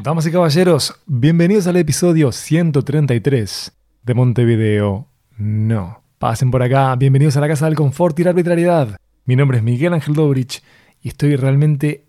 Damas 0.00 0.26
y 0.26 0.30
caballeros, 0.30 0.94
bienvenidos 1.06 1.66
al 1.66 1.76
episodio 1.76 2.30
133 2.30 3.72
de 4.04 4.14
Montevideo. 4.14 5.08
No. 5.36 6.04
Pasen 6.20 6.52
por 6.52 6.62
acá, 6.62 6.94
bienvenidos 6.94 7.36
a 7.36 7.40
la 7.40 7.48
Casa 7.48 7.64
del 7.66 7.74
Confort 7.74 8.16
y 8.20 8.22
la 8.22 8.30
Arbitrariedad. 8.30 8.96
Mi 9.24 9.34
nombre 9.34 9.58
es 9.58 9.64
Miguel 9.64 9.92
Ángel 9.92 10.14
Dobrich 10.14 10.62
y 11.02 11.08
estoy 11.08 11.34
realmente 11.34 12.06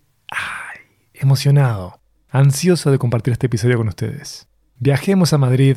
emocionado, 1.14 2.00
ansioso 2.28 2.92
de 2.92 2.98
compartir 2.98 3.32
este 3.32 3.46
episodio 3.46 3.78
con 3.78 3.88
ustedes. 3.88 4.46
Viajemos 4.78 5.32
a 5.32 5.38
Madrid 5.38 5.76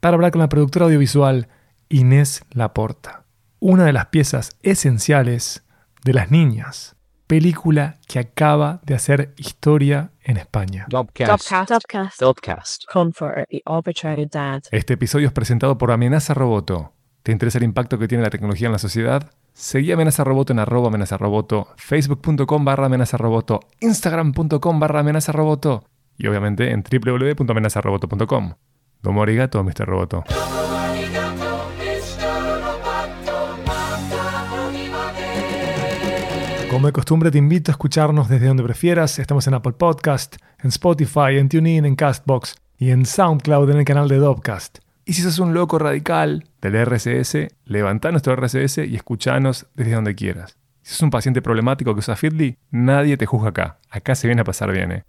para 0.00 0.16
hablar 0.16 0.32
con 0.32 0.40
la 0.40 0.48
productora 0.48 0.86
audiovisual 0.86 1.46
Inés 1.88 2.42
Laporta, 2.50 3.24
una 3.60 3.84
de 3.84 3.92
las 3.92 4.06
piezas 4.06 4.56
esenciales 4.62 5.62
de 6.04 6.12
Las 6.12 6.28
Niñas, 6.32 6.96
película 7.32 7.96
que 8.06 8.18
acaba 8.18 8.82
de 8.84 8.94
hacer 8.94 9.32
historia 9.38 10.10
en 10.22 10.36
España. 10.36 10.84
Dopcast. 10.90 11.50
Dubcast. 11.50 12.20
Dopcast. 12.20 12.84
Comfort 12.92 13.46
y 13.48 13.62
Arbitrary 13.64 14.26
Dad. 14.26 14.64
Este 14.70 14.92
episodio 14.92 15.28
es 15.28 15.32
presentado 15.32 15.78
por 15.78 15.92
Amenaza 15.92 16.34
Roboto. 16.34 16.92
¿Te 17.22 17.32
interesa 17.32 17.56
el 17.56 17.64
impacto 17.64 17.98
que 17.98 18.06
tiene 18.06 18.22
la 18.22 18.28
tecnología 18.28 18.66
en 18.66 18.72
la 18.72 18.78
sociedad? 18.78 19.30
Seguí 19.54 19.92
Amenaza 19.92 20.24
Roboto 20.24 20.52
en 20.52 20.58
arroba 20.58 20.88
amenaza 20.88 21.16
roboto, 21.16 21.68
facebook.com 21.76 22.66
barra 22.66 22.84
amenaza 22.84 23.16
roboto, 23.16 23.60
instagram.com 23.80 24.78
barra 24.78 25.00
amenaza 25.00 25.32
roboto 25.32 25.84
y 26.18 26.26
obviamente 26.26 26.70
en 26.70 26.84
www.amenazaroboto.com. 26.84 28.52
Domo 29.00 29.22
arigato, 29.22 29.64
Mr. 29.64 29.86
Roboto. 29.86 30.24
Como 36.82 36.88
de 36.88 36.94
costumbre, 36.94 37.30
te 37.30 37.38
invito 37.38 37.70
a 37.70 37.74
escucharnos 37.74 38.28
desde 38.28 38.48
donde 38.48 38.64
prefieras. 38.64 39.20
Estamos 39.20 39.46
en 39.46 39.54
Apple 39.54 39.74
Podcast, 39.74 40.34
en 40.58 40.70
Spotify, 40.70 41.38
en 41.38 41.48
TuneIn, 41.48 41.84
en 41.84 41.94
Castbox 41.94 42.56
y 42.76 42.90
en 42.90 43.06
SoundCloud 43.06 43.70
en 43.70 43.78
el 43.78 43.84
canal 43.84 44.08
de 44.08 44.16
Dopcast. 44.16 44.78
Y 45.04 45.12
si 45.12 45.22
sos 45.22 45.38
un 45.38 45.54
loco 45.54 45.78
radical 45.78 46.48
del 46.60 46.84
RSS, 46.84 47.54
levantá 47.66 48.10
nuestro 48.10 48.34
RSS 48.34 48.78
y 48.78 48.96
escuchanos 48.96 49.68
desde 49.76 49.92
donde 49.92 50.16
quieras. 50.16 50.56
Si 50.82 50.94
sos 50.94 51.02
un 51.02 51.10
paciente 51.10 51.40
problemático 51.40 51.94
que 51.94 52.00
usa 52.00 52.16
Feedly, 52.16 52.58
nadie 52.72 53.16
te 53.16 53.26
juzga 53.26 53.50
acá. 53.50 53.78
Acá 53.88 54.16
se 54.16 54.26
viene 54.26 54.42
a 54.42 54.44
pasar 54.44 54.72
bien, 54.72 54.90
¿eh? 54.90 55.04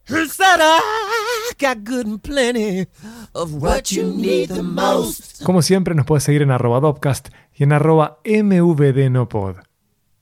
Como 5.43 5.63
siempre, 5.63 5.95
nos 5.95 6.05
puedes 6.05 6.23
seguir 6.23 6.43
en 6.43 6.51
arroba 6.51 6.79
Dopcast 6.79 7.29
y 7.51 7.63
en 7.63 7.73
arroba 7.73 8.19
mvdnopod. 8.23 9.55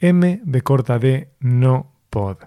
M 0.04 0.42
de 0.44 0.62
corta 0.64 0.98
D, 0.98 1.30
no 1.40 1.94
pod. 2.10 2.38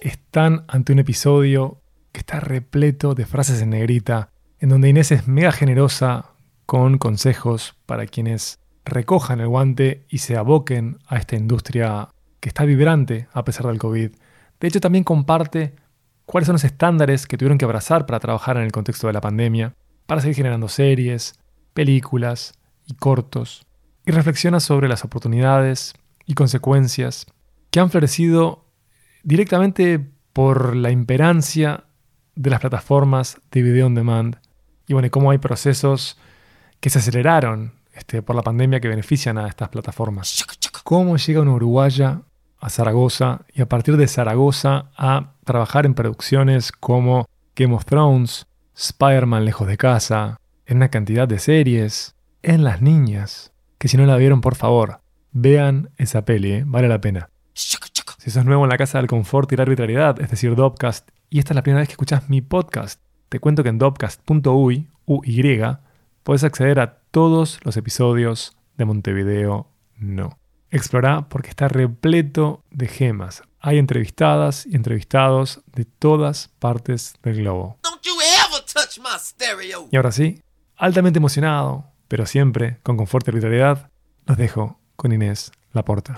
Están 0.00 0.64
ante 0.66 0.92
un 0.92 0.98
episodio 0.98 1.80
que 2.10 2.18
está 2.18 2.40
repleto 2.40 3.14
de 3.14 3.24
frases 3.24 3.62
en 3.62 3.70
negrita, 3.70 4.30
en 4.58 4.70
donde 4.70 4.88
Inés 4.88 5.12
es 5.12 5.28
mega 5.28 5.52
generosa 5.52 6.32
con 6.66 6.98
consejos 6.98 7.76
para 7.86 8.06
quienes 8.06 8.58
recojan 8.84 9.40
el 9.40 9.46
guante 9.46 10.04
y 10.08 10.18
se 10.18 10.36
aboquen 10.36 10.98
a 11.06 11.18
esta 11.18 11.36
industria 11.36 12.08
que 12.40 12.48
está 12.48 12.64
vibrante 12.64 13.28
a 13.32 13.44
pesar 13.44 13.66
del 13.66 13.78
COVID. 13.78 14.10
De 14.58 14.68
hecho, 14.68 14.80
también 14.80 15.04
comparte 15.04 15.76
cuáles 16.26 16.46
son 16.46 16.54
los 16.54 16.64
estándares 16.64 17.28
que 17.28 17.38
tuvieron 17.38 17.58
que 17.58 17.66
abrazar 17.66 18.04
para 18.04 18.18
trabajar 18.18 18.56
en 18.56 18.64
el 18.64 18.72
contexto 18.72 19.06
de 19.06 19.12
la 19.12 19.20
pandemia, 19.20 19.74
para 20.06 20.20
seguir 20.20 20.34
generando 20.34 20.66
series, 20.66 21.38
películas 21.72 22.54
y 22.84 22.94
cortos, 22.94 23.63
y 24.06 24.12
reflexiona 24.12 24.60
sobre 24.60 24.88
las 24.88 25.04
oportunidades 25.04 25.94
y 26.26 26.34
consecuencias 26.34 27.26
que 27.70 27.80
han 27.80 27.90
florecido 27.90 28.66
directamente 29.22 30.00
por 30.32 30.76
la 30.76 30.90
imperancia 30.90 31.84
de 32.34 32.50
las 32.50 32.60
plataformas 32.60 33.40
de 33.50 33.62
video 33.62 33.86
on 33.86 33.94
demand 33.94 34.36
y 34.86 34.92
bueno, 34.92 35.10
cómo 35.10 35.30
hay 35.30 35.38
procesos 35.38 36.18
que 36.80 36.90
se 36.90 36.98
aceleraron 36.98 37.72
este, 37.94 38.22
por 38.22 38.36
la 38.36 38.42
pandemia 38.42 38.80
que 38.80 38.88
benefician 38.88 39.38
a 39.38 39.48
estas 39.48 39.68
plataformas. 39.68 40.44
¿Cómo 40.82 41.16
llega 41.16 41.40
una 41.40 41.52
uruguaya 41.52 42.22
a 42.60 42.68
Zaragoza 42.68 43.42
y 43.54 43.62
a 43.62 43.68
partir 43.68 43.96
de 43.96 44.08
Zaragoza 44.08 44.90
a 44.96 45.32
trabajar 45.44 45.86
en 45.86 45.94
producciones 45.94 46.72
como 46.72 47.26
Game 47.56 47.74
of 47.74 47.84
Thrones, 47.84 48.46
Spider-Man 48.76 49.44
lejos 49.44 49.66
de 49.66 49.78
casa, 49.78 50.40
en 50.66 50.78
una 50.78 50.90
cantidad 50.90 51.28
de 51.28 51.38
series, 51.38 52.16
en 52.42 52.64
Las 52.64 52.82
Niñas, 52.82 53.53
que 53.84 53.88
si 53.88 53.98
no 53.98 54.06
la 54.06 54.16
vieron, 54.16 54.40
por 54.40 54.54
favor, 54.54 55.02
vean 55.32 55.90
esa 55.98 56.24
peli, 56.24 56.52
¿eh? 56.52 56.64
vale 56.66 56.88
la 56.88 57.02
pena. 57.02 57.28
Si 57.52 58.30
sos 58.30 58.46
nuevo 58.46 58.64
en 58.64 58.70
la 58.70 58.78
casa 58.78 58.96
del 58.96 59.08
confort 59.08 59.52
y 59.52 59.56
la 59.56 59.64
arbitrariedad, 59.64 60.18
es 60.22 60.30
decir, 60.30 60.54
Dopcast, 60.54 61.10
y 61.28 61.38
esta 61.38 61.52
es 61.52 61.56
la 61.56 61.62
primera 61.62 61.80
vez 61.80 61.88
que 61.88 61.92
escuchas 61.92 62.30
mi 62.30 62.40
podcast, 62.40 63.02
te 63.28 63.40
cuento 63.40 63.62
que 63.62 63.68
en 63.68 63.76
dopcast.uy, 63.76 64.88
UY, 65.04 65.76
puedes 66.22 66.44
acceder 66.44 66.80
a 66.80 67.00
todos 67.10 67.60
los 67.62 67.76
episodios 67.76 68.56
de 68.78 68.86
Montevideo 68.86 69.68
No. 69.98 70.38
Explora 70.70 71.28
porque 71.28 71.50
está 71.50 71.68
repleto 71.68 72.64
de 72.70 72.88
gemas. 72.88 73.42
Hay 73.60 73.76
entrevistadas 73.76 74.64
y 74.64 74.76
entrevistados 74.76 75.60
de 75.74 75.84
todas 75.84 76.48
partes 76.58 77.16
del 77.22 77.36
globo. 77.36 77.76
Y 79.90 79.96
ahora 79.96 80.10
sí, 80.10 80.40
altamente 80.74 81.18
emocionado, 81.18 81.92
pero 82.14 82.26
siempre 82.26 82.76
con 82.84 82.96
confort 82.96 83.26
y 83.26 83.30
arbitrariedad, 83.30 83.90
los 84.24 84.36
dejo 84.36 84.78
con 84.94 85.10
Inés 85.10 85.50
Laporta. 85.72 86.14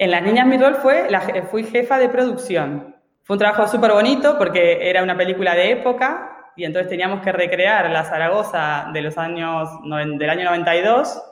En 0.00 0.10
Las 0.10 0.24
Niñas 0.24 0.48
mi 0.48 0.58
fue, 0.82 1.08
fui 1.52 1.62
jefa 1.62 2.00
de 2.00 2.08
producción. 2.08 2.96
Fue 3.22 3.34
un 3.34 3.38
trabajo 3.38 3.68
súper 3.68 3.92
bonito 3.92 4.36
porque 4.38 4.90
era 4.90 5.04
una 5.04 5.16
película 5.16 5.54
de 5.54 5.70
época 5.70 6.50
y 6.56 6.64
entonces 6.64 6.90
teníamos 6.90 7.20
que 7.20 7.30
recrear 7.30 7.88
la 7.90 8.02
Zaragoza 8.02 8.88
de 8.92 9.02
los 9.02 9.16
años, 9.18 9.68
del 9.84 10.30
año 10.30 10.46
92, 10.46 11.22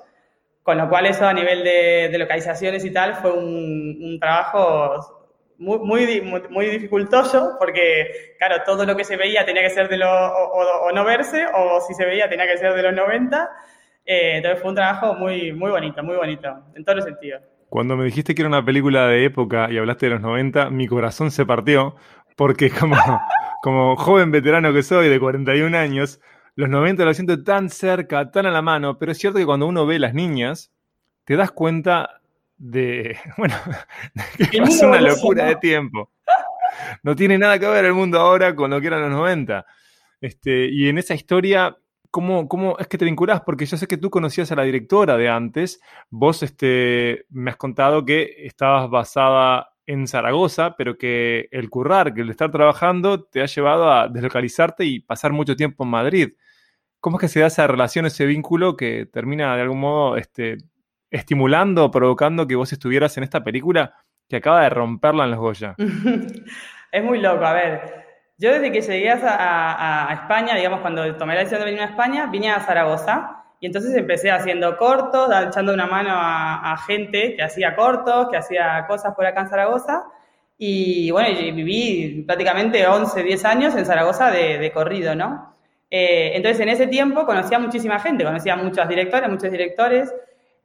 con 0.62 0.78
lo 0.78 0.88
cual 0.88 1.06
eso 1.06 1.26
a 1.26 1.32
nivel 1.32 1.64
de, 1.64 2.08
de 2.10 2.18
localizaciones 2.18 2.84
y 2.84 2.92
tal 2.92 3.14
fue 3.16 3.32
un, 3.32 3.98
un 4.02 4.18
trabajo 4.20 5.18
muy, 5.58 5.78
muy, 6.22 6.42
muy, 6.48 6.66
dificultoso 6.66 7.56
porque, 7.58 8.34
claro, 8.38 8.62
todo 8.64 8.84
lo 8.86 8.96
que 8.96 9.04
se 9.04 9.16
veía 9.16 9.44
tenía 9.44 9.62
que 9.62 9.70
ser 9.70 9.88
de 9.88 9.98
lo, 9.98 10.08
o, 10.10 10.62
o- 10.62 10.86
o 10.88 10.92
no 10.92 11.04
verse 11.04 11.44
o 11.54 11.80
si 11.82 11.94
se 11.94 12.06
veía 12.06 12.28
tenía 12.28 12.46
que 12.46 12.56
ser 12.58 12.72
de 12.74 12.82
los 12.82 12.94
90. 12.94 13.50
Eh, 14.06 14.36
entonces 14.36 14.60
fue 14.60 14.70
un 14.70 14.76
trabajo 14.76 15.14
muy, 15.14 15.52
muy 15.52 15.70
bonito, 15.70 16.02
muy 16.02 16.16
bonito, 16.16 16.48
en 16.74 16.84
todos 16.84 16.96
los 16.96 17.04
sentidos. 17.04 17.42
Cuando 17.68 17.96
me 17.96 18.04
dijiste 18.04 18.34
que 18.34 18.42
era 18.42 18.48
una 18.48 18.64
película 18.64 19.06
de 19.06 19.24
época 19.26 19.68
y 19.70 19.78
hablaste 19.78 20.06
de 20.06 20.12
los 20.12 20.20
90, 20.22 20.70
mi 20.70 20.88
corazón 20.88 21.30
se 21.30 21.44
partió 21.46 21.94
porque 22.36 22.70
como, 22.70 22.96
como 23.62 23.96
joven 23.96 24.30
veterano 24.30 24.72
que 24.72 24.82
soy 24.82 25.08
de 25.08 25.20
41 25.20 25.74
años, 25.74 26.20
los 26.60 26.68
90 26.68 27.04
lo 27.06 27.14
siento 27.14 27.42
tan 27.42 27.70
cerca, 27.70 28.30
tan 28.30 28.44
a 28.44 28.50
la 28.50 28.60
mano, 28.60 28.98
pero 28.98 29.12
es 29.12 29.18
cierto 29.18 29.38
que 29.38 29.46
cuando 29.46 29.66
uno 29.66 29.86
ve 29.86 29.98
las 29.98 30.12
niñas, 30.12 30.70
te 31.24 31.34
das 31.34 31.52
cuenta 31.52 32.20
de, 32.58 33.16
bueno, 33.38 33.54
de 34.36 34.46
que 34.46 34.58
pasó 34.60 34.88
una 34.88 35.00
locura 35.00 35.46
de 35.46 35.56
tiempo. 35.56 36.10
No 37.02 37.16
tiene 37.16 37.38
nada 37.38 37.58
que 37.58 37.66
ver 37.66 37.86
el 37.86 37.94
mundo 37.94 38.20
ahora 38.20 38.54
con 38.54 38.70
lo 38.70 38.80
que 38.80 38.88
eran 38.88 39.00
los 39.00 39.10
90. 39.10 39.64
Este, 40.20 40.66
y 40.66 40.88
en 40.88 40.98
esa 40.98 41.14
historia, 41.14 41.78
¿cómo, 42.10 42.46
¿cómo 42.46 42.76
es 42.78 42.86
que 42.88 42.98
te 42.98 43.06
vinculás? 43.06 43.40
Porque 43.40 43.64
yo 43.64 43.78
sé 43.78 43.86
que 43.86 43.96
tú 43.96 44.10
conocías 44.10 44.52
a 44.52 44.56
la 44.56 44.64
directora 44.64 45.16
de 45.16 45.30
antes, 45.30 45.80
Vos 46.10 46.42
este, 46.42 47.24
me 47.30 47.50
has 47.52 47.56
contado 47.56 48.04
que 48.04 48.34
estabas 48.44 48.90
basada 48.90 49.70
en 49.86 50.06
Zaragoza, 50.06 50.76
pero 50.76 50.98
que 50.98 51.48
el 51.52 51.70
currar, 51.70 52.12
que 52.12 52.20
el 52.20 52.30
estar 52.30 52.50
trabajando, 52.50 53.24
te 53.24 53.40
ha 53.40 53.46
llevado 53.46 53.90
a 53.90 54.08
deslocalizarte 54.08 54.84
y 54.84 55.00
pasar 55.00 55.32
mucho 55.32 55.56
tiempo 55.56 55.84
en 55.84 55.90
Madrid. 55.90 56.28
¿Cómo 57.00 57.16
es 57.16 57.22
que 57.22 57.28
se 57.28 57.40
da 57.40 57.46
esa 57.46 57.66
relación, 57.66 58.04
ese 58.04 58.26
vínculo 58.26 58.76
que 58.76 59.06
termina 59.06 59.56
de 59.56 59.62
algún 59.62 59.80
modo 59.80 60.16
este, 60.18 60.58
estimulando 61.10 61.90
provocando 61.90 62.46
que 62.46 62.56
vos 62.56 62.72
estuvieras 62.72 63.16
en 63.16 63.24
esta 63.24 63.42
película 63.42 63.94
que 64.28 64.36
acaba 64.36 64.62
de 64.62 64.70
romperla 64.70 65.24
en 65.24 65.30
los 65.30 65.40
Goya? 65.40 65.74
es 66.92 67.04
muy 67.04 67.20
loco, 67.20 67.44
a 67.44 67.54
ver. 67.54 68.04
Yo 68.36 68.52
desde 68.52 68.70
que 68.70 68.82
llegué 68.82 69.10
a, 69.10 70.08
España, 70.12 70.54
digamos, 70.54 70.80
cuando 70.80 71.16
tomé 71.16 71.34
la 71.34 71.40
decisión 71.40 71.60
de 71.60 71.66
venir 71.66 71.80
a 71.80 71.86
España, 71.86 72.26
vine 72.26 72.50
a 72.50 72.60
Zaragoza 72.60 73.44
y 73.60 73.66
entonces 73.66 73.94
empecé 73.94 74.30
haciendo 74.30 74.76
cortos, 74.76 75.28
echando 75.46 75.72
una 75.72 75.86
mano 75.86 76.10
a, 76.12 76.76
gente 76.86 77.34
que 77.34 77.42
hacía 77.42 77.76
cortos, 77.76 78.28
que 78.30 78.36
hacía 78.36 78.86
cosas 78.86 79.14
por 79.14 79.24
acá 79.24 79.42
en 79.42 79.48
Zaragoza. 79.48 80.04
Y 80.58 81.10
bueno, 81.10 81.28
viví 81.54 82.24
prácticamente 82.26 82.86
11, 82.86 83.22
10 83.22 83.44
años 83.46 83.74
en 83.74 83.86
Zaragoza 83.86 84.30
de 84.30 84.70
corrido, 84.72 85.14
¿no? 85.14 85.50
Eh, 85.90 86.32
entonces 86.36 86.60
en 86.60 86.68
ese 86.68 86.86
tiempo 86.86 87.26
conocía 87.26 87.58
muchísima 87.58 87.98
gente, 87.98 88.24
conocía 88.24 88.54
a 88.54 88.56
muchos 88.56 88.88
directores, 88.88 89.28
muchos 89.28 89.50
directores. 89.50 90.14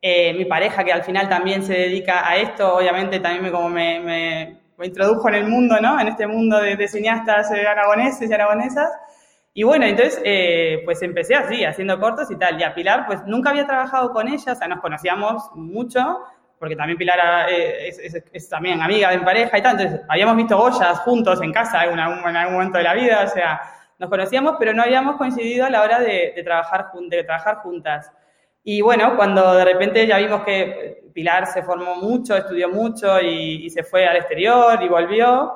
Eh, 0.01 0.33
mi 0.33 0.45
pareja, 0.45 0.83
que 0.83 0.93
al 0.93 1.03
final 1.03 1.27
también 1.29 1.63
se 1.63 1.73
dedica 1.73 2.27
a 2.29 2.35
esto, 2.37 2.75
obviamente 2.75 3.19
también 3.19 3.43
me, 3.43 3.51
como 3.51 3.69
me, 3.69 3.99
me- 3.99 4.59
me 4.77 4.85
introdujo 4.87 5.29
en 5.29 5.35
el 5.35 5.47
mundo, 5.47 5.77
¿no? 5.81 5.99
En 5.99 6.07
este 6.09 6.27
mundo 6.27 6.59
de, 6.59 6.75
de 6.75 6.87
cineastas 6.87 7.49
eh, 7.51 7.65
aragoneses 7.65 8.29
y 8.29 8.33
aragonesas. 8.33 8.89
Y 9.53 9.63
bueno, 9.63 9.85
entonces, 9.85 10.21
eh, 10.25 10.81
pues 10.83 11.01
empecé 11.01 11.33
así, 11.35 11.63
haciendo 11.63 11.97
cortos 11.99 12.29
y 12.29 12.35
tal. 12.37 12.59
Y 12.59 12.63
a 12.63 12.73
Pilar, 12.75 13.05
pues 13.07 13.21
nunca 13.25 13.51
había 13.51 13.65
trabajado 13.65 14.11
con 14.11 14.27
ella, 14.27 14.51
o 14.51 14.55
sea, 14.55 14.67
nos 14.67 14.81
conocíamos 14.81 15.49
mucho, 15.55 16.19
porque 16.59 16.75
también 16.75 16.97
Pilar 16.97 17.49
eh, 17.49 17.87
es, 17.87 17.99
es- 17.99 18.23
es 18.33 18.49
también 18.49 18.81
amiga 18.81 19.11
de 19.11 19.17
mi 19.19 19.23
pareja 19.25 19.57
y 19.57 19.61
tal. 19.61 19.79
Entonces, 19.79 20.05
habíamos 20.09 20.35
visto 20.35 20.57
Goyas 20.57 20.99
juntos 20.99 21.41
en 21.41 21.53
casa 21.53 21.85
en 21.85 21.97
algún, 21.99 22.29
en 22.29 22.35
algún 22.35 22.55
momento 22.55 22.77
de 22.77 22.83
la 22.83 22.93
vida, 22.93 23.23
o 23.23 23.27
sea, 23.29 23.61
nos 23.99 24.09
conocíamos, 24.09 24.55
pero 24.59 24.73
no 24.73 24.83
habíamos 24.83 25.15
coincidido 25.17 25.65
a 25.65 25.69
la 25.69 25.81
hora 25.81 25.99
de, 25.99 26.33
de 26.35 26.43
trabajar, 26.43 26.87
de 27.09 27.23
trabajar 27.23 27.57
juntas. 27.57 28.11
Y 28.63 28.81
bueno, 28.81 29.15
cuando 29.15 29.53
de 29.53 29.63
repente 29.65 30.05
ya 30.07 30.17
vimos 30.17 30.43
que 30.43 31.03
Pilar 31.13 31.45
se 31.47 31.63
formó 31.63 31.95
mucho, 31.95 32.35
estudió 32.35 32.67
mucho 32.69 33.21
y, 33.21 33.65
y 33.65 33.69
se 33.69 33.83
fue 33.83 34.05
al 34.07 34.17
exterior 34.17 34.81
y 34.81 34.87
volvió, 34.89 35.53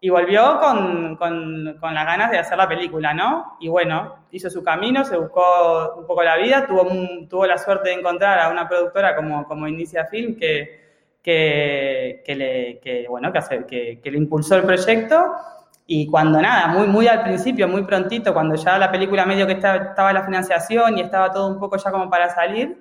y 0.00 0.08
volvió 0.10 0.58
con, 0.58 1.16
con, 1.16 1.76
con 1.80 1.94
las 1.94 2.06
ganas 2.06 2.30
de 2.30 2.38
hacer 2.38 2.56
la 2.56 2.68
película, 2.68 3.12
¿no? 3.14 3.56
Y 3.60 3.68
bueno, 3.68 4.26
hizo 4.30 4.48
su 4.48 4.62
camino, 4.62 5.04
se 5.04 5.16
buscó 5.16 5.94
un 5.96 6.06
poco 6.06 6.22
la 6.22 6.36
vida, 6.36 6.66
tuvo, 6.66 6.86
tuvo 7.28 7.46
la 7.46 7.58
suerte 7.58 7.90
de 7.90 7.96
encontrar 7.96 8.38
a 8.40 8.48
una 8.48 8.68
productora 8.68 9.14
como, 9.14 9.44
como 9.46 9.68
Inicia 9.68 10.06
Film 10.06 10.36
que, 10.36 10.80
que, 11.22 12.22
que 12.24 12.34
le, 12.34 12.80
que, 12.80 13.06
bueno, 13.08 13.30
que, 13.32 13.38
hace- 13.38 13.66
que, 13.66 14.00
que 14.02 14.10
le 14.10 14.18
impulsó 14.18 14.56
el 14.56 14.62
proyecto. 14.64 15.34
Y 15.94 16.06
cuando 16.06 16.40
nada, 16.40 16.68
muy, 16.68 16.86
muy 16.86 17.06
al 17.06 17.22
principio, 17.22 17.68
muy 17.68 17.84
prontito, 17.84 18.32
cuando 18.32 18.54
ya 18.54 18.78
la 18.78 18.90
película 18.90 19.26
medio 19.26 19.46
que 19.46 19.52
estaba, 19.52 19.76
estaba 19.90 20.10
la 20.14 20.24
financiación 20.24 20.96
y 20.96 21.02
estaba 21.02 21.30
todo 21.30 21.48
un 21.48 21.60
poco 21.60 21.76
ya 21.76 21.90
como 21.90 22.08
para 22.08 22.30
salir, 22.30 22.78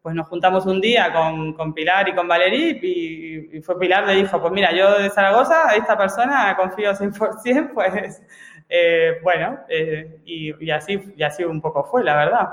pues 0.00 0.14
nos 0.14 0.26
juntamos 0.28 0.64
un 0.64 0.80
día 0.80 1.12
con, 1.12 1.52
con 1.52 1.74
Pilar 1.74 2.08
y 2.08 2.14
con 2.14 2.26
Valerí 2.26 2.78
y, 2.82 3.58
y 3.58 3.60
fue 3.60 3.78
Pilar 3.78 4.06
le 4.06 4.14
dijo, 4.14 4.40
pues 4.40 4.50
mira, 4.50 4.74
yo 4.74 4.98
de 4.98 5.10
Zaragoza, 5.10 5.68
a 5.68 5.76
esta 5.76 5.94
persona 5.98 6.56
confío 6.56 6.92
100%, 6.92 7.70
pues 7.74 8.22
eh, 8.70 9.18
bueno, 9.22 9.58
eh, 9.68 10.20
y, 10.24 10.64
y 10.64 10.70
así, 10.70 10.98
y 11.18 11.22
así 11.22 11.44
un 11.44 11.60
poco 11.60 11.84
fue, 11.84 12.02
la 12.02 12.16
verdad. 12.16 12.48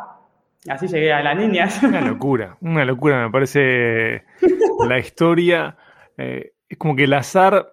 Así 0.68 0.88
llegué 0.88 1.14
a 1.14 1.24
las 1.24 1.38
niñas. 1.38 1.82
Una 1.84 2.02
locura, 2.02 2.58
una 2.60 2.84
locura, 2.84 3.24
me 3.24 3.32
parece 3.32 4.26
la 4.90 5.00
historia. 5.00 5.78
eh, 6.18 6.52
es 6.68 6.78
como 6.78 6.98
que 6.98 7.06
el 7.06 7.14
azar 7.14 7.66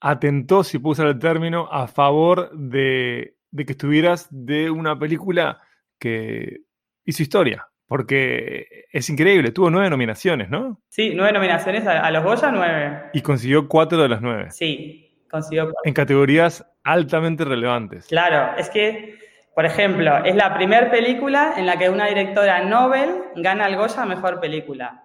atentó, 0.00 0.64
si 0.64 0.78
puedo 0.78 0.92
usar 0.92 1.06
el 1.06 1.18
término, 1.18 1.68
a 1.70 1.86
favor 1.88 2.50
de, 2.52 3.36
de 3.50 3.64
que 3.64 3.72
estuvieras 3.72 4.28
de 4.30 4.70
una 4.70 4.98
película 4.98 5.60
que 5.98 6.62
hizo 7.04 7.22
historia. 7.22 7.68
Porque 7.86 8.86
es 8.90 9.10
increíble, 9.10 9.52
tuvo 9.52 9.68
nueve 9.68 9.90
nominaciones, 9.90 10.48
¿no? 10.48 10.80
Sí, 10.88 11.12
nueve 11.14 11.32
nominaciones 11.32 11.86
a, 11.86 12.00
a 12.00 12.10
los 12.10 12.24
Goya, 12.24 12.50
nueve. 12.50 13.02
Y 13.12 13.20
consiguió 13.20 13.68
cuatro 13.68 14.00
de 14.02 14.08
las 14.08 14.22
nueve. 14.22 14.50
Sí, 14.52 15.22
consiguió 15.30 15.70
En 15.84 15.92
categorías 15.92 16.66
altamente 16.82 17.44
relevantes. 17.44 18.06
Claro, 18.06 18.56
es 18.56 18.70
que, 18.70 19.18
por 19.54 19.66
ejemplo, 19.66 20.24
es 20.24 20.34
la 20.34 20.54
primera 20.54 20.90
película 20.90 21.52
en 21.58 21.66
la 21.66 21.76
que 21.76 21.90
una 21.90 22.06
directora 22.06 22.64
Nobel 22.64 23.10
gana 23.36 23.66
el 23.66 23.76
Goya 23.76 24.02
a 24.02 24.06
Mejor 24.06 24.40
Película. 24.40 25.04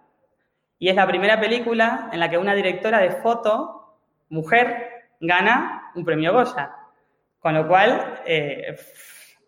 Y 0.80 0.88
es 0.88 0.96
la 0.96 1.06
primera 1.06 1.38
película 1.42 2.10
en 2.14 2.22
la 2.22 2.30
que 2.30 2.38
una 2.38 2.56
directora 2.56 3.00
de 3.00 3.12
foto, 3.12 3.79
mujer, 4.30 4.90
gana 5.20 5.92
un 5.96 6.06
premio 6.06 6.34
Goya. 6.34 6.72
Con 7.40 7.54
lo 7.54 7.68
cual, 7.68 8.22
eh, 8.26 8.76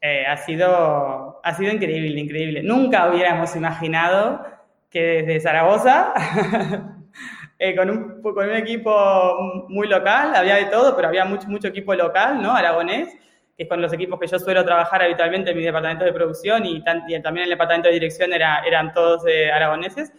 eh, 0.02 0.26
ha, 0.26 0.38
sido, 0.38 1.42
ha 1.44 1.54
sido 1.54 1.74
increíble, 1.74 2.20
increíble. 2.20 2.64
Nunca 2.64 3.10
hubiéramos 3.10 3.56
imaginado 3.56 4.46
que 4.90 5.24
desde 5.24 5.42
Zaragoza, 5.42 6.14
eh, 7.60 7.76
con, 7.76 7.90
un, 7.90 8.22
con 8.22 8.50
un 8.50 8.56
equipo 8.56 9.66
muy 9.68 9.88
local, 9.88 10.34
había 10.36 10.56
de 10.56 10.66
todo, 10.66 10.96
pero 10.96 11.10
había 11.10 11.26
mucho, 11.26 11.48
mucho 11.50 11.68
equipo 11.68 11.94
local, 11.94 12.42
¿no? 12.42 12.54
Aragonés, 12.56 13.10
que 13.58 13.64
es 13.64 13.70
con 13.70 13.82
los 13.82 13.92
equipos 13.92 14.20
que 14.20 14.28
yo 14.28 14.40
suelo 14.40 14.64
trabajar 14.64 15.04
habitualmente 15.04 15.52
en 15.52 15.58
mi 15.58 15.64
departamento 15.64 16.06
de 16.06 16.14
producción 16.14 16.66
y, 16.66 16.82
también 16.84 17.22
en 17.26 17.38
el 17.38 17.50
departamento 17.50 17.90
de 17.90 17.96
dirección 17.96 18.32
era, 18.32 18.64
eran 18.66 18.94
todos 18.94 19.24
aragoneses. 19.54 20.14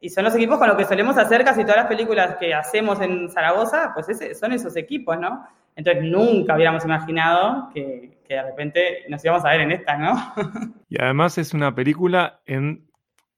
Y 0.00 0.10
son 0.10 0.24
los 0.24 0.34
equipos 0.34 0.58
con 0.58 0.68
los 0.68 0.76
que 0.76 0.84
solemos 0.84 1.16
hacer 1.18 1.44
casi 1.44 1.62
todas 1.62 1.78
las 1.78 1.86
películas 1.86 2.36
que 2.38 2.54
hacemos 2.54 3.00
en 3.00 3.28
Zaragoza, 3.30 3.92
pues 3.94 4.08
ese- 4.08 4.34
son 4.34 4.52
esos 4.52 4.76
equipos, 4.76 5.18
¿no? 5.18 5.44
Entonces 5.74 6.04
nunca 6.04 6.54
hubiéramos 6.54 6.84
imaginado 6.84 7.68
que, 7.74 8.18
que 8.26 8.34
de 8.34 8.42
repente 8.42 8.80
nos 9.08 9.24
íbamos 9.24 9.44
a 9.44 9.50
ver 9.50 9.60
en 9.62 9.72
esta, 9.72 9.96
¿no? 9.96 10.14
Y 10.88 11.00
además 11.02 11.36
es 11.38 11.52
una 11.54 11.74
película 11.74 12.40
en, 12.46 12.88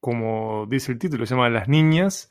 como 0.00 0.66
dice 0.66 0.92
el 0.92 0.98
título, 0.98 1.26
se 1.26 1.34
llama 1.34 1.48
Las 1.50 1.68
Niñas. 1.68 2.30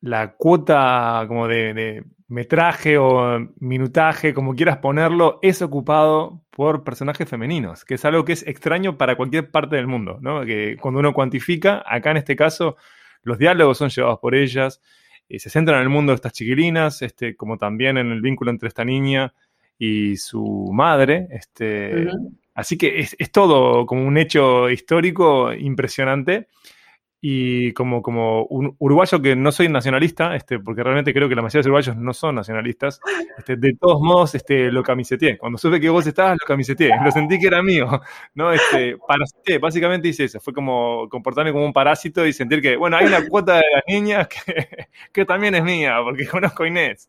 La 0.00 0.32
cuota 0.34 1.24
como 1.28 1.46
de, 1.46 1.74
de 1.74 2.04
metraje 2.26 2.98
o 2.98 3.38
minutaje, 3.60 4.34
como 4.34 4.54
quieras 4.54 4.78
ponerlo, 4.78 5.38
es 5.42 5.62
ocupado 5.62 6.42
por 6.50 6.82
personajes 6.82 7.28
femeninos, 7.28 7.84
que 7.84 7.94
es 7.94 8.04
algo 8.04 8.24
que 8.24 8.32
es 8.32 8.44
extraño 8.46 8.98
para 8.98 9.16
cualquier 9.16 9.50
parte 9.50 9.76
del 9.76 9.86
mundo, 9.86 10.18
¿no? 10.20 10.44
Que 10.44 10.76
cuando 10.80 10.98
uno 10.98 11.12
cuantifica, 11.12 11.84
acá 11.86 12.10
en 12.10 12.16
este 12.16 12.34
caso, 12.34 12.76
los 13.22 13.38
diálogos 13.38 13.78
son 13.78 13.90
llevados 13.90 14.18
por 14.18 14.34
ellas, 14.34 14.80
y 15.28 15.38
se 15.38 15.50
centran 15.50 15.78
en 15.78 15.84
el 15.84 15.88
mundo 15.88 16.12
de 16.12 16.16
estas 16.16 16.32
chiquilinas, 16.32 17.02
este, 17.02 17.36
como 17.36 17.56
también 17.56 17.96
en 17.98 18.10
el 18.10 18.20
vínculo 18.20 18.50
entre 18.50 18.68
esta 18.68 18.84
niña 18.84 19.32
y 19.78 20.16
su 20.16 20.70
madre, 20.72 21.28
este. 21.30 22.08
Así 22.54 22.76
que 22.76 23.00
es, 23.00 23.16
es 23.18 23.32
todo 23.32 23.86
como 23.86 24.06
un 24.06 24.18
hecho 24.18 24.68
histórico 24.68 25.54
impresionante. 25.54 26.48
Y 27.24 27.72
como, 27.74 28.02
como 28.02 28.46
un 28.46 28.74
uruguayo 28.80 29.22
que 29.22 29.36
no 29.36 29.52
soy 29.52 29.68
nacionalista, 29.68 30.34
este, 30.34 30.58
porque 30.58 30.82
realmente 30.82 31.14
creo 31.14 31.28
que 31.28 31.36
la 31.36 31.42
mayoría 31.42 31.58
de 31.58 31.60
los 31.60 31.66
uruguayos 31.66 31.96
no 31.96 32.12
son 32.12 32.34
nacionalistas, 32.34 33.00
este, 33.38 33.54
de 33.54 33.74
todos 33.80 34.00
modos 34.02 34.34
este, 34.34 34.72
lo 34.72 34.82
camiseteé. 34.82 35.38
Cuando 35.38 35.56
supe 35.56 35.80
que 35.80 35.88
vos 35.88 36.04
estabas, 36.04 36.36
lo 36.40 36.44
camiseteé. 36.48 36.90
Lo 37.04 37.12
sentí 37.12 37.38
que 37.38 37.46
era 37.46 37.62
mío. 37.62 38.00
¿no? 38.34 38.50
Este, 38.52 38.96
parasité, 39.06 39.58
básicamente 39.58 40.08
hice 40.08 40.24
eso. 40.24 40.40
Fue 40.40 40.52
como 40.52 41.08
comportarme 41.08 41.52
como 41.52 41.64
un 41.64 41.72
parásito 41.72 42.26
y 42.26 42.32
sentir 42.32 42.60
que, 42.60 42.74
bueno, 42.76 42.96
hay 42.96 43.06
una 43.06 43.24
cuota 43.28 43.54
de 43.56 43.62
las 43.72 43.84
niñas 43.86 44.26
que, 44.26 44.88
que 45.12 45.24
también 45.24 45.54
es 45.54 45.62
mía, 45.62 45.98
porque 46.02 46.26
conozco 46.26 46.64
a 46.64 46.68
Inés. 46.68 47.08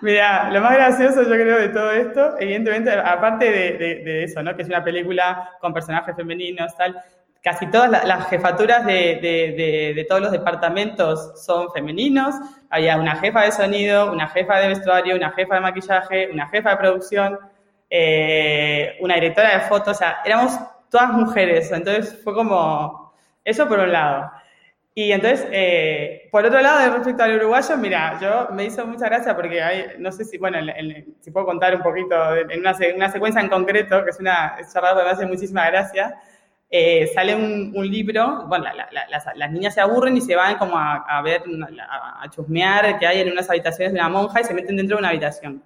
Mira, 0.00 0.50
lo 0.50 0.60
más 0.60 0.72
gracioso 0.74 1.22
yo 1.22 1.30
creo 1.30 1.58
de 1.58 1.68
todo 1.68 1.92
esto, 1.92 2.34
evidentemente, 2.38 2.90
aparte 2.90 3.50
de, 3.50 3.72
de- 3.78 3.94
de 4.04 4.24
eso, 4.24 4.42
¿no? 4.42 4.54
Que 4.56 4.62
es 4.62 4.68
una 4.68 4.82
película 4.82 5.50
con 5.60 5.72
personajes 5.72 6.14
femeninos, 6.16 6.74
tal, 6.76 6.96
casi 7.42 7.66
todas 7.70 7.90
la- 7.90 8.04
las 8.04 8.28
jefaturas 8.28 8.84
de, 8.86 9.18
de- 9.20 9.52
de- 9.56 9.92
de 9.94 10.04
todos 10.04 10.20
los 10.22 10.30
departamentos 10.32 11.44
son 11.44 11.70
femeninos. 11.72 12.34
Había 12.70 12.96
una 12.98 13.16
jefa 13.16 13.42
de 13.42 13.52
sonido, 13.52 14.12
una 14.12 14.28
jefa 14.28 14.58
de 14.60 14.68
vestuario, 14.68 15.16
una 15.16 15.32
jefa 15.32 15.56
de 15.56 15.60
maquillaje, 15.60 16.28
una 16.32 16.48
jefa 16.48 16.70
de 16.70 16.76
producción, 16.76 17.38
eh, 17.90 18.96
una 19.00 19.14
directora 19.16 19.54
de 19.54 19.60
fotos, 19.60 19.96
o 19.96 19.98
sea, 19.98 20.18
éramos 20.24 20.58
todas 20.90 21.10
mujeres. 21.12 21.70
Entonces 21.72 22.20
fue 22.22 22.34
como, 22.34 23.12
eso 23.44 23.66
por 23.68 23.78
un 23.80 23.92
lado. 23.92 24.30
Y 24.94 25.10
entonces, 25.12 25.46
eh, 25.52 26.28
por 26.30 26.44
otro 26.44 26.60
lado, 26.60 26.92
respecto 26.94 27.22
al 27.22 27.36
uruguayo, 27.36 27.76
mira, 27.78 28.18
yo 28.20 28.48
me 28.52 28.64
hizo 28.66 28.86
mucha 28.86 29.06
gracia 29.06 29.34
porque 29.34 29.62
hay, 29.62 29.84
no 29.98 30.12
sé 30.12 30.24
si, 30.24 30.36
bueno, 30.38 30.58
en- 30.58 30.68
en- 30.68 31.14
si 31.20 31.30
puedo 31.30 31.46
contar 31.46 31.74
un 31.74 31.82
poquito, 31.82 32.36
en 32.36 32.60
una, 32.60 32.74
se- 32.74 32.92
una 32.92 33.10
secuencia 33.10 33.40
en 33.40 33.48
concreto, 33.48 34.04
que 34.04 34.10
es 34.10 34.20
una, 34.20 34.56
es 34.60 34.70
charrada 34.72 34.98
que 35.00 35.04
me 35.04 35.10
hace 35.10 35.26
muchísima 35.26 35.66
gracia, 35.70 36.14
eh, 36.74 37.08
sale 37.14 37.36
un, 37.36 37.70
un 37.76 37.86
libro, 37.86 38.46
bueno, 38.48 38.64
la- 38.64 38.88
la- 38.90 39.06
las, 39.10 39.26
las 39.36 39.52
niñas 39.52 39.74
se 39.74 39.82
aburren 39.82 40.16
y 40.16 40.22
se 40.22 40.34
van 40.34 40.56
como 40.56 40.78
a, 40.78 41.04
a 41.06 41.20
ver, 41.22 41.42
a, 41.88 42.22
a 42.24 42.30
chusmear 42.30 42.98
que 42.98 43.06
hay 43.06 43.20
en 43.20 43.30
unas 43.30 43.48
habitaciones 43.50 43.92
de 43.92 44.00
una 44.00 44.08
monja 44.08 44.40
y 44.40 44.44
se 44.44 44.54
meten 44.54 44.76
dentro 44.76 44.96
de 44.96 45.00
una 45.00 45.10
habitación. 45.10 45.62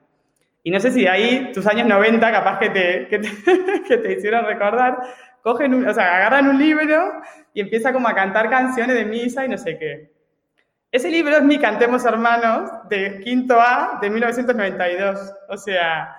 Y 0.65 0.71
no 0.73 0.81
sé 0.81 0.91
si 0.91 1.03
de 1.03 1.09
ahí, 1.09 1.53
tus 1.55 1.65
años 1.69 1.87
90, 1.87 2.33
capaz 2.33 2.59
que 2.59 2.71
te, 2.71 3.07
que 3.09 3.19
te, 3.21 3.29
que 3.89 3.97
te 3.99 4.13
hicieron 4.15 4.45
recordar, 4.47 4.99
cogen, 5.43 5.75
un- 5.75 5.89
o 5.89 5.95
sea, 5.95 6.17
agarran 6.17 6.49
un 6.49 6.59
libro 6.59 7.13
y 7.55 7.61
empieza 7.61 7.93
como 7.93 8.09
a 8.09 8.15
cantar 8.15 8.51
canciones 8.51 8.97
de 8.97 9.05
misa 9.05 9.45
y 9.45 9.49
no 9.49 9.57
sé 9.59 9.79
qué. 9.79 10.11
Ese 10.91 11.09
libro 11.11 11.37
es 11.37 11.43
mi 11.43 11.59
Cantemos 11.59 12.05
Hermanos, 12.05 12.71
de 12.89 13.21
quinto 13.21 13.61
A, 13.61 13.99
de 14.01 14.11
1992. 14.11 15.33
O 15.49 15.57
sea, 15.57 16.17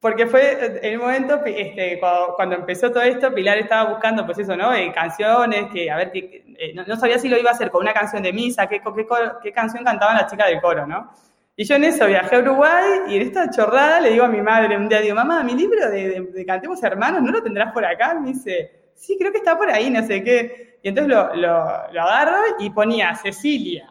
porque 0.00 0.26
fue 0.26 0.78
en 0.82 0.92
el 0.94 0.98
momento, 0.98 1.40
este, 1.44 1.98
cuando, 1.98 2.34
cuando 2.36 2.54
empezó 2.56 2.90
todo 2.90 3.02
esto, 3.02 3.34
Pilar 3.34 3.58
estaba 3.58 3.90
buscando, 3.90 4.24
pues 4.26 4.38
eso, 4.38 4.56
¿no? 4.56 4.72
Eh, 4.74 4.92
canciones, 4.94 5.66
que 5.72 5.90
a 5.90 5.96
ver, 5.96 6.12
que, 6.12 6.44
eh, 6.58 6.72
no, 6.74 6.84
no 6.86 6.96
sabía 6.96 7.18
si 7.18 7.28
lo 7.28 7.38
iba 7.38 7.50
a 7.50 7.54
hacer 7.54 7.70
con 7.70 7.82
una 7.82 7.92
canción 7.94 8.22
de 8.22 8.32
misa, 8.32 8.68
qué, 8.68 8.80
qué, 8.80 9.06
qué 9.42 9.52
canción 9.52 9.84
cantaban 9.84 10.16
las 10.16 10.30
chicas 10.30 10.48
del 10.48 10.60
coro, 10.60 10.86
¿no? 10.86 11.10
Y 11.56 11.64
yo 11.64 11.74
en 11.76 11.84
eso 11.84 12.06
viajé 12.06 12.36
a 12.36 12.40
Uruguay 12.40 12.84
y 13.08 13.16
en 13.16 13.22
esta 13.22 13.50
chorrada 13.50 13.98
le 14.00 14.10
digo 14.10 14.24
a 14.24 14.28
mi 14.28 14.42
madre 14.42 14.76
un 14.76 14.88
día, 14.88 15.00
digo, 15.00 15.14
mamá, 15.14 15.42
mi 15.42 15.54
libro 15.54 15.90
de, 15.90 16.08
de- 16.10 16.20
de 16.20 16.44
Cantemos 16.46 16.82
Hermanos, 16.82 17.22
¿no 17.22 17.32
lo 17.32 17.42
tendrás 17.42 17.72
por 17.72 17.84
acá? 17.84 18.14
Me 18.14 18.28
dice, 18.32 18.90
sí, 18.94 19.16
creo 19.18 19.32
que 19.32 19.38
está 19.38 19.56
por 19.56 19.70
ahí, 19.70 19.88
no 19.90 20.06
sé 20.06 20.22
qué. 20.22 20.78
Y 20.82 20.88
entonces 20.90 21.12
lo, 21.14 21.34
lo, 21.34 21.92
lo 21.92 22.02
agarro 22.02 22.42
y 22.58 22.68
ponía 22.70 23.14
Cecilia. 23.14 23.90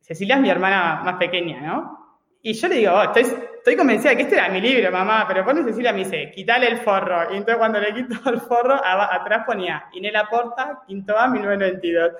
Cecilia 0.00 0.34
es 0.36 0.40
mi 0.42 0.50
hermana 0.50 1.00
más 1.04 1.16
pequeña, 1.16 1.60
¿no? 1.62 2.18
Y 2.42 2.52
yo 2.52 2.68
le 2.68 2.74
digo, 2.76 2.92
oh, 2.94 3.02
estoy, 3.02 3.24
estoy 3.60 3.76
convencida 3.76 4.10
de 4.10 4.16
que 4.16 4.22
este 4.22 4.36
era 4.36 4.48
mi 4.48 4.60
libro, 4.60 4.90
mamá, 4.90 5.26
pero 5.28 5.44
pone 5.44 5.62
Cecilia, 5.62 5.92
me 5.92 6.00
dice, 6.00 6.30
quítale 6.34 6.66
el 6.66 6.78
forro. 6.78 7.32
Y 7.32 7.36
entonces 7.36 7.56
cuando 7.56 7.78
le 7.78 7.94
quito 7.94 8.30
el 8.30 8.40
forro, 8.40 8.80
atrás 8.82 9.44
ponía 9.46 9.84
Inela 9.92 10.28
Porta, 10.28 10.80
quinto 10.86 11.16
A, 11.16 11.28
1992. 11.28 12.12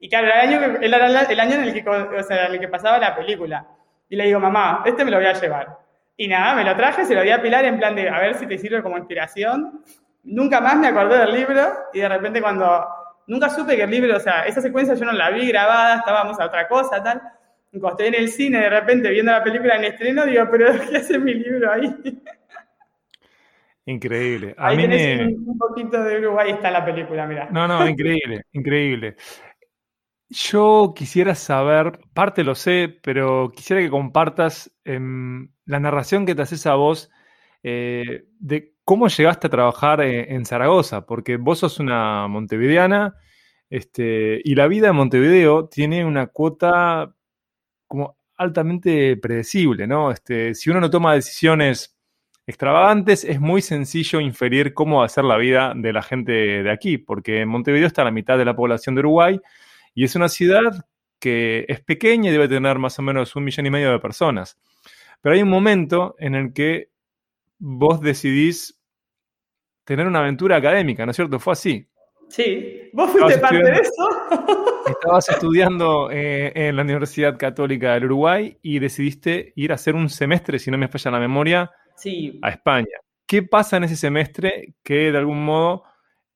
Y 0.00 0.08
claro, 0.08 0.28
era 0.28 0.44
el 0.44 0.48
año, 0.48 0.78
era 0.80 1.06
el 1.30 1.40
año 1.40 1.54
en 1.54 1.62
el 1.64 1.74
que, 1.74 1.88
o 1.88 2.22
sea, 2.22 2.46
en 2.46 2.54
el 2.54 2.60
que 2.60 2.68
pasaba 2.68 2.98
la 2.98 3.14
película. 3.14 3.66
Y 4.08 4.16
le 4.16 4.24
digo, 4.24 4.40
mamá, 4.40 4.82
este 4.86 5.04
me 5.04 5.10
lo 5.10 5.18
voy 5.18 5.26
a 5.26 5.34
llevar. 5.34 5.78
Y 6.16 6.26
nada, 6.26 6.54
me 6.54 6.64
lo 6.64 6.74
traje, 6.74 7.04
se 7.04 7.14
lo 7.14 7.22
di 7.22 7.30
a 7.30 7.42
Pilar 7.42 7.64
en 7.64 7.78
plan 7.78 7.94
de 7.94 8.08
a 8.08 8.18
ver 8.20 8.34
si 8.36 8.46
te 8.46 8.56
sirve 8.58 8.82
como 8.82 8.96
inspiración. 8.96 9.84
Nunca 10.24 10.60
más 10.60 10.76
me 10.76 10.88
acordé 10.88 11.18
del 11.18 11.32
libro 11.32 11.70
y 11.92 12.00
de 12.00 12.08
repente 12.08 12.40
cuando 12.40 12.86
nunca 13.26 13.50
supe 13.50 13.76
que 13.76 13.82
el 13.82 13.90
libro, 13.90 14.16
o 14.16 14.20
sea, 14.20 14.46
esa 14.46 14.60
secuencia 14.60 14.94
yo 14.94 15.04
no 15.04 15.12
la 15.12 15.30
vi 15.30 15.46
grabada, 15.48 15.96
estábamos 15.96 16.40
a 16.40 16.46
otra 16.46 16.66
cosa, 16.66 17.02
tal. 17.02 17.20
Cuando 17.70 17.90
estoy 17.90 18.06
en 18.08 18.14
el 18.14 18.28
cine, 18.30 18.60
de 18.60 18.70
repente 18.70 19.10
viendo 19.10 19.32
la 19.32 19.44
película 19.44 19.76
en 19.76 19.84
estreno, 19.84 20.24
digo, 20.24 20.44
pero 20.50 20.66
¿qué 20.90 20.96
hace 20.96 21.18
mi 21.18 21.34
libro 21.34 21.70
ahí? 21.70 21.94
Increíble. 23.86 24.54
A 24.58 24.68
ahí 24.68 24.76
mí 24.76 24.82
tenés 24.82 25.18
me- 25.18 25.26
un, 25.34 25.58
poquito 25.58 26.02
de 26.02 26.18
Uruguay, 26.18 26.50
está 26.50 26.70
la 26.70 26.84
película, 26.84 27.26
mira. 27.26 27.48
No, 27.50 27.66
no, 27.66 27.88
increíble, 27.88 28.42
increíble. 28.52 29.16
Yo 30.30 30.92
quisiera 30.94 31.34
saber, 31.34 32.00
parte 32.12 32.44
lo 32.44 32.54
sé, 32.54 32.98
pero 33.02 33.50
quisiera 33.54 33.80
que 33.80 33.88
compartas 33.88 34.70
em, 34.84 35.48
la 35.64 35.80
narración 35.80 36.26
que 36.26 36.34
te 36.34 36.42
haces 36.42 36.66
a 36.66 36.74
vos 36.74 37.10
eh, 37.62 38.24
de 38.38 38.74
cómo 38.84 39.08
llegaste 39.08 39.46
a 39.46 39.50
trabajar 39.50 40.02
en, 40.02 40.30
en 40.34 40.44
Zaragoza, 40.44 41.06
porque 41.06 41.38
vos 41.38 41.60
sos 41.60 41.80
una 41.80 42.28
montevideana, 42.28 43.14
este, 43.70 44.40
y 44.44 44.54
la 44.54 44.66
vida 44.66 44.88
en 44.88 44.96
Montevideo 44.96 45.68
tiene 45.68 46.04
una 46.04 46.26
cuota 46.26 47.14
altamente 48.38 49.16
predecible, 49.16 49.86
¿no? 49.86 50.10
Este, 50.10 50.54
si 50.54 50.70
uno 50.70 50.80
no 50.80 50.88
toma 50.88 51.14
decisiones 51.14 51.98
extravagantes, 52.46 53.24
es 53.24 53.40
muy 53.40 53.60
sencillo 53.60 54.20
inferir 54.20 54.72
cómo 54.72 55.00
va 55.00 55.04
a 55.04 55.10
ser 55.10 55.24
la 55.24 55.36
vida 55.36 55.74
de 55.76 55.92
la 55.92 56.02
gente 56.02 56.32
de 56.32 56.70
aquí, 56.70 56.96
porque 56.96 57.44
Montevideo 57.44 57.86
está 57.86 58.04
la 58.04 58.10
mitad 58.10 58.38
de 58.38 58.46
la 58.46 58.56
población 58.56 58.94
de 58.94 59.00
Uruguay 59.00 59.38
y 59.94 60.04
es 60.04 60.16
una 60.16 60.28
ciudad 60.28 60.86
que 61.18 61.66
es 61.68 61.80
pequeña 61.80 62.30
y 62.30 62.32
debe 62.32 62.48
tener 62.48 62.78
más 62.78 62.98
o 62.98 63.02
menos 63.02 63.34
un 63.36 63.44
millón 63.44 63.66
y 63.66 63.70
medio 63.70 63.90
de 63.90 63.98
personas. 63.98 64.56
Pero 65.20 65.34
hay 65.34 65.42
un 65.42 65.50
momento 65.50 66.14
en 66.18 66.34
el 66.36 66.52
que 66.52 66.90
vos 67.58 68.00
decidís 68.00 68.80
tener 69.84 70.06
una 70.06 70.20
aventura 70.20 70.56
académica, 70.56 71.04
¿no 71.04 71.10
es 71.10 71.16
cierto? 71.16 71.38
Fue 71.40 71.52
así. 71.54 71.88
Sí, 72.28 72.90
vos 72.92 73.10
fuiste 73.10 73.38
parte 73.38 73.62
de 73.62 73.72
eso. 73.72 74.08
Estabas 74.88 75.28
estudiando 75.28 76.10
eh, 76.10 76.52
en 76.54 76.76
la 76.76 76.82
Universidad 76.82 77.38
Católica 77.38 77.94
del 77.94 78.04
Uruguay 78.04 78.56
y 78.62 78.78
decidiste 78.78 79.52
ir 79.56 79.72
a 79.72 79.76
hacer 79.76 79.94
un 79.94 80.08
semestre, 80.08 80.58
si 80.58 80.70
no 80.70 80.78
me 80.78 80.88
falla 80.88 81.10
la 81.12 81.20
memoria, 81.20 81.70
Sí, 81.98 82.38
a 82.42 82.50
España. 82.50 82.96
¿Qué 83.26 83.42
pasa 83.42 83.76
en 83.76 83.84
ese 83.84 83.96
semestre 83.96 84.74
que 84.84 85.10
de 85.10 85.18
algún 85.18 85.44
modo 85.44 85.82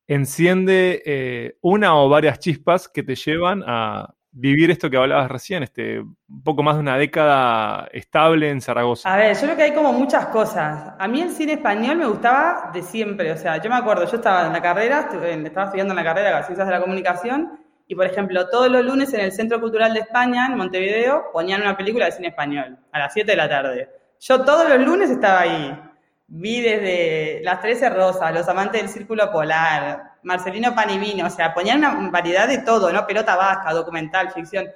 enciende 0.07 1.01
eh, 1.05 1.57
una 1.61 1.95
o 1.97 2.09
varias 2.09 2.39
chispas 2.39 2.89
que 2.89 3.01
te 3.01 3.15
llevan 3.15 3.63
a 3.65 4.13
vivir 4.33 4.71
esto 4.71 4.89
que 4.89 4.97
hablabas 4.97 5.29
recién, 5.29 5.63
este, 5.63 5.99
un 5.99 6.43
poco 6.43 6.63
más 6.63 6.75
de 6.75 6.81
una 6.81 6.97
década 6.97 7.87
estable 7.93 8.49
en 8.49 8.61
Zaragoza? 8.61 9.13
A 9.13 9.17
ver, 9.17 9.35
yo 9.35 9.41
creo 9.43 9.55
que 9.55 9.63
hay 9.63 9.73
como 9.73 9.93
muchas 9.93 10.27
cosas. 10.27 10.93
A 10.97 11.07
mí 11.07 11.21
el 11.21 11.29
cine 11.29 11.53
español 11.53 11.97
me 11.97 12.07
gustaba 12.07 12.71
de 12.73 12.81
siempre. 12.81 13.31
O 13.31 13.37
sea, 13.37 13.61
yo 13.61 13.69
me 13.69 13.75
acuerdo, 13.75 14.05
yo 14.09 14.17
estaba 14.17 14.47
en 14.47 14.53
la 14.53 14.61
carrera, 14.61 15.09
estaba 15.11 15.65
estudiando 15.65 15.93
en 15.93 15.95
la 15.95 16.03
carrera 16.03 16.37
de 16.37 16.43
Ciencias 16.43 16.67
de 16.67 16.73
la 16.73 16.81
Comunicación, 16.81 17.59
y 17.87 17.95
por 17.95 18.05
ejemplo, 18.05 18.47
todos 18.49 18.69
los 18.69 18.83
lunes 18.83 19.13
en 19.13 19.19
el 19.19 19.31
Centro 19.31 19.59
Cultural 19.59 19.93
de 19.93 19.99
España, 19.99 20.47
en 20.47 20.57
Montevideo, 20.57 21.25
ponían 21.31 21.61
una 21.61 21.77
película 21.77 22.05
de 22.05 22.13
cine 22.13 22.29
español, 22.29 22.77
a 22.91 22.99
las 22.99 23.13
7 23.13 23.29
de 23.29 23.37
la 23.37 23.49
tarde. 23.49 23.89
Yo 24.19 24.43
todos 24.43 24.67
los 24.69 24.79
lunes 24.79 25.09
estaba 25.09 25.41
ahí. 25.41 25.79
Vi 26.27 26.61
desde 26.61 27.41
Las 27.43 27.61
Trece 27.61 27.89
Rosas, 27.89 28.33
Los 28.33 28.47
Amantes 28.47 28.81
del 28.81 28.89
Círculo 28.89 29.31
Polar, 29.31 30.12
Marcelino 30.23 30.73
Panivino, 30.75 31.27
o 31.27 31.29
sea, 31.29 31.53
ponían 31.53 31.77
una 31.79 32.09
variedad 32.09 32.47
de 32.47 32.59
todo, 32.59 32.91
¿no? 32.91 33.05
Pelota 33.05 33.35
vasca, 33.35 33.73
documental, 33.73 34.31
ficción. 34.31 34.67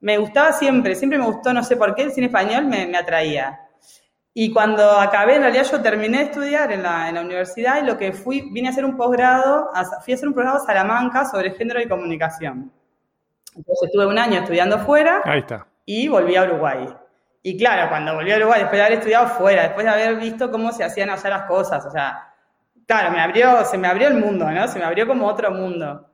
Me 0.00 0.18
gustaba 0.18 0.52
siempre, 0.52 0.94
siempre 0.94 1.18
me 1.18 1.24
gustó, 1.26 1.52
no 1.52 1.62
sé 1.62 1.76
por 1.76 1.94
qué, 1.94 2.02
el 2.02 2.12
cine 2.12 2.26
español 2.26 2.66
me, 2.66 2.86
me 2.86 2.98
atraía. 2.98 3.60
Y 4.36 4.52
cuando 4.52 4.98
acabé, 4.98 5.36
en 5.36 5.42
realidad 5.42 5.64
yo 5.70 5.80
terminé 5.80 6.18
de 6.18 6.24
estudiar 6.24 6.70
en 6.72 6.82
la, 6.82 7.08
en 7.08 7.14
la 7.14 7.20
universidad 7.20 7.80
y 7.82 7.86
lo 7.86 7.96
que 7.96 8.12
fui, 8.12 8.50
vine 8.52 8.68
a 8.68 8.72
hacer 8.72 8.84
un 8.84 8.96
posgrado, 8.96 9.70
a- 9.72 10.00
fui 10.02 10.12
a 10.12 10.16
hacer 10.16 10.26
un 10.28 10.34
posgrado 10.34 10.56
a 10.56 10.66
Salamanca 10.66 11.24
sobre 11.24 11.52
género 11.52 11.80
y 11.80 11.88
comunicación. 11.88 12.72
Entonces 13.56 13.86
estuve 13.88 14.06
un 14.06 14.18
año 14.18 14.40
estudiando 14.40 14.78
fuera 14.80 15.20
Ahí 15.24 15.38
está. 15.40 15.66
y 15.86 16.08
volví 16.08 16.34
a 16.34 16.42
Uruguay. 16.42 16.86
Y 17.42 17.56
claro, 17.56 17.88
cuando 17.88 18.14
volví 18.14 18.32
a 18.32 18.36
Uruguay, 18.38 18.60
después 18.62 18.78
de 18.78 18.84
haber 18.86 18.98
estudiado 18.98 19.28
fuera, 19.28 19.62
después 19.62 19.84
de 19.86 19.92
haber 19.92 20.16
visto 20.16 20.50
cómo 20.50 20.72
se 20.72 20.82
hacían 20.82 21.10
allá 21.10 21.30
las 21.30 21.42
cosas, 21.44 21.84
o 21.86 21.90
sea, 21.90 22.33
claro, 22.86 23.10
me 23.10 23.20
abrió, 23.20 23.64
se 23.64 23.78
me 23.78 23.88
abrió 23.88 24.08
el 24.08 24.14
mundo, 24.14 24.50
¿no? 24.50 24.68
Se 24.68 24.78
me 24.78 24.84
abrió 24.84 25.06
como 25.06 25.26
otro 25.26 25.50
mundo. 25.50 26.08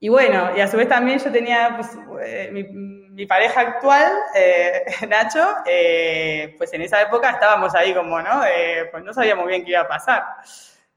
Y 0.00 0.08
bueno, 0.08 0.56
y 0.56 0.60
a 0.60 0.68
su 0.68 0.76
vez 0.76 0.88
también 0.88 1.18
yo 1.18 1.30
tenía, 1.32 1.76
pues, 1.76 1.90
eh, 2.26 2.50
mi, 2.52 2.64
mi 2.64 3.26
pareja 3.26 3.60
actual, 3.60 4.12
eh, 4.36 4.84
Nacho, 5.08 5.46
eh, 5.66 6.54
pues 6.58 6.72
en 6.74 6.82
esa 6.82 7.02
época 7.02 7.30
estábamos 7.30 7.74
ahí 7.74 7.94
como, 7.94 8.20
¿no? 8.22 8.44
Eh, 8.46 8.88
pues 8.92 9.04
no 9.04 9.12
sabíamos 9.14 9.46
bien 9.46 9.64
qué 9.64 9.72
iba 9.72 9.80
a 9.82 9.88
pasar. 9.88 10.24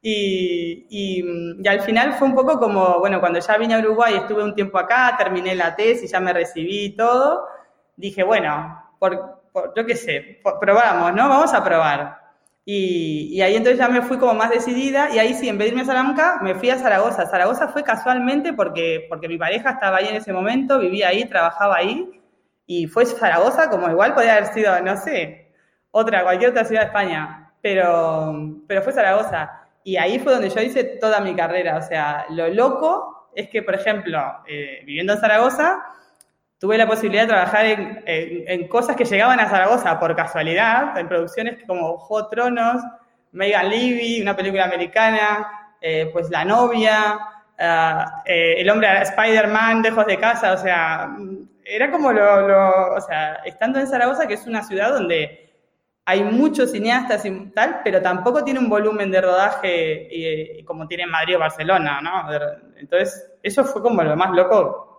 Y, 0.02 0.86
y, 0.90 1.24
y 1.64 1.68
al 1.68 1.82
final 1.82 2.14
fue 2.16 2.28
un 2.28 2.36
poco 2.36 2.60
como, 2.60 3.00
bueno, 3.00 3.20
cuando 3.22 3.40
ya 3.40 3.58
vine 3.58 3.76
a 3.76 3.80
Uruguay, 3.80 4.16
estuve 4.16 4.44
un 4.44 4.56
tiempo 4.56 4.78
acá, 4.80 5.16
terminé 5.18 5.56
la 5.56 5.76
tesis, 5.76 6.12
ya 6.12 6.20
me 6.20 6.34
recibí 6.34 6.86
y 6.86 6.96
todo, 6.98 7.48
dije, 7.96 8.24
bueno, 8.24 8.84
por, 9.00 9.42
por- 9.54 9.74
yo 9.76 9.86
qué 9.86 9.96
sé, 9.96 10.40
por- 10.44 10.60
probamos, 10.60 11.14
¿no? 11.14 11.30
Vamos 11.30 11.54
a 11.54 11.64
probar. 11.64 12.23
Y, 12.66 13.30
y 13.34 13.42
ahí 13.42 13.56
entonces 13.56 13.78
ya 13.78 13.90
me 13.90 14.02
fui 14.02 14.18
como 14.18 14.34
más 14.34 14.50
decidida 14.50 15.14
y 15.14 15.20
ahí 15.20 15.34
sí, 15.34 15.50
en 15.50 15.58
vez 15.58 15.74
a 15.76 15.86
Salamanca, 15.86 16.40
me 16.42 16.56
fui 16.56 16.70
a 16.70 16.78
Zaragoza. 16.78 17.26
Zaragoza 17.28 17.68
fue 17.68 17.84
casualmente 17.84 18.54
porque, 18.54 19.06
porque 19.10 19.28
mi 19.28 19.38
pareja 19.38 19.72
estaba 19.72 19.98
ahí 19.98 20.08
en 20.08 20.16
ese 20.16 20.32
momento, 20.32 20.80
vivía 20.80 21.10
ahí, 21.10 21.26
trabajaba 21.26 21.76
ahí 21.78 22.22
y 22.66 22.88
fue 22.88 23.06
Zaragoza 23.06 23.70
como 23.70 23.90
igual 23.90 24.14
podía 24.14 24.38
haber 24.38 24.54
sido, 24.54 24.80
no 24.82 24.96
sé, 24.96 25.52
otra, 25.92 26.24
cualquier 26.24 26.52
otra 26.52 26.66
ciudad 26.66 26.82
de 26.82 26.88
España, 26.88 27.54
pero, 27.62 28.62
pero 28.68 28.82
fue 28.82 28.94
Zaragoza. 28.94 29.52
Y 29.84 29.98
ahí 29.98 30.18
fue 30.20 30.34
donde 30.34 30.50
yo 30.50 30.62
hice 30.62 30.84
toda 30.84 31.20
mi 31.20 31.36
carrera. 31.36 31.78
O 31.78 31.82
sea, 31.82 32.26
lo 32.30 32.48
loco 32.48 33.30
es 33.36 33.50
que, 33.50 33.62
por 33.62 33.76
ejemplo, 33.76 34.20
eh, 34.48 34.82
viviendo 34.86 35.14
en 35.14 35.20
Zaragoza, 35.20 35.84
tuve 36.64 36.78
la 36.78 36.88
posibilidad 36.88 37.24
de 37.24 37.28
trabajar 37.28 37.66
en, 37.66 38.04
en- 38.06 38.68
cosas 38.70 38.96
que 38.96 39.04
llegaban 39.04 39.38
a 39.38 39.50
Zaragoza 39.50 40.00
por 40.00 40.16
casualidad, 40.16 40.98
en 40.98 41.10
producciones 41.10 41.62
como 41.68 41.98
Juego 41.98 42.30
Tronos, 42.30 42.82
Megan 43.34 43.68
Levy, 43.70 44.22
una 44.22 44.34
película 44.34 44.64
americana, 44.64 45.46
eh, 45.82 46.10
pues 46.14 46.30
La 46.30 46.46
novia, 46.46 47.20
ah, 47.60 48.24
eh, 48.26 48.56
El 48.60 48.70
hombre 48.70 48.88
Spider-Man, 49.02 49.82
Lejos 49.82 50.06
de 50.06 50.18
casa, 50.18 50.54
o 50.54 50.58
sea, 50.58 51.08
mm, 51.08 51.50
era 51.66 51.92
como 51.92 52.14
lo, 52.14 52.94
o 52.96 53.02
sea, 53.02 53.42
estando 53.44 53.80
en 53.82 53.88
Zaragoza, 53.88 54.26
que 54.26 54.36
es 54.36 54.48
una 54.48 54.64
ciudad 54.64 54.94
donde 54.94 55.52
hay 56.06 56.24
muchos 56.24 56.72
cineastas 56.72 57.26
y 57.26 57.52
tal, 57.54 57.82
pero 57.84 58.02
tampoco 58.02 58.42
tiene 58.42 58.62
un 58.62 58.70
volumen 58.70 59.12
de 59.12 59.20
rodaje 59.20 60.64
como 60.66 60.88
tiene 60.88 61.08
Madrid 61.08 61.36
o 61.36 61.40
Barcelona, 61.40 62.00
¿no? 62.02 62.30
Entonces, 62.78 63.34
eso 63.44 63.66
fue 63.66 63.82
como 63.82 64.02
lo 64.02 64.16
más 64.16 64.32
loco 64.32 64.93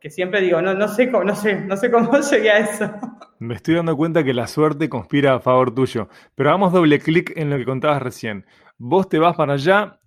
que 0.00 0.10
siempre 0.10 0.40
digo, 0.40 0.62
no, 0.62 0.74
no 0.74 0.88
sé 0.88 1.10
cómo, 1.10 1.24
no 1.24 1.34
sé, 1.34 1.60
no 1.60 1.76
sé 1.76 1.90
cómo 1.90 2.10
llegué 2.30 2.50
a 2.50 2.58
eso. 2.58 2.90
Me 3.38 3.54
estoy 3.54 3.74
dando 3.74 3.96
cuenta 3.96 4.24
que 4.24 4.32
la 4.32 4.46
suerte 4.46 4.88
conspira 4.88 5.34
a 5.34 5.40
favor 5.40 5.74
tuyo. 5.74 6.08
Pero 6.34 6.50
hagamos 6.50 6.72
doble 6.72 6.98
clic 6.98 7.32
en 7.36 7.50
lo 7.50 7.58
que 7.58 7.64
contabas 7.64 8.02
recién. 8.02 8.46
Vos 8.78 9.08
te 9.08 9.18
vas 9.18 9.36
para 9.36 9.54
allá 9.54 10.00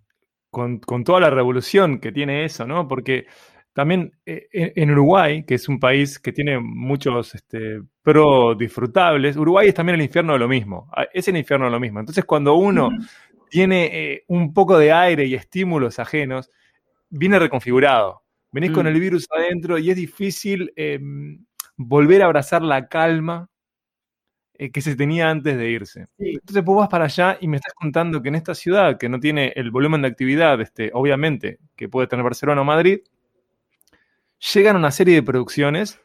con, 0.49 0.79
con 0.79 1.03
toda 1.03 1.19
la 1.19 1.29
revolución 1.29 1.99
que 1.99 2.11
tiene 2.11 2.45
eso, 2.45 2.65
¿no? 2.65 2.87
Porque 2.87 3.27
también 3.73 4.13
eh, 4.25 4.47
en, 4.51 4.91
Uruguay, 4.91 5.43
que 5.45 5.55
es 5.55 5.67
un 5.67 5.79
país 5.79 6.19
que 6.19 6.31
tiene 6.31 6.59
muchos 6.59 7.35
este, 7.35 7.81
pro 8.01 8.55
disfrutables, 8.55 9.35
Uruguay 9.35 9.69
es 9.69 9.73
también 9.73 9.95
el 9.95 10.05
infierno 10.05 10.33
de 10.33 10.39
lo 10.39 10.47
mismo. 10.47 10.89
Ah, 10.95 11.05
Es 11.13 11.27
el 11.27 11.37
infierno 11.37 11.65
de 11.65 11.71
lo 11.71 11.79
mismo. 11.79 11.99
Entonces, 11.99 12.25
cuando 12.25 12.55
uno 12.55 12.89
tiene 13.49 13.85
eh, 13.93 14.23
un 14.27 14.53
poco 14.53 14.77
de 14.77 14.91
aire 14.91 15.25
y 15.25 15.35
estímulos 15.35 15.99
ajenos, 15.99 16.49
viene 17.09 17.37
reconfigurado. 17.37 18.22
Venís 18.53 18.71
con 18.71 18.85
Mm. 18.85 18.87
el 18.89 18.99
virus 19.01 19.27
adentro 19.35 19.77
y 19.77 19.89
es 19.89 19.95
difícil 19.97 20.71
eh, 20.77 20.99
volver 21.75 22.21
a 22.21 22.25
abrazar 22.25 22.61
la 22.61 22.87
calma 22.87 23.49
eh, 24.55 24.71
que 24.71 24.81
se 24.81 24.95
tenía 24.95 25.29
antes 25.31 25.57
de 25.57 25.69
irse. 25.69 26.05
Sí. 26.19 26.33
Entonces 26.35 26.63
vos 26.63 26.77
vas 26.77 26.87
para 26.87 27.05
allá 27.05 27.37
y 27.41 27.47
me 27.47 27.57
estás 27.57 27.73
contando 27.73 28.21
que 28.21 28.29
en 28.29 28.35
esta 28.35 28.53
ciudad, 28.53 28.97
que 28.99 29.09
no 29.09 29.19
tiene 29.19 29.51
el 29.55 29.71
volumen 29.71 30.03
de 30.03 30.07
actividad, 30.09 30.61
este, 30.61 30.91
obviamente, 30.93 31.57
que 31.75 31.89
puede 31.89 32.05
tener 32.07 32.23
Barcelona 32.23 32.61
o 32.61 32.63
Madrid, 32.63 32.99
llegan 34.53 34.75
una 34.75 34.91
serie 34.91 35.15
de 35.15 35.23
producciones 35.23 35.99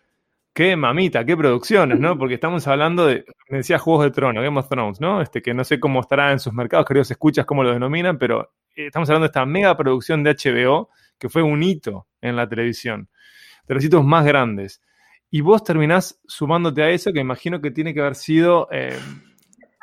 que, 0.55 0.77
mamita, 0.77 1.25
qué 1.25 1.37
producciones, 1.37 2.01
¿no? 2.01 2.17
Porque 2.19 2.35
estamos 2.35 2.67
hablando 2.67 3.07
de, 3.07 3.25
me 3.51 3.59
decía 3.59 3.79
Juegos 3.79 4.05
de 4.05 4.11
Trono, 4.13 4.41
Game 4.43 4.59
of 4.59 4.69
Thrones, 4.69 5.01
¿no? 5.01 5.21
Este, 5.21 5.43
que 5.43 5.53
no 5.55 5.63
sé 5.65 5.79
cómo 5.79 6.01
estará 6.01 6.33
en 6.33 6.39
sus 6.41 6.53
mercados, 6.53 6.87
queridos 6.87 7.11
escuchas, 7.11 7.45
cómo 7.47 7.63
lo 7.63 7.73
denominan, 7.73 8.19
pero 8.19 8.53
eh, 8.75 8.87
estamos 8.87 9.09
hablando 9.11 9.25
de 9.25 9.29
esta 9.29 9.45
mega 9.47 9.77
producción 9.77 10.23
de 10.25 10.35
HBO, 10.35 10.89
que 11.19 11.29
fue 11.29 11.43
un 11.43 11.63
hito 11.63 12.07
en 12.21 12.37
la 12.37 12.49
televisión, 12.49 13.09
de 13.67 13.75
los 13.75 13.85
hitos 13.85 14.05
más 14.05 14.25
grandes. 14.25 14.81
Y 15.31 15.41
vos 15.43 15.63
terminás 15.63 16.21
sumándote 16.27 16.83
a 16.83 16.91
eso, 16.91 17.13
que 17.13 17.21
imagino 17.21 17.61
que 17.61 17.71
tiene 17.71 17.93
que 17.93 18.01
haber 18.01 18.15
sido 18.15 18.69
eh, 18.71 18.99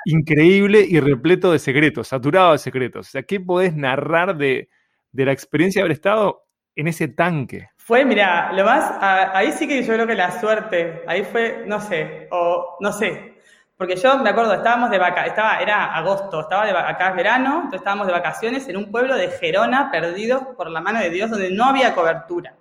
increíble 0.06 0.86
y 0.88 1.00
repleto 1.00 1.52
de 1.52 1.60
secretos, 1.60 2.08
saturado 2.08 2.54
de 2.54 2.58
secretos. 2.58 3.08
O 3.08 3.12
sea, 3.12 3.24
¿qué 3.24 3.40
podés 3.40 3.76
narrar 3.76 4.38
de, 4.38 4.70
de 5.12 5.26
la 5.26 5.32
experiencia 5.32 5.80
de 5.80 5.84
haber 5.84 5.92
estado 5.92 6.46
en 6.76 6.88
ese 6.88 7.08
tanque? 7.08 7.70
Fue, 7.78 8.04
mira, 8.06 8.52
lo 8.54 8.66
más, 8.66 8.92
ahí 9.02 9.52
sí 9.52 9.68
que 9.68 9.84
yo 9.84 9.94
creo 9.94 10.08
que 10.08 10.16
la 10.16 10.40
suerte, 10.40 11.04
ahí 11.08 11.24
fue, 11.24 11.64
no 11.68 11.80
sé, 11.80 12.28
o 12.32 12.78
no 12.80 12.92
sé, 12.92 13.35
Porque 13.78 13.98
yo 13.98 14.18
me 14.20 14.30
acuerdo, 14.30 14.54
estábamos 14.54 14.90
de 14.90 14.98
vaca, 14.98 15.26
estaba, 15.26 15.58
era 15.60 15.94
agosto, 15.94 16.42
estaba 16.42 16.66
de 16.66 16.72
acá 16.72 17.10
es 17.10 17.16
verano, 17.16 17.56
entonces 17.56 17.82
estábamos 17.82 18.08
de 18.08 18.14
vacaciones 18.14 18.68
en 18.70 18.78
un 18.78 18.90
pueblo 18.90 19.18
de 19.18 19.30
Gerona, 19.30 19.92
perdidos 19.92 20.44
por 20.56 20.70
la 20.70 20.80
mano 20.80 21.00
de 21.00 21.10
Dios, 21.10 21.30
donde 21.30 21.52
no 21.52 21.66
había 21.66 21.94
cobertura. 21.94 22.56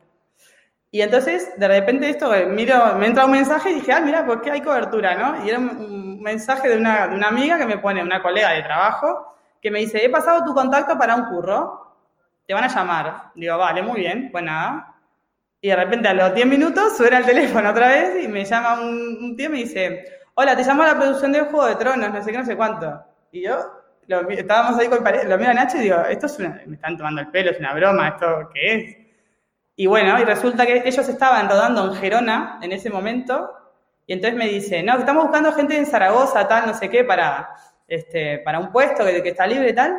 Y 0.90 1.02
entonces, 1.02 1.52
de 1.56 1.68
repente 1.68 2.09
esto, 2.09 2.35
eh, 2.35 2.47
miro, 2.47 2.94
me 2.97 3.06
entra 3.06 3.26
un 3.26 3.33
mensaje 3.33 3.71
y 3.71 3.75
dije, 3.75 3.92
ah, 3.92 4.00
mira, 4.00 4.26
¿por 4.26 4.42
qué 4.42 4.50
hay 4.50 4.61
cobertura, 4.61 5.14
no? 5.14 5.44
Y 5.44 5.50
era 5.50 5.59
un 5.59 6.21
mensaje 6.21 6.68
de 6.68 6.78
una, 6.78 7.06
de 7.06 7.16
una 7.16 7.28
amiga 7.28 7.59
que 7.59 7.66
me 7.66 7.78
pone, 7.78 8.02
una 8.02 8.23
colega 8.23 8.50
de 8.50 8.62
trabajo, 8.62 9.37
que 9.61 9.71
me 9.71 9.80
dice, 9.80 10.04
he 10.04 10.11
pasado 10.11 10.44
tu 10.44 10.52
contacto 10.52 10.99
para 10.99 11.14
un 11.14 11.26
curro, 11.26 11.97
te 12.47 12.54
van 12.54 12.64
a 12.64 12.68
llamar. 12.68 13.30
Digo, 13.35 13.56
vale, 13.56 13.83
muy 13.83 14.00
bien, 14.00 14.30
pues 14.33 14.44
nada. 14.44 14.94
Y 15.61 15.68
de 15.68 15.76
repente 15.76 16.09
a 16.09 16.14
los 16.14 16.35
10 16.35 16.47
minutos 16.47 16.97
suena 16.97 17.18
el 17.18 17.25
teléfono 17.25 17.71
otra 17.71 17.88
vez 17.88 18.25
y 18.25 18.28
me 18.28 18.44
llama 18.44 18.80
un, 18.80 19.18
un 19.21 19.37
tío 19.37 19.47
y 19.47 19.49
me 19.49 19.59
dice, 19.59 20.04
hola, 20.34 20.56
te 20.56 20.64
llamo 20.64 20.82
a 20.82 20.86
la 20.86 20.98
producción 20.98 21.32
de 21.32 21.40
Juego 21.40 21.66
de 21.66 21.76
Tronos, 21.76 22.10
no 22.12 22.22
sé 22.22 22.32
qué, 22.32 22.38
no 22.38 22.44
sé 22.44 22.56
cuánto. 22.56 23.04
Y 23.32 23.42
yo, 23.42 23.56
lo 24.06 24.28
estábamos 24.30 24.78
ahí 24.80 24.88
con 24.88 24.98
el 24.98 25.04
pare- 25.04 25.24
lo 25.28 25.38
miro 25.38 25.50
a 25.50 25.54
Nacho 25.54 25.76
y 25.78 25.80
digo, 25.80 25.98
esto 26.08 26.26
es 26.26 26.38
una, 26.38 26.60
me 26.66 26.74
están 26.76 26.96
tomando 26.96 27.20
el 27.20 27.28
pelo, 27.30 27.50
es 27.50 27.58
una 27.58 27.74
broma, 27.74 28.08
¿esto 28.08 28.50
qué 28.52 28.74
es? 28.74 28.96
Y 29.76 29.86
bueno, 29.86 30.18
y 30.20 30.24
resulta 30.24 30.66
que 30.66 30.82
ellos 30.86 31.08
estaban 31.08 31.48
rodando 31.48 31.84
en 31.86 31.94
Gerona 31.94 32.58
en 32.62 32.72
ese 32.72 32.90
momento, 32.90 33.50
y 34.06 34.12
entonces 34.12 34.38
me 34.38 34.46
dice, 34.48 34.82
no, 34.82 34.98
estamos 34.98 35.24
buscando 35.24 35.52
gente 35.52 35.76
en 35.76 35.86
Zaragoza, 35.86 36.46
tal, 36.46 36.66
no 36.66 36.74
sé 36.74 36.90
qué, 36.90 37.04
para, 37.04 37.48
este, 37.88 38.38
para 38.40 38.58
un 38.58 38.70
puesto 38.70 39.04
que, 39.04 39.22
que 39.22 39.30
está 39.30 39.46
libre 39.46 39.72
tal. 39.72 39.96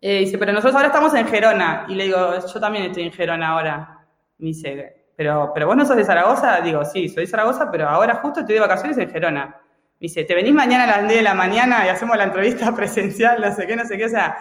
Eh, 0.00 0.20
dice, 0.20 0.38
pero 0.38 0.52
nosotros 0.52 0.76
ahora 0.76 0.86
estamos 0.88 1.12
en 1.14 1.26
Gerona. 1.26 1.86
Y 1.88 1.94
le 1.96 2.04
digo, 2.04 2.38
yo 2.46 2.60
también 2.60 2.84
estoy 2.86 3.02
en 3.02 3.12
Gerona 3.12 3.48
ahora. 3.48 4.06
Me 4.38 4.46
dice, 4.48 4.99
pero, 5.20 5.50
pero 5.52 5.66
vos 5.66 5.76
no 5.76 5.84
sos 5.84 5.96
de 5.98 6.04
Zaragoza. 6.06 6.62
Digo, 6.62 6.82
sí, 6.82 7.06
soy 7.10 7.24
de 7.26 7.30
Zaragoza, 7.30 7.70
pero 7.70 7.86
ahora 7.86 8.14
justo 8.14 8.40
estoy 8.40 8.54
de 8.54 8.62
vacaciones 8.62 8.96
en 8.96 9.10
Gerona. 9.10 9.48
Me 9.48 10.06
dice, 10.06 10.24
¿te 10.24 10.34
venís 10.34 10.54
mañana 10.54 10.84
a 10.84 10.86
las 10.86 11.02
10 11.02 11.16
de 11.16 11.22
la 11.22 11.34
mañana 11.34 11.84
y 11.84 11.90
hacemos 11.90 12.16
la 12.16 12.24
entrevista 12.24 12.72
presencial, 12.74 13.38
no 13.38 13.54
sé 13.54 13.66
qué, 13.66 13.76
no 13.76 13.84
sé 13.84 13.98
qué? 13.98 14.06
O 14.06 14.08
sea, 14.08 14.34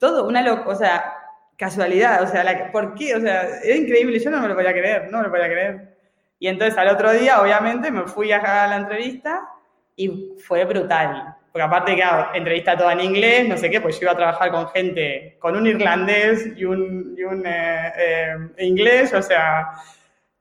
todo 0.00 0.26
una 0.26 0.42
loco, 0.42 0.70
o 0.70 0.74
sea, 0.74 1.14
casualidad, 1.56 2.24
o 2.24 2.26
sea, 2.26 2.42
la- 2.42 2.72
¿por 2.72 2.94
qué? 2.94 3.14
O 3.14 3.20
sea, 3.20 3.60
era 3.62 3.76
increíble, 3.76 4.18
yo 4.18 4.32
no 4.32 4.40
me 4.40 4.48
lo 4.48 4.56
podía 4.56 4.72
creer, 4.72 5.08
no 5.12 5.18
me 5.18 5.24
lo 5.26 5.30
podía 5.30 5.46
creer. 5.46 5.96
Y 6.40 6.48
entonces 6.48 6.76
al 6.76 6.88
otro 6.88 7.12
día, 7.12 7.40
obviamente, 7.40 7.92
me 7.92 8.02
fui 8.08 8.32
a 8.32 8.66
la 8.66 8.78
entrevista 8.78 9.48
y 9.94 10.34
fue 10.44 10.64
brutal. 10.64 11.36
Porque 11.52 11.62
aparte, 11.64 11.94
claro, 11.94 12.34
entrevista 12.34 12.76
toda 12.76 12.94
en 12.94 13.00
inglés, 13.02 13.48
no 13.48 13.56
sé 13.56 13.70
qué, 13.70 13.80
pues 13.80 13.94
yo 14.00 14.06
iba 14.06 14.12
a 14.12 14.16
trabajar 14.16 14.50
con 14.50 14.66
gente, 14.70 15.36
con 15.38 15.56
un 15.56 15.68
irlandés 15.68 16.48
y 16.56 16.64
un, 16.64 17.14
y 17.16 17.22
un 17.22 17.44
eh, 17.46 17.92
eh, 17.96 18.64
inglés, 18.66 19.14
o 19.14 19.22
sea, 19.22 19.68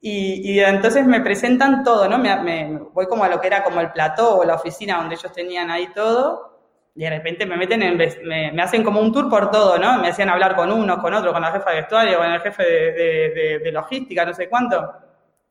y, 0.02 0.54
y 0.54 0.60
entonces 0.62 1.06
me 1.06 1.22
presentan 1.22 1.84
todo, 1.84 2.08
¿no? 2.08 2.18
Me, 2.18 2.36
me- 2.42 2.78
voy 2.94 3.08
como 3.08 3.24
a 3.24 3.30
lo 3.30 3.40
que 3.42 3.48
era 3.48 3.64
como 3.64 3.82
el 3.82 3.92
plató 3.92 4.38
o 4.40 4.44
la 4.46 4.56
oficina 4.56 4.98
donde 4.98 5.16
ellos 5.16 5.32
tenían 5.34 5.70
ahí 5.70 5.88
todo, 5.94 6.48
y 6.96 7.04
de 7.04 7.10
repente 7.10 7.46
me 7.46 7.58
meten 7.58 7.82
en, 7.84 7.98
me, 7.98 8.52
me 8.52 8.62
hacen 8.62 8.84
como 8.84 9.00
un 9.02 9.12
tour 9.14 9.30
por 9.30 9.52
todo, 9.52 9.78
¿no? 9.78 10.00
Me 10.00 10.10
hacían 10.10 10.30
hablar 10.30 10.56
con 10.56 10.72
uno, 10.72 11.02
con 11.02 11.14
otro, 11.14 11.32
con 11.34 11.42
la 11.42 11.52
jefa 11.52 11.70
de 11.72 11.76
vestuario, 11.78 12.18
con 12.18 12.32
el 12.32 12.42
jefe 12.42 12.64
de, 12.64 12.92
de- 12.94 13.30
de- 13.30 13.60
de 13.60 13.72
logística, 13.72 14.26
no 14.26 14.34
sé 14.34 14.50
cuánto. 14.50 14.94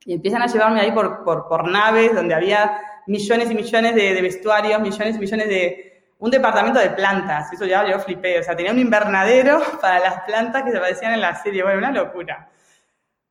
Y 0.04 0.14
empiezan 0.14 0.42
a 0.42 0.46
llevarme 0.46 0.80
ahí 0.80 0.92
por, 0.92 1.22
por, 1.24 1.48
por 1.48 1.68
naves 1.68 2.14
donde 2.14 2.34
había 2.34 2.80
millones 3.06 3.50
y 3.50 3.54
millones 3.54 3.94
de, 3.94 4.20
vestuarios, 4.22 4.80
millones 4.80 5.16
y 5.16 5.18
millones 5.18 5.48
de... 5.48 5.84
Un 6.20 6.30
departamento 6.32 6.80
de 6.80 6.90
plantas, 6.90 7.52
eso 7.52 7.64
ya 7.64 7.88
yo 7.88 7.98
flipé. 8.00 8.40
O 8.40 8.42
sea, 8.42 8.56
tenía 8.56 8.72
un 8.72 8.78
invernadero 8.80 9.60
para 9.80 10.00
las 10.00 10.22
plantas 10.22 10.62
que 10.64 10.72
se 10.72 10.80
parecían 10.80 11.12
en 11.14 11.20
la 11.20 11.34
serie. 11.36 11.62
Bueno, 11.62 11.78
una 11.78 11.92
locura. 11.92 12.48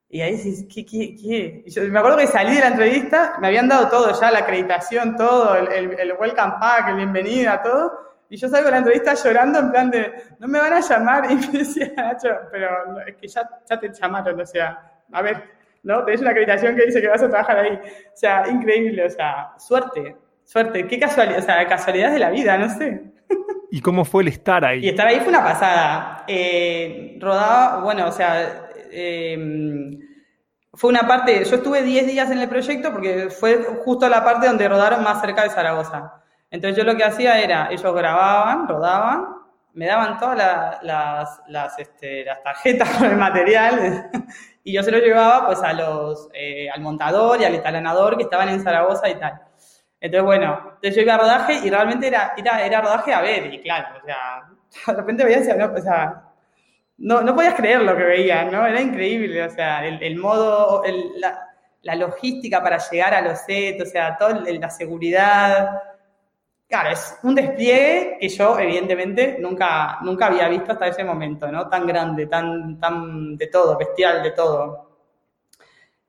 Y 0.10 0.22
ahí 0.22 0.34
dices, 0.38 0.66
¿qué, 0.74 0.86
qué, 0.86 1.16
qué? 1.16 1.64
Y 1.66 1.70
yo 1.70 1.84
me 1.84 2.00
acuerdo 2.00 2.18
que 2.18 2.28
salí 2.28 2.56
de 2.56 2.62
la 2.62 2.68
entrevista, 2.68 3.36
me 3.42 3.48
habían 3.48 3.68
dado 3.68 3.90
todo 3.90 4.20
ya, 4.20 4.32
la 4.32 4.40
acreditación, 4.40 5.18
todo, 5.18 5.56
el, 5.56 5.68
el, 5.72 6.00
el 6.00 6.14
welcome 6.14 6.54
pack, 6.60 6.90
el 6.90 6.96
bienvenida, 6.96 7.62
todo. 7.62 7.92
Y 8.30 8.38
yo 8.38 8.48
salgo 8.48 8.66
de 8.66 8.72
la 8.72 8.78
entrevista 8.78 9.14
llorando 9.16 9.60
en 9.60 9.72
plan 9.72 9.92
de, 9.92 10.14
no 10.40 10.48
me 10.48 10.60
van 10.60 10.74
a 10.74 10.80
llamar. 10.80 11.30
Y 11.32 11.36
me 11.36 11.60
decía 11.60 11.92
Nacho, 11.96 12.30
pero 12.52 13.00
es 13.06 13.16
que 13.18 13.28
ya, 13.28 13.50
ya 13.70 13.80
te 13.80 13.90
llamaron, 13.92 14.40
o 14.40 14.46
sea, 14.46 14.92
a 15.12 15.22
ver, 15.22 15.44
¿no? 15.84 16.04
Tenés 16.06 16.22
una 16.22 16.30
acreditación 16.32 16.76
que 16.76 16.86
dice 16.86 17.02
que 17.02 17.08
vas 17.08 17.24
a 17.24 17.30
trabajar 17.30 17.60
ahí. 17.60 17.74
O 17.74 18.16
sea, 18.18 18.48
increíble, 18.50 19.06
o 19.06 19.10
sea, 19.10 19.52
suerte, 19.58 20.16
suerte. 20.46 20.88
Qué 20.88 21.00
casualidad, 21.00 21.40
o 21.40 21.42
sea, 21.42 21.66
casualidades 21.68 22.14
de 22.14 22.20
la 22.20 22.30
vida, 22.30 22.58
no 22.58 22.70
sé. 22.70 23.02
¿Y 23.72 23.82
cómo 23.82 24.06
fue 24.06 24.24
el 24.24 24.30
estar 24.30 24.64
Y 24.64 24.66
ahí? 24.66 24.90
estar 24.90 25.06
ahí 25.08 25.20
fue 25.20 25.30
una 25.30 25.44
pasada. 25.44 26.24
Eh, 26.28 27.18
rodaba, 27.20 27.82
bueno, 27.84 28.08
o 28.08 28.12
sea, 28.12 28.67
eh, 28.92 29.98
fue 30.74 30.90
una 30.90 31.08
parte, 31.08 31.44
yo 31.44 31.56
estuve 31.56 31.82
10 31.82 32.06
días 32.08 32.30
en 32.30 32.40
el 32.40 32.50
proyecto 32.50 32.92
porque 32.92 33.30
fue 33.30 33.64
justo 33.84 34.08
la 34.10 34.24
parte 34.24 34.48
donde 34.48 34.68
rodaron 34.68 35.04
más 35.04 35.22
cerca 35.22 35.44
de 35.44 35.50
Zaragoza. 35.50 36.22
Entonces 36.52 36.78
yo 36.78 36.84
lo 36.90 36.96
que 36.96 37.04
hacía 37.04 37.40
era, 37.40 37.70
ellos 37.72 37.94
grababan, 37.96 38.68
rodaban, 38.68 39.26
me 39.74 39.88
daban 39.88 40.18
todas 40.18 40.38
la- 40.38 40.80
las, 40.84 41.42
las, 41.48 41.80
este, 41.80 42.26
tarjetas 42.44 42.90
con 42.98 43.10
el 43.10 43.18
material 43.18 44.10
y 44.64 44.74
yo 44.74 44.84
se 44.84 44.92
lo 44.92 45.00
llevaba 45.00 45.48
pues 45.48 45.62
a 45.64 45.74
los, 45.74 46.30
eh, 46.34 46.70
al 46.70 46.82
montador 46.82 47.42
y 47.42 47.46
al 47.46 47.56
etalanador 47.56 48.18
que 48.18 48.24
estaban 48.24 48.50
en 48.50 48.62
Zaragoza 48.62 49.10
y 49.10 49.16
tal. 49.16 49.42
Entonces, 50.00 50.24
bueno, 50.26 50.60
entonces 50.76 50.96
yo 50.96 51.02
iba 51.02 51.16
a 51.16 51.18
rodaje 51.18 51.54
y 51.66 51.70
realmente 51.72 52.08
era, 52.08 52.34
era, 52.38 52.82
rodaje 52.82 53.14
a 53.14 53.22
ver, 53.22 53.52
y 53.54 53.62
claro, 53.62 53.98
o 54.02 54.06
sea, 54.06 54.44
de 54.88 54.94
repente 54.94 55.56
no, 55.58 55.74
o 55.74 55.82
sea, 55.82 56.24
no, 56.98 57.22
no 57.22 57.36
podías 57.36 57.56
creer 57.56 57.82
lo 57.82 57.96
que 57.96 58.04
veías, 58.04 58.52
¿no? 58.52 58.66
Era 58.66 58.82
increíble, 58.82 59.44
o 59.44 59.50
sea, 59.50 59.86
el, 59.86 60.02
el 60.02 60.18
modo, 60.18 60.84
la, 61.18 61.48
la 61.84 61.96
logística 61.96 62.62
para 62.62 62.78
llegar 62.90 63.14
a 63.14 63.22
los 63.22 63.40
sets, 63.40 63.84
o 63.84 63.86
sea, 63.86 64.18
toda 64.18 64.42
la 64.42 64.70
seguridad. 64.70 65.82
Claro, 66.68 66.90
es 66.90 67.18
un 67.24 67.36
despliegue 67.36 68.18
que 68.20 68.28
yo, 68.30 68.60
evidentemente, 68.60 69.38
nunca, 69.40 70.00
nunca 70.02 70.26
había 70.26 70.50
visto 70.50 70.74
hasta 70.74 70.88
ese 70.88 71.04
momento, 71.04 71.50
¿no? 71.52 71.70
Tan 71.70 71.88
grande, 71.88 72.26
tan, 72.28 72.80
tan 72.80 73.38
de 73.38 73.48
todo, 73.48 73.78
bestial 73.78 74.22
de 74.22 74.32
todo. 74.32 74.87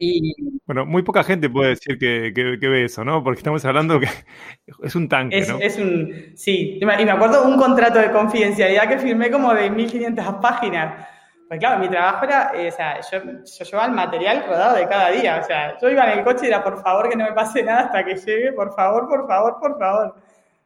Y, 0.01 0.61
Bueno, 0.65 0.87
muy 0.87 1.03
poca 1.03 1.25
gente 1.25 1.51
puede 1.51 1.71
decir 1.71 1.99
que, 1.99 2.33
que- 2.35 2.59
que 2.61 2.69
ve 2.69 2.85
eso, 2.85 3.05
¿no? 3.05 3.23
Porque 3.25 3.39
estamos 3.39 3.65
hablando 3.65 3.99
que 3.99 4.07
es 4.83 4.95
un 4.95 5.09
tanque, 5.09 5.39
Es, 5.39 5.49
¿no? 5.49 5.59
es 5.59 5.77
un, 5.79 6.33
sí, 6.37 6.79
y 6.81 6.85
me 6.85 7.11
acuerdo 7.11 7.45
un 7.49 7.57
contrato 7.59 7.99
de 7.99 8.13
confidencialidad 8.13 8.89
que 8.89 8.99
firmé 8.99 9.31
como 9.31 9.53
de 9.55 9.71
1500 9.71 10.35
páginas. 10.41 11.07
Pues 11.49 11.59
claro, 11.61 11.81
mi 11.81 11.89
trabajo 11.89 12.25
era, 12.27 12.53
eh, 12.55 12.69
o 12.69 12.73
sea, 12.73 13.01
yo, 13.11 13.19
yo 13.25 13.65
llevaba 13.65 13.87
el 13.87 13.93
material 13.95 14.45
rodado 14.47 14.77
de 14.77 14.87
cada 14.87 15.11
día. 15.11 15.41
O 15.43 15.45
sea, 15.47 15.79
yo 15.81 15.89
iba 15.91 16.13
en 16.13 16.19
el 16.19 16.25
coche 16.25 16.45
y 16.45 16.49
era, 16.49 16.63
por 16.63 16.81
favor, 16.83 17.09
que 17.09 17.17
no 17.17 17.25
me 17.25 17.33
pase 17.33 17.63
nada 17.63 17.81
hasta 17.87 18.05
que 18.05 18.17
llegue, 18.17 18.53
por 18.53 18.75
favor, 18.75 19.09
por 19.09 19.27
favor, 19.27 19.57
por 19.61 19.79
favor. 19.79 20.15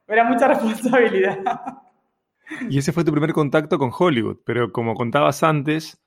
Era 0.08 0.24
mucha 0.24 0.48
responsabilidad. 0.48 1.38
Y 2.68 2.78
ese 2.78 2.92
fue 2.92 3.04
tu 3.04 3.12
primer 3.12 3.32
contacto 3.32 3.78
con 3.78 3.90
Hollywood, 3.96 4.38
pero 4.44 4.72
como 4.72 4.94
contabas 4.94 5.42
antes, 5.42 6.01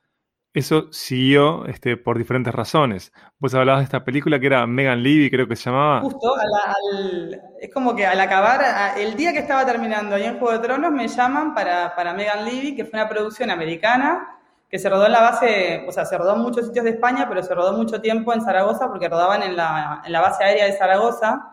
eso 0.56 0.88
siguió 0.92 1.66
este, 1.68 1.98
por 1.98 2.18
diferentes 2.18 2.54
razones. 2.56 3.12
Vos 3.40 3.54
hablabas 3.54 3.82
de 3.82 3.86
esta 3.86 4.04
película 4.04 4.40
que 4.40 4.48
era 4.48 4.66
Megan 4.66 5.04
Levy, 5.04 5.30
creo 5.30 5.48
que 5.48 5.56
se 5.56 5.70
llamaba. 5.70 6.02
Justo, 6.02 6.34
al- 6.36 7.42
es 7.62 7.74
como 7.74 7.96
que 7.96 8.06
al 8.06 8.20
acabar, 8.20 8.62
a- 8.64 8.98
el 9.00 9.16
día 9.16 9.34
que 9.34 9.40
estaba 9.40 9.66
terminando 9.66 10.16
ahí 10.16 10.24
en 10.24 10.40
Juego 10.40 10.54
de 10.54 10.60
Tronos, 10.66 10.92
me 10.92 11.08
llaman 11.08 11.54
para, 11.54 11.96
para 11.96 12.14
Megan 12.14 12.46
Levy, 12.46 12.76
que 12.76 12.86
fue 12.86 13.00
una 13.00 13.08
producción 13.10 13.50
americana 13.52 14.32
que 14.70 14.80
se 14.80 14.90
rodó 14.90 15.06
en 15.06 15.12
la 15.12 15.22
base, 15.22 15.86
o 15.88 15.92
sea, 15.92 16.06
se 16.06 16.18
rodó 16.18 16.36
en 16.36 16.42
muchos 16.42 16.66
sitios 16.66 16.86
de 16.86 16.92
España, 16.92 17.28
pero 17.30 17.44
se 17.44 17.54
rodó 17.54 17.74
mucho 17.74 18.02
tiempo 18.02 18.34
en 18.34 18.42
Zaragoza 18.42 18.88
porque 18.90 19.08
rodaban 19.08 19.44
en 19.44 19.56
la, 19.56 20.02
en 20.04 20.12
la 20.12 20.22
base 20.22 20.44
aérea 20.44 20.66
de 20.66 20.74
Zaragoza, 20.74 21.52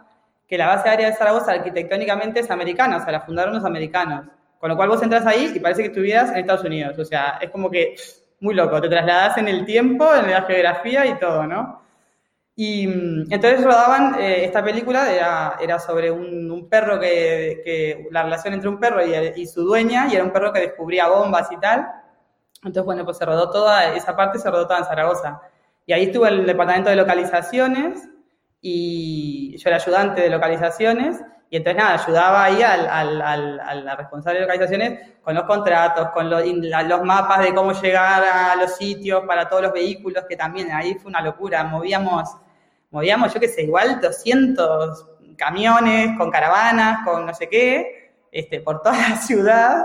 que 0.48 0.56
la 0.58 0.66
base 0.66 0.88
aérea 0.88 1.08
de 1.10 1.16
Zaragoza 1.16 1.52
arquitectónicamente 1.52 2.40
es 2.40 2.50
americana, 2.50 2.96
o 2.96 3.00
sea, 3.00 3.12
la 3.12 3.20
fundaron 3.20 3.54
los 3.54 3.64
americanos. 3.64 4.26
Con 4.58 4.70
lo 4.70 4.76
cual 4.76 4.88
vos 4.90 5.02
entras 5.02 5.26
ahí 5.26 5.52
y 5.54 5.58
parece 5.60 5.82
que 5.82 5.88
estuvieras 5.88 6.30
en 6.30 6.36
Estados 6.36 6.64
Unidos, 6.64 6.96
o 6.98 7.04
sea, 7.04 7.38
es 7.40 7.50
como 7.50 7.68
que 7.70 7.96
muy 8.42 8.54
loco, 8.54 8.80
te 8.80 8.88
trasladás 8.88 9.38
en 9.38 9.48
el 9.48 9.64
tiempo, 9.64 10.14
en 10.14 10.30
la 10.30 10.42
geografía 10.42 11.06
y 11.06 11.18
todo, 11.18 11.46
¿no? 11.46 11.82
Y 12.56 12.86
mm, 12.86 13.32
entonces 13.32 13.64
rodaban, 13.64 14.16
eh, 14.20 14.44
esta 14.44 14.62
película 14.64 15.10
era, 15.12 15.56
era 15.60 15.78
sobre 15.78 16.10
un, 16.10 16.50
un 16.50 16.68
perro 16.68 17.00
que, 17.00 17.62
que, 17.64 18.08
la 18.10 18.24
relación 18.24 18.54
entre 18.54 18.68
un 18.68 18.78
perro 18.80 19.04
y, 19.06 19.14
el- 19.14 19.38
y 19.38 19.46
su 19.46 19.62
dueña, 19.64 20.08
y 20.10 20.14
era 20.16 20.24
un 20.24 20.32
perro 20.32 20.52
que 20.52 20.60
descubría 20.60 21.08
bombas 21.08 21.50
y 21.52 21.58
tal. 21.58 21.86
Entonces, 22.58 22.84
bueno, 22.84 23.04
pues 23.04 23.18
se 23.18 23.24
rodó 23.26 23.50
toda, 23.50 23.94
esa 23.94 24.16
parte 24.16 24.38
se 24.38 24.50
rodó 24.50 24.66
toda 24.66 24.80
en 24.80 24.84
Zaragoza. 24.86 25.40
Y 25.86 25.92
ahí 25.92 26.04
estuvo 26.04 26.26
el 26.26 26.46
departamento 26.46 26.90
de 26.90 26.96
localizaciones, 26.96 28.08
y 28.60 29.56
yo 29.58 29.68
era 29.68 29.76
ayudante 29.78 30.20
de 30.22 30.30
localizaciones, 30.30 31.20
y 31.52 31.56
entonces 31.58 31.82
nada, 31.82 32.02
ayudaba 32.02 32.44
ahí 32.44 32.62
al, 32.62 32.88
al, 32.88 33.20
al, 33.20 33.60
a 33.60 33.74
la 33.74 33.94
responsable 33.94 34.40
de 34.40 34.46
localizaciones 34.46 35.00
con 35.20 35.34
los 35.34 35.44
contratos, 35.44 36.08
con 36.12 36.30
los, 36.30 36.42
los 36.46 37.02
mapas 37.02 37.40
de 37.40 37.54
cómo 37.54 37.72
llegar 37.72 38.24
a 38.24 38.56
los 38.56 38.74
sitios 38.76 39.24
para 39.26 39.46
todos 39.50 39.64
los 39.64 39.72
vehículos, 39.74 40.24
que 40.26 40.34
también 40.34 40.72
ahí 40.72 40.94
fue 40.94 41.10
una 41.10 41.20
locura, 41.20 41.62
movíamos, 41.64 42.34
movíamos, 42.90 43.34
yo 43.34 43.38
qué 43.38 43.48
sé, 43.48 43.64
igual 43.64 44.00
200 44.00 45.06
camiones 45.36 46.16
con 46.16 46.30
caravanas, 46.30 47.04
con 47.04 47.26
no 47.26 47.34
sé 47.34 47.50
qué, 47.50 48.14
este, 48.32 48.60
por 48.60 48.80
toda 48.80 48.96
la 49.10 49.16
ciudad, 49.18 49.84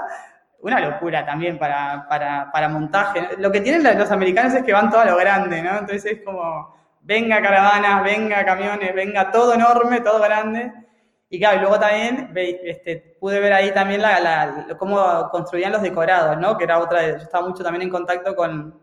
una 0.61 0.79
locura 0.79 1.25
también 1.25 1.59
para, 1.59 2.07
para, 2.07 2.49
para 2.49 2.69
montaje. 2.69 3.27
Lo 3.39 3.51
que 3.51 3.59
tienen 3.59 3.83
los 3.99 4.09
americanos 4.09 4.53
es 4.53 4.63
que 4.63 4.71
van 4.71 4.89
todo 4.89 5.01
a 5.01 5.05
lo 5.05 5.17
grande, 5.17 5.61
¿no? 5.61 5.71
Entonces 5.71 6.05
es 6.05 6.21
como, 6.23 6.77
venga 7.01 7.41
caravanas, 7.41 8.05
venga 8.05 8.45
camiones, 8.45 8.95
venga 8.95 9.31
todo 9.31 9.53
enorme, 9.53 9.99
todo 9.99 10.21
grande. 10.21 10.86
Y 11.29 11.39
claro, 11.39 11.57
y 11.57 11.61
luego 11.61 11.79
también 11.79 12.31
este, 12.35 13.17
pude 13.19 13.39
ver 13.41 13.51
ahí 13.53 13.73
también 13.73 14.01
la, 14.01 14.19
la- 14.19 14.67
cómo 14.77 15.29
construían 15.29 15.73
los 15.73 15.81
decorados, 15.81 16.37
¿no? 16.37 16.57
Que 16.57 16.63
era 16.63 16.79
otra, 16.79 17.05
yo 17.05 17.15
estaba 17.17 17.47
mucho 17.47 17.63
también 17.63 17.81
en 17.83 17.89
contacto 17.89 18.33
con, 18.35 18.79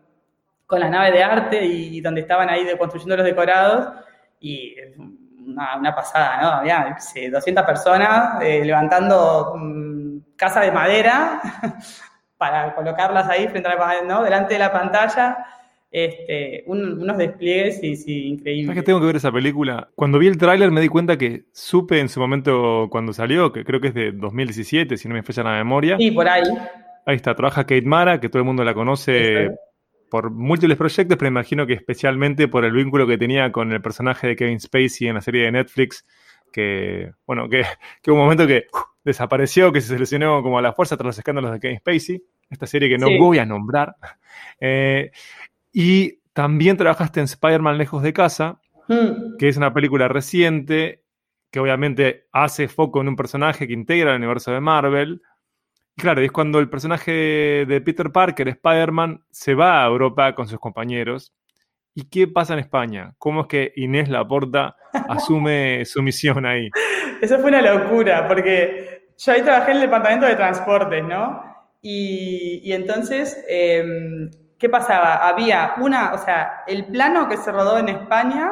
con 0.67 0.79
la 0.79 0.89
nave 0.89 1.11
de 1.11 1.23
arte 1.23 1.65
y, 1.65 2.01
donde 2.01 2.21
estaban 2.21 2.49
ahí 2.49 2.63
de- 2.65 2.77
construyendo 2.77 3.17
los 3.17 3.25
decorados 3.25 3.93
y 4.39 4.75
una, 5.47 5.77
una 5.77 5.95
pasada, 5.95 6.41
¿no? 6.41 6.47
Había, 6.49 6.89
yo 6.89 6.95
qué 6.95 7.01
sé, 7.01 7.29
200 7.31 7.65
personas 7.65 8.41
eh, 8.41 8.63
levantando 8.63 9.55
mm, 9.57 10.17
casa 10.35 10.61
de 10.61 10.71
madera 10.71 11.41
para 12.37 12.75
colocarlas 12.75 13.27
ahí 13.29 13.47
frente 13.47 13.69
a 13.69 13.75
la, 13.75 14.01
¿no? 14.03 14.23
delante 14.23 14.53
de 14.53 14.59
la 14.59 14.71
pantalla, 14.71 15.45
este, 16.03 16.63
un- 16.67 17.01
unos 17.01 17.17
despliegues 17.17 17.81
y, 17.83 17.95
sí, 17.95 18.27
increíbles. 18.27 18.65
¿Sabes 18.67 18.81
que 18.81 18.85
tengo 18.85 18.99
que 18.99 19.05
ver 19.05 19.15
esa 19.15 19.31
película? 19.31 19.89
Cuando 19.95 20.19
vi 20.19 20.27
el 20.27 20.37
tráiler 20.37 20.69
me 20.71 20.81
di 20.81 20.89
cuenta 20.89 21.17
que 21.17 21.45
supe 21.53 21.99
en 22.01 22.09
su 22.09 22.19
momento 22.19 22.87
cuando 22.91 23.13
salió, 23.13 23.53
que 23.53 23.63
creo 23.63 23.79
que 23.79 23.87
es 23.89 23.93
de 23.93 24.11
2017, 24.11 24.97
si 24.97 25.07
no 25.07 25.13
me 25.15 25.23
falla 25.23 25.43
la 25.43 25.51
memoria. 25.53 25.97
Sí, 25.97 26.11
por 26.11 26.27
ahí. 26.27 26.43
Ahí 27.05 27.15
está, 27.15 27.33
trabaja 27.35 27.63
Kate 27.63 27.81
Mara, 27.83 28.19
que 28.19 28.27
todo 28.27 28.39
el 28.39 28.45
mundo 28.45 28.63
la 28.65 28.73
conoce 28.73 29.45
Eso. 29.45 29.53
por 30.09 30.31
múltiples 30.31 30.77
proyectos, 30.77 31.17
pero 31.17 31.29
imagino 31.29 31.65
que 31.65 31.73
especialmente 31.73 32.47
por 32.49 32.65
el 32.65 32.73
vínculo 32.73 33.07
que 33.07 33.17
tenía 33.17 33.51
con 33.53 33.71
el 33.71 33.81
personaje 33.81 34.27
de 34.27 34.35
Kevin 34.35 34.59
Spacey 34.59 35.07
en 35.07 35.15
la 35.15 35.21
serie 35.21 35.43
de 35.43 35.51
Netflix, 35.53 36.05
que, 36.51 37.11
bueno, 37.25 37.47
que, 37.47 37.63
que 38.01 38.11
hubo 38.11 38.17
un 38.19 38.23
momento 38.25 38.45
que 38.47 38.65
desapareció, 39.03 39.71
que 39.71 39.81
se 39.81 39.89
seleccionó 39.89 40.41
como 40.41 40.57
a 40.57 40.61
la 40.61 40.73
fuerza 40.73 40.97
tras 40.97 41.05
los 41.05 41.17
escándalos 41.19 41.51
de 41.53 41.59
Kevin 41.59 41.77
Spacey, 41.77 42.23
esta 42.49 42.65
serie 42.67 42.89
que 42.89 42.97
no 42.97 43.07
Sí. 43.07 43.17
voy 43.17 43.37
a 43.39 43.45
nombrar. 43.45 43.95
Eh, 44.59 45.11
y 45.77 46.21
también 46.31 46.77
trabajaste 46.77 47.19
en 47.19 47.25
Spider-Man 47.25 47.77
Lejos 47.77 48.01
de 48.01 48.13
Casa, 48.13 48.59
Mm. 48.87 49.37
que 49.39 49.47
es 49.49 49.57
una 49.57 49.73
película 49.73 50.07
reciente 50.07 51.03
que 51.51 51.59
obviamente 51.59 52.27
hace 52.31 52.67
foco 52.67 53.01
en 53.01 53.07
un 53.07 53.15
personaje 53.15 53.67
que 53.67 53.73
integra 53.73 54.11
el 54.11 54.17
universo 54.17 54.51
de 54.51 54.59
Marvel. 54.61 55.21
Y 55.97 56.01
Claro, 56.01 56.21
es 56.21 56.31
cuando 56.31 56.59
el 56.59 56.69
personaje 56.69 57.11
de 57.67 57.81
Peter 57.81 58.11
Parker, 58.11 58.47
Spider-Man, 58.47 59.23
se 59.31 59.55
va 59.55 59.83
a 59.83 59.87
Europa 59.87 60.33
con 60.35 60.47
sus 60.47 60.59
compañeros. 60.59 61.33
¿Y 61.95 62.09
qué 62.09 62.27
pasa 62.27 62.53
en 62.53 62.59
España? 62.59 63.13
¿Cómo 63.17 63.41
es 63.41 63.47
que 63.47 63.73
Inés 63.75 64.07
Laporta 64.07 64.75
asume 65.09 65.83
su 65.85 66.01
misión 66.03 66.45
ahí? 66.45 66.69
Eso 67.21 67.39
fue 67.39 67.49
una 67.49 67.61
locura, 67.63 68.27
porque 68.27 69.07
yo 69.17 69.31
ahí 69.31 69.41
trabajé 69.41 69.71
en 69.71 69.77
el 69.77 69.83
departamento 69.83 70.27
de 70.27 70.35
transportes, 70.35 71.03
¿no? 71.03 71.41
Y, 71.81 72.61
y 72.63 72.71
entonces, 72.73 73.43
eh, 73.49 73.83
¿qué 74.57 74.69
pasaba? 74.69 75.27
Había 75.27 75.75
una, 75.77 76.13
o 76.13 76.17
sea, 76.17 76.63
el 76.67 76.85
plano 76.85 77.27
que 77.27 77.37
se 77.37 77.51
rodó 77.51 77.77
en 77.77 77.89
España 77.89 78.51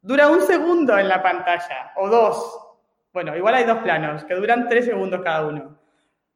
dura 0.00 0.28
un 0.28 0.40
segundo 0.42 0.98
en 0.98 1.08
la 1.08 1.22
pantalla, 1.22 1.92
o 1.96 2.08
dos. 2.08 2.58
Bueno, 3.12 3.36
igual 3.36 3.54
hay 3.54 3.64
dos 3.64 3.78
planos, 3.78 4.24
que 4.24 4.34
duran 4.34 4.68
tres 4.68 4.86
segundos 4.86 5.20
cada 5.22 5.46
uno. 5.46 5.76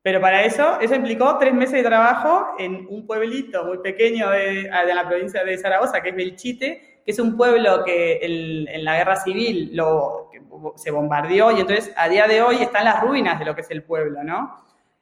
Pero 0.02 0.20
para 0.20 0.44
eso, 0.44 0.78
eso 0.80 0.94
implicó 0.94 1.36
tres 1.36 1.52
meses 1.52 1.82
de 1.82 1.82
trabajo 1.82 2.54
en 2.58 2.86
un 2.88 3.06
pueblito 3.06 3.64
muy 3.64 3.78
pequeño 3.78 4.30
de, 4.30 4.70
de 4.86 4.94
la 4.94 5.08
provincia 5.08 5.42
de 5.42 5.58
Zaragoza, 5.58 6.00
que 6.00 6.10
es 6.10 6.14
Belchite, 6.16 7.00
que 7.04 7.10
es 7.10 7.18
un 7.18 7.36
pueblo 7.36 7.82
que 7.84 8.18
el- 8.18 8.68
en 8.68 8.84
la 8.84 8.96
guerra 8.98 9.16
civil 9.16 9.70
lo, 9.74 10.30
se 10.76 10.90
bombardeó 10.92 11.50
y 11.50 11.60
entonces 11.60 11.92
a 11.96 12.08
día 12.08 12.26
de 12.28 12.40
hoy 12.42 12.56
están 12.62 12.84
las 12.84 13.00
ruinas 13.02 13.38
de 13.40 13.46
lo 13.46 13.54
que 13.56 13.62
es 13.62 13.70
el 13.70 13.82
pueblo, 13.82 14.22
¿no? 14.22 14.56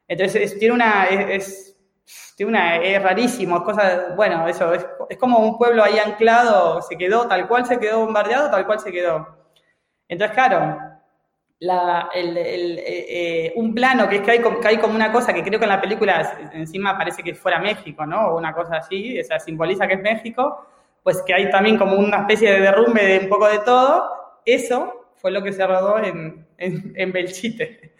Entonces 0.09 0.53
es- 0.53 0.59
tiene 0.59 0.75
una, 0.75 1.05
es, 1.07 1.49
es- 1.49 1.74
tiene 2.37 2.51
una, 2.51 2.77
es 2.77 3.03
rarísimo, 3.03 3.57
es 3.59 3.63
cosa, 3.63 4.15
bueno, 4.17 4.47
eso, 4.49 4.73
es, 4.75 4.87
es 5.09 5.19
como 5.19 5.39
un 5.39 5.59
pueblo 5.59 5.83
ahí 5.83 5.99
anclado, 5.99 6.83
se 6.83 6.97
quedó, 6.97 7.27
tal 7.29 7.49
cual 7.49 7.67
se 7.67 7.79
quedó 7.79 8.01
bombardeado, 8.01 8.51
tal 8.51 8.67
cual 8.67 8.81
se 8.81 8.93
quedó. 8.93 9.27
Entonces, 10.09 10.35
claro, 10.37 10.79
la- 11.61 12.11
el- 12.15 12.37
el- 12.37 12.79
eh, 12.81 13.07
eh, 13.47 13.53
un 13.57 13.75
plano 13.75 14.09
que 14.09 14.17
es 14.17 14.23
que 14.23 14.33
hay, 14.33 14.39
que 14.43 14.69
hay 14.69 14.79
como 14.79 14.95
una 14.95 15.13
cosa 15.13 15.33
que 15.33 15.43
creo 15.43 15.59
que 15.59 15.65
en 15.65 15.71
la 15.71 15.81
película 15.81 16.51
encima 16.53 16.99
parece 16.99 17.23
que 17.23 17.35
fuera 17.35 17.59
México, 17.61 18.05
¿no? 18.07 18.29
O 18.29 18.39
una 18.39 18.53
cosa 18.55 18.77
así, 18.79 19.19
o 19.21 19.25
sea, 19.25 19.39
simboliza 19.41 19.87
que 19.87 19.95
es 19.95 20.03
México, 20.03 20.67
pues 21.03 21.23
que 21.23 21.35
hay 21.35 21.51
también 21.51 21.79
como 21.79 21.97
una 21.97 22.19
especie 22.21 22.53
de 22.53 22.61
derrumbe 22.61 23.05
de 23.05 23.19
un 23.21 23.29
poco 23.29 23.49
de 23.49 23.61
todo. 23.61 24.11
Eso 24.45 25.07
fue 25.17 25.31
lo 25.31 25.43
que 25.43 25.53
se 25.53 25.67
rodó 25.67 25.99
en, 25.99 26.47
en, 26.59 26.93
en 26.97 27.13
Belchite. 27.13 27.94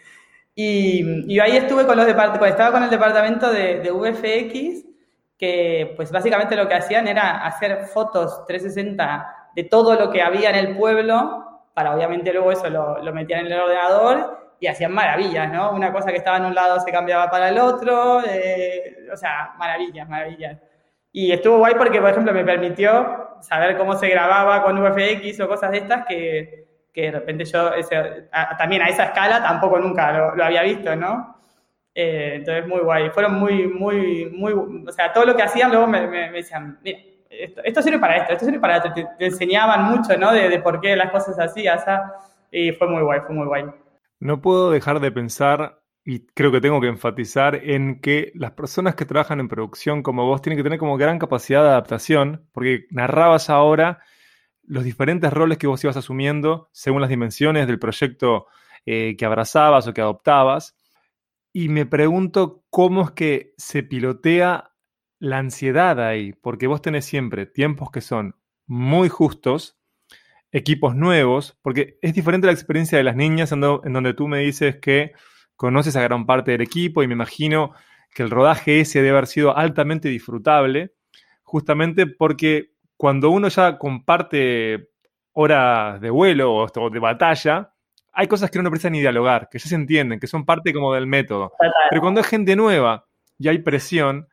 Y, 0.55 1.33
y 1.33 1.39
ahí 1.39 1.57
estuve 1.57 1.85
con 1.85 1.97
los 1.97 2.05
departamentos, 2.05 2.47
estaba 2.47 2.71
con 2.71 2.83
el 2.83 2.89
departamento 2.89 3.51
de, 3.51 3.81
de 3.81 3.91
VFX, 3.91 4.85
que 5.37 5.93
pues 5.97 6.11
básicamente 6.11 6.55
lo 6.55 6.67
que 6.67 6.75
hacían 6.75 7.09
era 7.09 7.45
hacer 7.45 7.87
fotos 7.87 8.45
360 8.47 9.51
de 9.53 9.63
todo 9.65 9.95
lo 9.95 10.09
que 10.09 10.21
había 10.21 10.49
en 10.51 10.55
el 10.55 10.77
pueblo, 10.77 11.61
para 11.73 11.93
obviamente 11.93 12.31
luego 12.31 12.53
eso 12.53 12.69
lo, 12.69 13.03
lo 13.03 13.13
metían 13.13 13.45
en 13.45 13.51
el 13.51 13.59
ordenador 13.59 14.55
y 14.59 14.67
hacían 14.67 14.93
maravillas, 14.93 15.51
¿no? 15.51 15.71
Una 15.71 15.91
cosa 15.91 16.11
que 16.11 16.17
estaba 16.17 16.37
en 16.37 16.45
un 16.45 16.55
lado 16.55 16.79
se 16.79 16.91
cambiaba 16.91 17.29
para 17.29 17.49
el 17.49 17.59
otro, 17.59 18.21
eh, 18.25 19.07
o 19.11 19.17
sea, 19.17 19.53
maravillas, 19.57 20.07
maravillas. 20.07 20.57
Y 21.11 21.33
estuvo 21.33 21.57
guay 21.57 21.75
porque, 21.75 21.99
por 21.99 22.11
ejemplo, 22.11 22.33
me 22.33 22.45
permitió 22.45 23.37
saber 23.41 23.77
cómo 23.77 23.95
se 23.95 24.07
grababa 24.07 24.63
con 24.63 24.81
VFX 24.81 25.39
o 25.41 25.47
cosas 25.47 25.71
de 25.71 25.77
estas 25.79 26.05
que, 26.05 26.65
que 26.95 27.03
de 27.03 27.11
repente 27.11 27.45
yo 27.45 27.73
ese- 27.75 28.29
a- 28.31 28.57
también 28.57 28.81
a 28.83 28.87
esa 28.89 29.05
escala 29.05 29.43
tampoco 29.43 29.79
nunca 29.79 30.13
lo, 30.17 30.35
lo 30.35 30.45
había 30.45 30.63
visto, 30.63 30.95
¿no? 30.95 31.35
Eh, 31.93 32.33
entonces, 32.37 32.67
muy 32.67 32.79
guay. 32.81 33.09
Fueron 33.11 33.35
muy, 33.35 33.67
muy, 33.67 34.29
muy, 34.31 34.53
o 34.87 34.91
sea, 34.93 35.13
todo 35.13 35.25
lo 35.25 35.35
que 35.35 35.43
hacían 35.43 35.71
luego 35.71 35.87
me, 35.87 36.07
me- 36.07 36.31
me 36.31 36.37
decían, 36.39 36.79
mira, 36.83 36.99
esto, 37.29 37.61
esto 37.63 37.81
sirve 37.81 37.99
para 37.99 38.17
esto, 38.17 38.33
esto 38.33 38.45
sirve 38.45 38.59
para 38.59 38.77
esto. 38.77 38.93
Te, 38.93 39.07
te 39.19 39.25
enseñaban 39.25 39.83
mucho, 39.85 40.17
¿no? 40.17 40.31
De, 40.33 40.49
de 40.49 40.59
por 40.59 40.81
qué 40.81 40.95
las 40.95 41.11
cosas 41.11 41.37
así, 41.39 41.67
o 41.67 41.79
sea, 41.79 42.13
y 42.51 42.71
fue 42.73 42.87
muy 42.89 43.03
guay, 43.03 43.21
fue 43.27 43.35
muy 43.35 43.47
guay. 43.47 43.65
No 44.19 44.41
puedo 44.41 44.71
dejar 44.71 44.99
de 44.99 45.11
pensar, 45.11 45.81
y 46.03 46.25
creo 46.27 46.51
que 46.51 46.61
tengo 46.61 46.81
que 46.81 46.87
enfatizar, 46.87 47.55
en 47.55 48.01
que 48.01 48.31
las 48.35 48.51
personas 48.51 48.95
que 48.95 49.05
trabajan 49.05 49.39
en 49.39 49.47
producción 49.47 50.03
como 50.03 50.25
vos 50.25 50.41
tienen 50.41 50.57
que 50.57 50.63
tener 50.63 50.79
como 50.79 50.97
gran 50.97 51.19
capacidad 51.19 51.63
de 51.63 51.69
adaptación, 51.69 52.47
porque 52.53 52.85
narrabas 52.91 53.49
ahora 53.49 53.99
los 54.67 54.83
diferentes 54.83 55.31
roles 55.31 55.57
que 55.57 55.67
vos 55.67 55.83
ibas 55.83 55.97
asumiendo 55.97 56.69
según 56.71 57.01
las 57.01 57.09
dimensiones 57.09 57.67
del 57.67 57.79
proyecto 57.79 58.47
eh, 58.85 59.15
que 59.17 59.25
abrazabas 59.25 59.87
o 59.87 59.93
que 59.93 60.01
adoptabas. 60.01 60.77
Y 61.53 61.69
me 61.69 61.85
pregunto 61.85 62.63
cómo 62.69 63.03
es 63.03 63.11
que 63.11 63.53
se 63.57 63.83
pilotea 63.83 64.71
la 65.19 65.37
ansiedad 65.39 65.99
ahí, 66.05 66.33
porque 66.33 66.67
vos 66.67 66.81
tenés 66.81 67.05
siempre 67.05 67.45
tiempos 67.45 67.89
que 67.91 68.01
son 68.01 68.35
muy 68.67 69.09
justos, 69.09 69.77
equipos 70.51 70.95
nuevos, 70.95 71.57
porque 71.61 71.97
es 72.01 72.13
diferente 72.13 72.47
la 72.47 72.53
experiencia 72.53 72.97
de 72.97 73.03
las 73.03 73.15
niñas 73.15 73.51
en, 73.51 73.63
en 73.63 73.93
donde 73.93 74.13
tú 74.13 74.27
me 74.27 74.39
dices 74.39 74.77
que 74.77 75.13
conoces 75.55 75.95
a 75.95 76.01
gran 76.01 76.25
parte 76.25 76.51
del 76.51 76.61
equipo 76.61 77.01
y 77.01 77.07
me 77.07 77.13
imagino 77.13 77.73
que 78.13 78.23
el 78.23 78.29
rodaje 78.29 78.81
ese 78.81 78.99
debe 78.99 79.11
haber 79.11 79.27
sido 79.27 79.57
altamente 79.57 80.09
disfrutable, 80.09 80.93
justamente 81.43 82.07
porque 82.07 82.74
cuando 82.97 83.29
uno 83.29 83.47
ya 83.47 83.77
comparte 83.77 84.89
horas 85.33 85.99
de 85.99 86.09
vuelo 86.09 86.55
o 86.55 86.89
de 86.89 86.99
batalla, 86.99 87.73
hay 88.13 88.27
cosas 88.27 88.49
que 88.49 88.57
uno 88.57 88.65
no 88.65 88.71
precisa 88.71 88.89
ni 88.89 89.01
dialogar, 89.01 89.49
que 89.49 89.59
ya 89.59 89.67
se 89.67 89.75
entienden, 89.75 90.19
que 90.19 90.27
son 90.27 90.45
parte 90.45 90.73
como 90.73 90.93
del 90.93 91.05
método. 91.05 91.51
Pero 91.89 92.01
cuando 92.01 92.21
es 92.21 92.27
gente 92.27 92.55
nueva 92.55 93.05
y 93.37 93.49
hay 93.49 93.59
presión, 93.59 94.27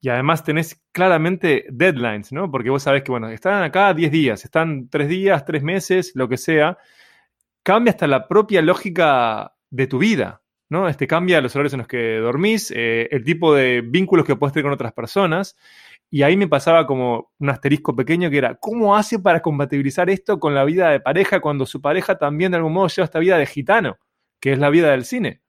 y 0.00 0.08
además 0.08 0.44
tenés 0.44 0.80
claramente 0.92 1.64
deadlines, 1.70 2.32
¿no? 2.32 2.50
Porque 2.50 2.70
vos 2.70 2.82
sabés 2.82 3.02
que, 3.02 3.10
bueno, 3.10 3.28
están 3.28 3.62
acá 3.62 3.94
10 3.94 4.10
días, 4.10 4.44
están 4.44 4.88
3 4.88 5.08
días, 5.08 5.44
3 5.44 5.62
meses, 5.62 6.12
lo 6.14 6.28
que 6.28 6.36
sea, 6.36 6.78
cambia 7.62 7.92
hasta 7.92 8.06
la 8.06 8.28
propia 8.28 8.62
lógica 8.62 9.54
de 9.70 9.86
tu 9.86 9.98
vida, 9.98 10.42
¿no? 10.68 10.88
Este 10.88 11.06
cambia 11.06 11.40
los 11.40 11.54
horarios 11.54 11.74
en 11.74 11.78
los 11.78 11.88
que 11.88 12.18
dormís, 12.18 12.72
eh, 12.74 13.08
el 13.10 13.24
tipo 13.24 13.54
de 13.54 13.82
vínculos 13.82 14.24
que 14.24 14.36
puedes 14.36 14.52
tener 14.52 14.64
con 14.64 14.72
otras 14.72 14.92
personas. 14.92 15.56
Y 16.10 16.22
ahí 16.22 16.36
me 16.36 16.48
pasaba 16.48 16.86
como 16.86 17.32
un 17.38 17.50
asterisco 17.50 17.94
pequeño 17.94 18.30
que 18.30 18.38
era, 18.38 18.54
¿cómo 18.54 18.96
hace 18.96 19.18
para 19.18 19.40
compatibilizar 19.42 20.08
esto 20.08 20.40
con 20.40 20.54
la 20.54 20.64
vida 20.64 20.90
de 20.90 21.00
pareja 21.00 21.40
cuando 21.40 21.66
su 21.66 21.82
pareja 21.82 22.16
también 22.16 22.52
de 22.52 22.56
algún 22.58 22.72
modo 22.72 22.88
lleva 22.88 23.04
esta 23.04 23.18
vida 23.18 23.36
de 23.36 23.46
gitano, 23.46 23.98
que 24.40 24.52
es 24.52 24.58
la 24.58 24.70
vida 24.70 24.90
del 24.90 25.04
cine? 25.04 25.42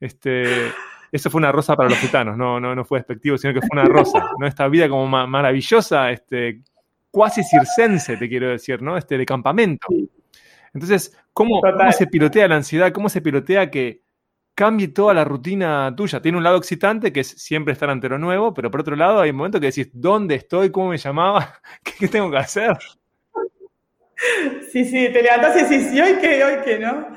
Este, 0.00 0.44
eso 1.12 1.30
fue 1.30 1.38
una 1.40 1.52
rosa 1.52 1.76
para 1.76 1.90
los 1.90 1.98
gitanos, 1.98 2.36
no, 2.36 2.58
no, 2.60 2.74
no 2.74 2.84
fue 2.84 2.98
despectivo, 3.00 3.36
sino 3.38 3.52
que 3.52 3.60
fue 3.60 3.68
una 3.72 3.84
rosa, 3.84 4.30
¿no? 4.38 4.46
Esta 4.46 4.66
vida 4.68 4.88
como 4.88 5.06
ma- 5.06 5.26
maravillosa, 5.26 6.10
este, 6.10 6.62
cuasi 7.10 7.42
circense, 7.44 8.16
te 8.16 8.28
quiero 8.28 8.48
decir, 8.48 8.80
¿no? 8.82 8.96
Este, 8.96 9.18
de 9.18 9.26
campamento. 9.26 9.86
Entonces, 10.74 11.16
¿cómo. 11.32 11.60
¿cómo 11.60 11.92
se 11.92 12.06
pilotea 12.06 12.48
la 12.48 12.56
ansiedad? 12.56 12.92
¿Cómo 12.92 13.08
se 13.10 13.20
pilotea 13.20 13.70
que 13.70 14.01
cambie 14.54 14.88
toda 14.88 15.14
la 15.14 15.24
rutina 15.24 15.92
tuya? 15.96 16.20
Tiene 16.20 16.38
un 16.38 16.44
lado 16.44 16.56
excitante, 16.56 17.12
que 17.12 17.20
es 17.20 17.28
siempre 17.28 17.72
estar 17.72 17.90
ante 17.90 18.08
lo 18.08 18.18
nuevo, 18.18 18.54
pero 18.54 18.70
por 18.70 18.80
otro 18.80 18.96
lado 18.96 19.20
hay 19.20 19.30
un 19.30 19.36
momento 19.36 19.60
que 19.60 19.66
decís, 19.66 19.90
¿dónde 19.92 20.34
estoy? 20.34 20.70
¿Cómo 20.70 20.90
me 20.90 20.98
llamaba? 20.98 21.60
¿Qué, 21.98 22.08
tengo 22.08 22.30
que 22.30 22.38
hacer? 22.38 22.76
Sí, 24.70 24.84
sí, 24.84 25.08
te 25.12 25.22
levantás 25.22 25.56
y 25.56 25.62
decís, 25.64 25.92
¿y 25.92 26.00
hoy 26.00 26.18
qué? 26.20 26.44
¿Hoy 26.44 26.56
qué? 26.64 26.78
¿No? 26.78 27.08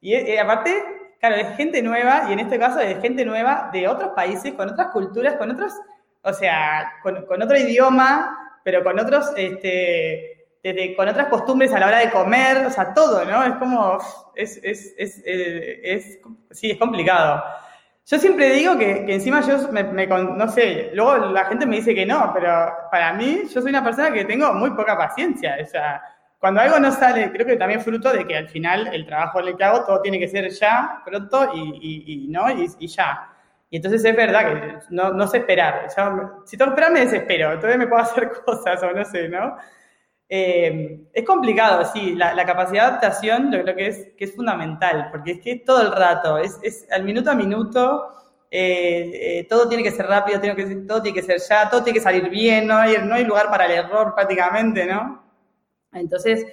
Y 0.00 0.14
eh, 0.14 0.40
aparte, 0.40 0.82
claro, 1.20 1.36
es 1.36 1.56
gente 1.56 1.82
nueva, 1.82 2.26
y 2.28 2.32
en 2.32 2.40
este 2.40 2.58
caso 2.58 2.80
es 2.80 3.00
gente 3.00 3.24
nueva 3.24 3.70
de 3.72 3.88
otros 3.88 4.12
países, 4.14 4.54
con 4.54 4.70
otras 4.70 4.88
culturas, 4.88 5.36
con 5.36 5.50
otros, 5.50 5.72
o 6.22 6.32
sea, 6.32 6.92
con, 7.02 7.26
con 7.26 7.42
otro 7.42 7.58
idioma, 7.58 8.58
pero 8.64 8.82
con 8.82 8.98
otros, 8.98 9.32
este, 9.36 10.35
desde 10.74 10.94
con 10.96 11.08
otras 11.08 11.28
costumbres 11.28 11.72
a 11.72 11.78
la 11.80 11.86
hora 11.88 11.98
de 11.98 12.10
comer, 12.10 12.66
o 12.66 12.70
sea, 12.70 12.92
todo, 12.94 13.24
¿no? 13.24 13.42
Es 13.44 13.54
como, 13.56 13.98
es, 14.34 14.58
es, 14.62 14.94
es, 14.98 15.22
eh, 15.26 15.80
es 15.84 16.18
sí, 16.50 16.70
es 16.72 16.78
complicado. 16.78 17.42
Yo 18.08 18.18
siempre 18.18 18.50
digo 18.52 18.78
que, 18.78 19.04
que 19.04 19.14
encima 19.14 19.40
yo, 19.40 19.68
me, 19.72 19.82
me 19.82 20.06
no 20.06 20.48
sé, 20.48 20.90
luego 20.94 21.16
la 21.32 21.44
gente 21.46 21.66
me 21.66 21.76
dice 21.76 21.92
que 21.94 22.06
no, 22.06 22.30
pero 22.32 22.72
para 22.90 23.12
mí 23.14 23.42
yo 23.52 23.60
soy 23.60 23.70
una 23.70 23.82
persona 23.82 24.12
que 24.12 24.24
tengo 24.24 24.52
muy 24.54 24.70
poca 24.70 24.96
paciencia, 24.96 25.56
o 25.60 25.66
sea, 25.66 26.00
cuando 26.38 26.60
algo 26.60 26.78
no 26.78 26.92
sale, 26.92 27.32
creo 27.32 27.44
que 27.46 27.56
también 27.56 27.80
fruto 27.80 28.12
de 28.12 28.24
que 28.24 28.36
al 28.36 28.48
final 28.48 28.86
el 28.94 29.06
trabajo 29.06 29.40
en 29.40 29.48
el 29.48 29.56
que 29.56 29.64
hago 29.64 29.84
todo 29.84 30.00
tiene 30.02 30.20
que 30.20 30.28
ser 30.28 30.48
ya, 30.50 31.02
pronto 31.04 31.50
y, 31.54 31.60
y, 31.82 32.24
y 32.26 32.28
no, 32.28 32.48
y, 32.50 32.70
y 32.78 32.86
ya. 32.86 33.28
Y 33.70 33.76
entonces 33.78 34.04
es 34.04 34.14
verdad 34.16 34.46
que 34.52 34.78
no, 34.90 35.10
no 35.12 35.26
sé 35.26 35.38
esperar. 35.38 35.88
Ya 35.96 36.10
me- 36.10 36.22
si 36.44 36.56
tengo 36.56 36.70
que 36.70 36.74
esperar 36.80 36.92
me 36.92 37.00
desespero, 37.00 37.52
entonces 37.52 37.76
me 37.78 37.88
puedo 37.88 38.02
hacer 38.02 38.30
cosas 38.46 38.80
o 38.84 38.92
no 38.92 39.04
sé, 39.04 39.28
¿no? 39.28 39.56
Eh, 40.28 41.06
es 41.12 41.24
complicado, 41.24 41.84
sí, 41.92 42.14
la, 42.16 42.34
la 42.34 42.44
capacidad 42.44 42.82
de 42.82 42.88
adaptación 42.88 43.52
yo 43.52 43.62
creo 43.62 43.76
que 43.76 43.86
es, 43.86 44.08
que 44.16 44.24
es 44.24 44.34
fundamental, 44.34 45.08
porque 45.12 45.32
es 45.32 45.40
que 45.40 45.56
todo 45.60 45.82
el 45.82 45.92
rato, 45.92 46.38
es, 46.38 46.58
es 46.62 46.84
al 46.90 47.04
minuto 47.04 47.30
a 47.30 47.34
minuto, 47.36 48.08
eh, 48.50 49.38
eh, 49.40 49.46
todo 49.48 49.68
tiene 49.68 49.84
que 49.84 49.92
ser 49.92 50.06
rápido, 50.06 50.40
tiene 50.40 50.56
que, 50.56 50.66
todo 50.86 51.00
tiene 51.00 51.20
que 51.20 51.24
ser 51.26 51.40
ya, 51.48 51.70
todo 51.70 51.84
tiene 51.84 51.98
que 51.98 52.02
salir 52.02 52.28
bien, 52.28 52.66
no 52.66 52.76
hay, 52.76 52.96
no 53.04 53.14
hay 53.14 53.24
lugar 53.24 53.48
para 53.50 53.66
el 53.66 53.72
error 53.72 54.14
prácticamente, 54.16 54.84
¿no? 54.84 55.22
Entonces, 55.92 56.44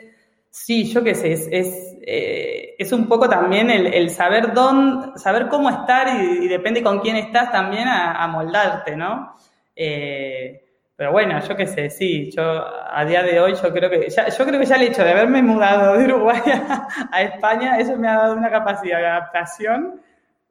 sí, 0.49 0.85
yo 0.91 1.03
qué 1.03 1.15
sé, 1.15 1.33
es, 1.33 1.47
es, 1.51 1.97
eh, 2.05 2.75
es 2.77 2.91
un 2.91 3.07
poco 3.07 3.27
también 3.29 3.69
el, 3.71 3.87
el 3.93 4.09
saber 4.11 4.53
dónde, 4.53 5.17
saber 5.19 5.47
cómo 5.49 5.69
estar 5.69 6.21
y, 6.23 6.45
y 6.45 6.47
depende 6.47 6.83
con 6.83 6.99
quién 6.99 7.15
estás 7.17 7.51
también 7.51 7.87
a, 7.87 8.23
a 8.23 8.27
moldarte, 8.27 8.95
¿no? 8.95 9.35
Eh, 9.75 10.62
pero 10.95 11.11
bueno, 11.11 11.39
yo 11.39 11.55
qué 11.55 11.65
sé, 11.65 11.89
sí, 11.89 12.29
yo 12.31 12.43
a 12.43 13.03
día 13.05 13.23
de 13.23 13.39
hoy 13.39 13.55
yo 13.55 13.73
creo 13.73 13.89
que 13.89 14.09
ya, 14.09 14.29
yo 14.29 14.45
creo 14.45 14.59
que 14.59 14.65
ya 14.65 14.75
el 14.75 14.83
hecho 14.83 15.03
de 15.03 15.11
haberme 15.11 15.41
mudado 15.41 15.97
de 15.97 16.05
Uruguay 16.05 16.41
a, 17.11 17.21
España, 17.23 17.79
eso 17.79 17.97
me 17.97 18.07
ha 18.07 18.17
dado 18.17 18.35
una 18.35 18.51
capacidad 18.51 18.99
de 18.99 19.07
adaptación 19.07 20.01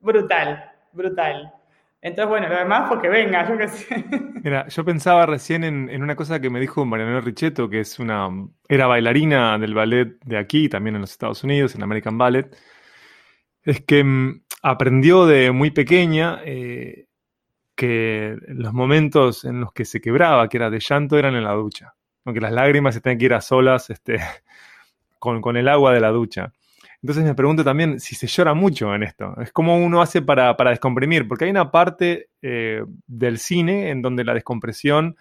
brutal, 0.01 0.71
brutal. 0.93 1.53
Entonces, 2.01 2.29
bueno, 2.29 2.49
lo 2.49 2.57
demás, 2.57 2.89
porque 2.89 3.09
venga, 3.09 3.49
yo 3.49 3.57
qué 3.57 3.69
sé. 3.69 4.05
Mira, 4.43 4.67
yo 4.67 4.85
pensaba 4.85 5.25
recién 5.25 5.63
en, 5.63 5.89
en 5.89 6.03
una 6.03 6.17
cosa 6.17 6.41
que 6.41 6.51
me 6.51 6.59
dijo 6.59 6.85
Marianela 6.85 7.21
Richetto, 7.21 7.69
que 7.71 7.79
es 7.79 8.01
una, 8.01 8.29
era 8.69 8.89
bailarina 8.89 9.57
del 9.59 9.75
ballet 9.75 10.19
de 10.25 10.39
aquí, 10.39 10.69
también 10.69 10.97
en 10.97 11.03
los 11.03 11.13
Estados 11.13 11.45
Unidos, 11.45 11.77
en 11.77 11.85
American 11.85 12.19
Ballet. 12.19 12.53
Es 13.63 13.81
que 13.83 14.03
mm, 14.03 14.43
aprendió 14.63 15.27
de 15.27 15.53
muy 15.53 15.71
pequeña 15.71 16.41
eh, 16.45 17.07
que 17.75 18.37
los 18.49 18.73
momentos 18.73 19.45
en 19.45 19.61
los 19.61 19.73
que 19.73 19.85
se 19.85 20.01
quebraba, 20.01 20.49
que 20.49 20.57
era 20.57 20.71
de 20.71 20.81
llanto, 20.81 21.19
eran 21.19 21.35
en 21.35 21.45
la 21.45 21.53
ducha. 21.53 21.95
Aunque 22.25 22.41
las 22.41 22.53
lágrimas 22.53 22.95
se 22.95 23.01
tenían 23.01 23.19
que 23.19 23.25
ir 23.27 23.35
a 23.35 23.41
solas 23.41 23.91
este, 23.91 24.19
con, 25.19 25.41
con 25.41 25.57
el 25.57 25.69
agua 25.69 25.93
de 25.93 26.01
la 26.01 26.11
ducha. 26.11 26.53
Entonces 27.03 27.25
me 27.25 27.35
pregunto 27.35 27.65
también 27.65 27.99
si 27.99 28.15
se 28.15 28.29
llora 28.29 28.55
mucho 28.55 28.95
en 28.95 29.03
esto. 29.03 29.35
Es 29.41 29.51
como 29.51 29.77
uno 29.77 30.01
hace 30.01 30.23
para, 30.23 30.57
para 30.57 30.71
descomprimir, 30.71 31.27
porque 31.27 31.47
hay 31.47 31.51
una 31.51 31.73
parte 31.73 32.29
eh, 32.43 32.85
del 33.09 33.39
cine 33.39 33.91
en 33.91 34.03
donde 34.03 34.23
la 34.25 34.35
descompresión 34.35 35.17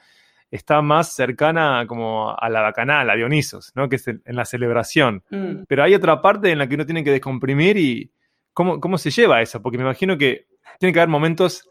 está 0.52 0.82
más 0.84 1.16
cercana 1.16 1.86
como 1.88 2.36
a 2.38 2.50
la 2.50 2.62
bacanal, 2.62 3.10
a 3.10 3.16
Dionisos, 3.16 3.72
¿no? 3.74 3.90
que 3.90 3.96
es 3.96 4.08
en 4.08 4.22
la 4.26 4.46
celebración. 4.46 5.24
Mm. 5.32 5.64
Pero 5.68 5.84
hay 5.84 5.96
otra 5.96 6.22
parte 6.22 6.52
en 6.52 6.60
la 6.60 6.68
que 6.68 6.76
uno 6.76 6.86
tiene 6.86 7.04
que 7.04 7.12
descomprimir 7.12 7.78
y 7.78 8.12
cómo, 8.54 8.80
cómo 8.80 9.00
se 9.00 9.10
lleva 9.10 9.42
eso, 9.42 9.62
porque 9.62 9.80
me 9.80 9.86
imagino 9.86 10.18
que 10.18 10.46
tiene 10.78 10.94
que 10.94 11.00
haber 11.00 11.10
momentos 11.10 11.68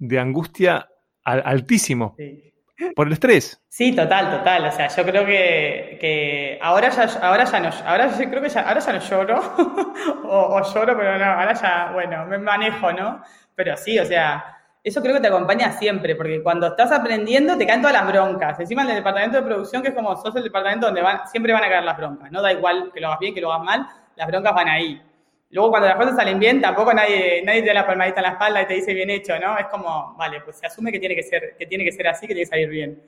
de 0.00 0.18
angustia 0.18 0.88
al- 1.24 1.42
altísimos 1.44 2.14
Sí. 2.16 2.52
por 2.96 3.06
el 3.06 3.12
estrés. 3.12 3.62
Sí, 3.68 3.94
total, 3.94 4.30
total. 4.38 4.64
O 4.66 4.72
sea, 4.72 4.88
yo 4.88 5.04
creo 5.04 5.24
que, 5.26 5.98
que 6.00 6.58
ahora 6.62 6.88
ya, 6.88 7.04
ahora 7.22 7.44
ya 7.44 7.60
no, 7.60 7.70
ahora 7.86 8.08
yo 8.18 8.28
creo 8.30 8.42
que 8.42 8.48
ya, 8.48 8.62
ahora 8.62 8.80
ya 8.80 8.92
no 8.94 8.98
lloro, 9.00 9.38
o, 10.24 10.56
o 10.56 10.74
lloro, 10.74 10.96
pero 10.96 11.18
no, 11.18 11.24
ahora 11.24 11.52
ya, 11.52 11.90
bueno, 11.92 12.24
me 12.26 12.38
manejo, 12.38 12.92
¿no? 12.92 13.22
Pero 13.54 13.76
sí, 13.76 13.98
o 13.98 14.04
sea, 14.06 14.56
eso 14.82 15.02
creo 15.02 15.14
que 15.14 15.20
te 15.20 15.28
acompaña 15.28 15.72
siempre, 15.72 16.16
porque 16.16 16.42
cuando 16.42 16.68
estás 16.68 16.90
aprendiendo 16.90 17.58
te 17.58 17.66
caen 17.66 17.82
todas 17.82 17.92
las 18.02 18.06
broncas. 18.10 18.58
Encima 18.58 18.82
en 18.84 18.88
el 18.90 18.96
departamento 18.96 19.36
de 19.36 19.42
producción, 19.42 19.82
que 19.82 19.88
es 19.88 19.94
como 19.94 20.16
sos 20.16 20.34
el 20.36 20.42
departamento 20.44 20.86
donde 20.86 21.02
van, 21.02 21.28
siempre 21.28 21.52
van 21.52 21.64
a 21.64 21.68
caer 21.68 21.84
las 21.84 21.98
broncas, 21.98 22.32
¿no? 22.32 22.40
Da 22.40 22.50
igual 22.50 22.90
que 22.94 23.00
lo 23.00 23.08
hagas 23.08 23.20
bien, 23.20 23.34
que 23.34 23.42
lo 23.42 23.52
hagas 23.52 23.64
mal, 23.66 23.86
las 24.16 24.26
broncas 24.26 24.54
van 24.54 24.68
ahí. 24.68 25.02
Luego 25.50 25.70
cuando 25.70 25.88
las 25.88 25.96
cosas 25.96 26.16
salen 26.16 26.38
bien, 26.38 26.60
tampoco 26.60 26.92
nadie, 26.94 27.42
nadie 27.44 27.62
te 27.62 27.68
da 27.68 27.74
la 27.74 27.86
palmadita 27.86 28.20
en 28.20 28.24
la 28.24 28.32
espalda 28.32 28.62
y 28.62 28.66
te 28.66 28.74
dice 28.74 28.94
bien 28.94 29.10
hecho, 29.10 29.38
¿no? 29.38 29.58
Es 29.58 29.66
como, 29.66 30.14
vale, 30.16 30.40
pues 30.42 30.58
se 30.58 30.66
asume 30.66 30.92
que 30.92 31.00
tiene 31.00 31.16
que 31.16 31.22
ser, 31.24 31.56
que 31.58 31.66
tiene 31.66 31.84
que 31.84 31.92
ser 31.92 32.06
así, 32.08 32.26
que 32.26 32.34
tiene 32.34 32.42
que 32.42 32.50
salir 32.50 32.68
bien. 32.68 33.02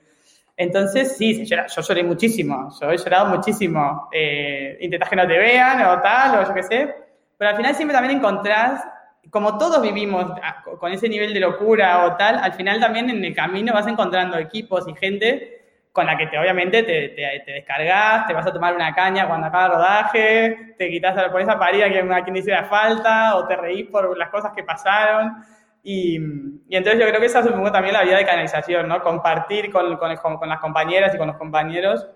Entonces, 0.55 1.17
sí, 1.17 1.45
llora- 1.45 1.67
yo 1.67 1.81
lloré 1.81 2.03
muchísimo, 2.03 2.69
yo 2.79 2.91
he 2.91 2.97
llorado 2.97 3.25
muchísimo. 3.27 4.09
Eh, 4.11 4.77
intentás 4.81 5.09
que 5.09 5.15
no 5.15 5.27
te 5.27 5.37
vean 5.37 5.81
o 5.85 6.01
tal, 6.01 6.39
o 6.43 6.47
yo 6.47 6.53
qué 6.53 6.63
sé. 6.63 6.95
Pero 7.37 7.49
al 7.51 7.57
final 7.57 7.75
siempre 7.75 7.95
también 7.95 8.17
encontrás, 8.17 8.83
como 9.29 9.57
todos 9.57 9.81
vivimos 9.81 10.25
con 10.79 10.91
ese 10.91 11.09
nivel 11.09 11.33
de 11.33 11.39
locura 11.39 12.05
o 12.05 12.15
tal, 12.17 12.35
al 12.37 12.53
final 12.53 12.79
también 12.79 13.09
en 13.09 13.23
el 13.23 13.33
camino 13.33 13.73
vas 13.73 13.87
encontrando 13.87 14.37
equipos 14.37 14.87
y 14.87 14.93
gente 14.95 15.62
con 15.93 16.05
la 16.05 16.17
que 16.17 16.27
te, 16.27 16.37
obviamente 16.37 16.83
te, 16.83 17.09
te, 17.09 17.43
te 17.45 17.51
descargas, 17.51 18.27
te 18.27 18.33
vas 18.33 18.45
a 18.45 18.51
tomar 18.51 18.75
una 18.75 18.93
caña 18.93 19.27
cuando 19.27 19.47
acaba 19.47 19.65
el 19.67 19.71
rodaje, 19.73 20.75
te 20.77 20.89
quitas, 20.89 21.31
pones 21.31 21.47
a 21.47 21.57
parir 21.57 21.85
a 21.85 21.89
quien, 21.89 22.11
a 22.11 22.23
quien 22.23 22.35
hiciera 22.35 22.65
falta, 22.65 23.37
o 23.37 23.47
te 23.47 23.55
reís 23.55 23.87
por 23.89 24.17
las 24.17 24.29
cosas 24.29 24.51
que 24.53 24.63
pasaron. 24.63 25.35
Y, 25.83 26.17
y 26.67 26.75
entonces 26.75 26.99
yo 26.99 27.07
creo 27.07 27.19
que 27.19 27.27
esa 27.27 27.39
es 27.39 27.45
un 27.45 27.53
poco 27.53 27.71
también 27.71 27.93
la 27.93 28.03
vida 28.03 28.17
de 28.17 28.25
canalización, 28.25 28.87
¿no? 28.87 29.01
Compartir 29.01 29.71
con, 29.71 29.95
con, 29.97 30.37
con 30.37 30.49
las 30.49 30.59
compañeras 30.59 31.13
y 31.13 31.17
con 31.17 31.27
los 31.27 31.37
compañeros 31.37 32.07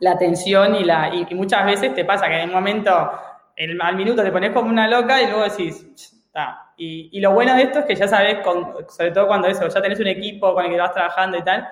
la 0.00 0.18
tensión 0.18 0.74
y, 0.74 0.84
la, 0.84 1.14
y, 1.14 1.26
y 1.28 1.34
muchas 1.34 1.64
veces 1.64 1.94
te 1.94 2.04
pasa 2.04 2.28
que 2.28 2.40
en 2.40 2.48
un 2.48 2.54
momento, 2.54 3.12
el, 3.54 3.80
al 3.80 3.96
minuto 3.96 4.22
te 4.22 4.32
pones 4.32 4.50
como 4.50 4.68
una 4.68 4.88
loca 4.88 5.22
y 5.22 5.26
luego 5.26 5.44
decís, 5.44 5.86
está. 6.26 6.72
Y, 6.76 7.08
y, 7.12 7.20
lo 7.20 7.32
bueno 7.32 7.54
de 7.54 7.62
esto 7.62 7.78
es 7.78 7.84
que 7.86 7.94
ya 7.94 8.06
sabes, 8.06 8.40
con, 8.40 8.86
sobre 8.88 9.10
todo 9.10 9.26
cuando 9.26 9.48
eso, 9.48 9.66
ya 9.66 9.80
tenés 9.80 10.00
un 10.00 10.08
equipo 10.08 10.52
con 10.54 10.64
el 10.64 10.72
que 10.72 10.78
vas 10.78 10.92
trabajando 10.92 11.38
y 11.38 11.42
tal, 11.42 11.66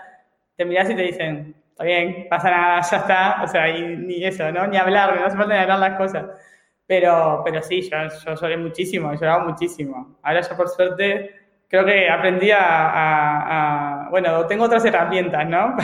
te 0.56 0.64
mirás 0.64 0.90
y 0.90 0.94
te 0.94 1.02
dicen, 1.02 1.54
está 1.70 1.84
bien, 1.84 2.26
pasa 2.28 2.50
nada, 2.50 2.80
ya 2.82 2.96
está, 2.96 3.42
o 3.42 3.48
sea, 3.48 3.68
y, 3.68 3.96
ni 3.96 4.24
eso, 4.24 4.50
¿no? 4.52 4.66
Ni 4.66 4.76
hablar, 4.76 5.18
no 5.18 5.26
hace 5.26 5.36
falta 5.36 5.54
ni 5.54 5.60
hablar 5.60 5.78
las 5.78 5.98
cosas. 5.98 6.26
Pero, 6.86 7.42
pero 7.44 7.62
sí, 7.62 7.82
yo, 7.82 7.96
yo 8.24 8.34
lloré 8.34 8.56
muchísimo, 8.56 9.12
he 9.12 9.16
llorado 9.16 9.40
muchísimo. 9.48 10.18
Ahora 10.22 10.40
ya 10.42 10.56
por 10.56 10.68
suerte 10.68 11.30
creo 11.68 11.84
que 11.84 12.08
aprendí 12.08 12.50
a, 12.50 12.60
a, 12.60 14.06
a 14.06 14.10
bueno, 14.10 14.46
tengo 14.46 14.64
otras 14.64 14.84
herramientas, 14.84 15.48
¿no? 15.48 15.76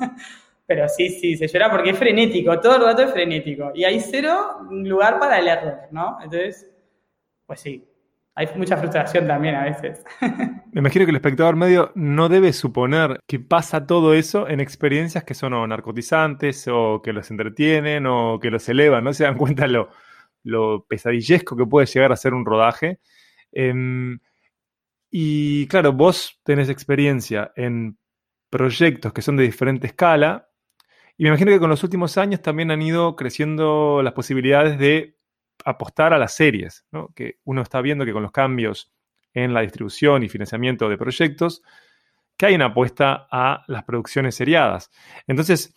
pero 0.66 0.86
sí, 0.86 1.08
sí, 1.08 1.36
se 1.36 1.48
llora 1.48 1.70
porque 1.70 1.90
es 1.90 1.98
frenético, 1.98 2.60
todo 2.60 2.76
el 2.76 2.82
rato 2.82 3.02
es 3.02 3.12
frenético. 3.12 3.72
Y 3.74 3.84
hay 3.84 4.00
cero 4.00 4.58
lugar 4.70 5.18
para 5.18 5.38
el 5.38 5.48
error, 5.48 5.80
¿no? 5.90 6.18
Entonces, 6.22 6.70
pues 7.46 7.60
sí, 7.60 7.87
hay 8.38 8.48
mucha 8.56 8.76
frustración 8.76 9.26
también 9.26 9.56
a 9.56 9.64
veces. 9.64 10.04
Me 10.72 10.78
imagino 10.80 11.04
que 11.04 11.10
el 11.10 11.16
espectador 11.16 11.56
medio 11.56 11.90
no 11.96 12.28
debe 12.28 12.52
suponer 12.52 13.18
que 13.26 13.40
pasa 13.40 13.84
todo 13.84 14.14
eso 14.14 14.48
en 14.48 14.60
experiencias 14.60 15.24
que 15.24 15.34
son 15.34 15.54
o 15.54 15.66
narcotizantes 15.66 16.68
o 16.68 17.02
que 17.02 17.12
los 17.12 17.28
entretienen 17.32 18.06
o 18.06 18.38
que 18.40 18.50
los 18.50 18.68
elevan, 18.68 19.02
no 19.02 19.12
se 19.12 19.24
dan 19.24 19.36
cuenta 19.36 19.66
lo, 19.66 19.88
lo 20.44 20.86
pesadillesco 20.88 21.56
que 21.56 21.66
puede 21.66 21.86
llegar 21.86 22.12
a 22.12 22.16
ser 22.16 22.32
un 22.32 22.46
rodaje. 22.46 23.00
Eh, 23.50 23.74
y 25.10 25.66
claro, 25.66 25.92
vos 25.92 26.40
tenés 26.44 26.68
experiencia 26.68 27.50
en 27.56 27.98
proyectos 28.50 29.12
que 29.12 29.22
son 29.22 29.36
de 29.36 29.42
diferente 29.42 29.88
escala 29.88 30.48
y 31.16 31.24
me 31.24 31.30
imagino 31.30 31.50
que 31.50 31.58
con 31.58 31.70
los 31.70 31.82
últimos 31.82 32.16
años 32.18 32.40
también 32.40 32.70
han 32.70 32.80
ido 32.80 33.16
creciendo 33.16 34.00
las 34.04 34.12
posibilidades 34.12 34.78
de 34.78 35.17
apostar 35.64 36.12
a 36.12 36.18
las 36.18 36.34
series, 36.34 36.84
¿no? 36.90 37.08
que 37.14 37.38
uno 37.44 37.62
está 37.62 37.80
viendo 37.80 38.04
que 38.04 38.12
con 38.12 38.22
los 38.22 38.32
cambios 38.32 38.92
en 39.34 39.54
la 39.54 39.60
distribución 39.60 40.22
y 40.22 40.28
financiamiento 40.28 40.88
de 40.88 40.96
proyectos, 40.96 41.62
que 42.36 42.46
hay 42.46 42.54
una 42.54 42.66
apuesta 42.66 43.26
a 43.30 43.64
las 43.66 43.84
producciones 43.84 44.34
seriadas. 44.34 44.90
Entonces, 45.26 45.74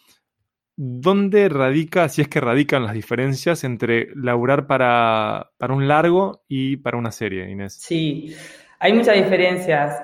¿dónde 0.75 1.49
radica, 1.49 2.07
si 2.09 2.21
es 2.21 2.27
que 2.27 2.39
radican 2.39 2.83
las 2.83 2.93
diferencias 2.93 3.63
entre 3.63 4.09
laburar 4.15 4.67
para, 4.67 5.51
para 5.57 5.73
un 5.73 5.87
largo 5.87 6.43
y 6.47 6.77
para 6.77 6.97
una 6.97 7.11
serie, 7.11 7.49
Inés? 7.49 7.73
Sí, 7.81 8.35
hay 8.79 8.93
muchas 8.93 9.15
diferencias. 9.15 10.01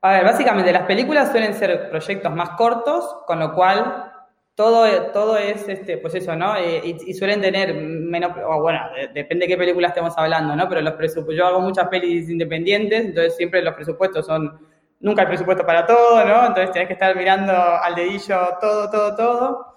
A 0.00 0.12
ver, 0.12 0.24
básicamente 0.24 0.72
las 0.72 0.86
películas 0.86 1.30
suelen 1.30 1.54
ser 1.54 1.88
proyectos 1.88 2.34
más 2.34 2.50
cortos, 2.50 3.04
con 3.26 3.38
lo 3.38 3.54
cual 3.54 4.11
todo, 4.54 4.86
todo 5.12 5.36
es, 5.36 5.66
este, 5.68 5.98
pues 5.98 6.14
eso, 6.14 6.36
¿no? 6.36 6.56
Eh, 6.56 6.96
y, 7.06 7.14
suelen 7.14 7.40
tener 7.40 7.74
menos, 7.74 8.32
o 8.46 8.60
bueno, 8.60 8.80
de, 8.94 9.08
depende 9.08 9.46
de 9.46 9.48
qué 9.48 9.56
película 9.56 9.88
estemos 9.88 10.12
hablando, 10.16 10.54
¿no? 10.54 10.68
Pero 10.68 10.82
los 10.82 10.94
presupuestos, 10.94 11.36
yo 11.36 11.46
hago 11.46 11.60
muchas 11.60 11.88
pelis 11.88 12.28
independientes, 12.28 13.06
entonces 13.06 13.36
siempre 13.36 13.62
los 13.62 13.74
presupuestos 13.74 14.26
son, 14.26 14.60
nunca 15.00 15.22
hay 15.22 15.28
presupuesto 15.28 15.64
para 15.64 15.86
todo, 15.86 16.24
¿no? 16.24 16.46
Entonces 16.46 16.70
tienes 16.72 16.88
que 16.88 16.94
estar 16.94 17.16
mirando 17.16 17.52
al 17.52 17.94
dedillo 17.94 18.38
todo, 18.60 18.90
todo, 18.90 19.16
todo. 19.16 19.76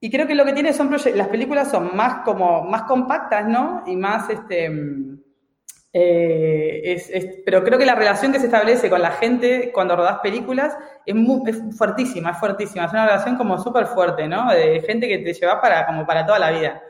Y 0.00 0.10
creo 0.10 0.26
que 0.26 0.34
lo 0.34 0.44
que 0.44 0.52
tiene 0.52 0.72
son 0.72 0.90
las 0.92 1.28
películas 1.28 1.70
son 1.70 1.96
más 1.96 2.24
como, 2.24 2.62
más 2.62 2.82
compactas, 2.82 3.46
¿no? 3.48 3.82
Y 3.86 3.96
más, 3.96 4.28
este, 4.30 4.70
Eh, 5.96 7.40
pero 7.46 7.62
creo 7.62 7.78
que 7.78 7.86
la 7.86 7.94
relación 7.94 8.32
que 8.32 8.40
se 8.40 8.46
establece 8.46 8.90
con 8.90 9.00
la 9.00 9.12
gente 9.12 9.70
cuando 9.72 9.94
rodás 9.94 10.18
películas 10.18 10.76
es, 11.06 11.14
fuertísima, 11.78 12.30
es 12.32 12.38
fuertísima. 12.38 12.86
Es 12.86 12.92
una 12.92 13.06
relación 13.06 13.36
como 13.36 13.58
súper 13.58 13.86
fuerte, 13.86 14.26
¿no? 14.26 14.50
De 14.52 14.80
gente 14.82 15.06
que 15.08 15.18
te 15.18 15.32
llevas 15.32 15.60
para, 15.60 15.86
como 15.86 16.04
para 16.04 16.26
toda 16.26 16.40
la 16.40 16.50
vida. 16.50 16.82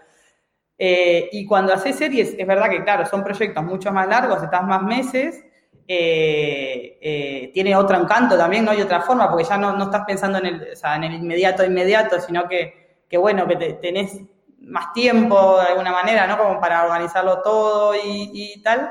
Eh, 0.78 1.28
y 1.32 1.46
cuando 1.46 1.72
haces 1.74 1.96
series, 1.96 2.34
es 2.38 2.46
verdad 2.46 2.68
que, 2.70 2.82
claro, 2.82 3.06
son 3.06 3.22
proyectos 3.22 3.62
mucho 3.62 3.92
más 3.92 4.08
largos, 4.08 4.42
estás 4.42 4.64
más 4.64 4.82
meses, 4.82 5.44
eh, 5.86 7.50
tiene 7.54 7.76
otro 7.76 7.96
encanto 8.00 8.36
también, 8.36 8.64
¿no? 8.64 8.74
Y 8.74 8.80
otra 8.82 9.00
forma, 9.02 9.28
porque 9.30 9.44
ya 9.44 9.56
no, 9.58 9.76
no 9.76 9.84
estás 9.84 10.02
pensando 10.06 10.38
en 10.38 10.46
el, 10.46 10.68
o 10.72 10.76
sea, 10.76 10.96
en 10.96 11.04
el 11.04 11.14
inmediato, 11.14 11.64
inmediato, 11.64 12.20
sino 12.20 12.48
que, 12.48 13.04
que 13.08 13.16
bueno, 13.18 13.46
que 13.46 13.56
te- 13.56 13.72
tenés 13.74 14.20
más 14.66 14.92
tiempo 14.92 15.58
de 15.60 15.68
alguna 15.68 15.92
manera, 15.92 16.26
¿no? 16.26 16.38
Como 16.38 16.60
para 16.60 16.84
organizarlo 16.84 17.42
todo 17.42 17.94
y, 17.94 18.30
y 18.32 18.62
tal. 18.62 18.90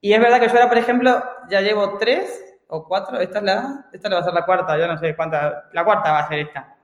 Y 0.00 0.12
es 0.12 0.20
verdad 0.20 0.40
que 0.40 0.46
yo 0.48 0.54
ahora, 0.54 0.68
por 0.68 0.78
ejemplo, 0.78 1.22
ya 1.48 1.60
llevo 1.60 1.98
tres 1.98 2.44
o 2.68 2.84
cuatro, 2.86 3.18
esta 3.20 3.38
es 3.38 3.44
la, 3.44 3.86
esta 3.92 4.08
va 4.08 4.18
a 4.20 4.24
ser 4.24 4.32
la 4.34 4.44
cuarta, 4.46 4.78
yo 4.78 4.86
no 4.86 4.96
sé 4.98 5.14
cuánta, 5.16 5.64
la 5.72 5.84
cuarta 5.84 6.12
va 6.12 6.18
a 6.20 6.28
ser 6.28 6.38
esta. 6.40 6.76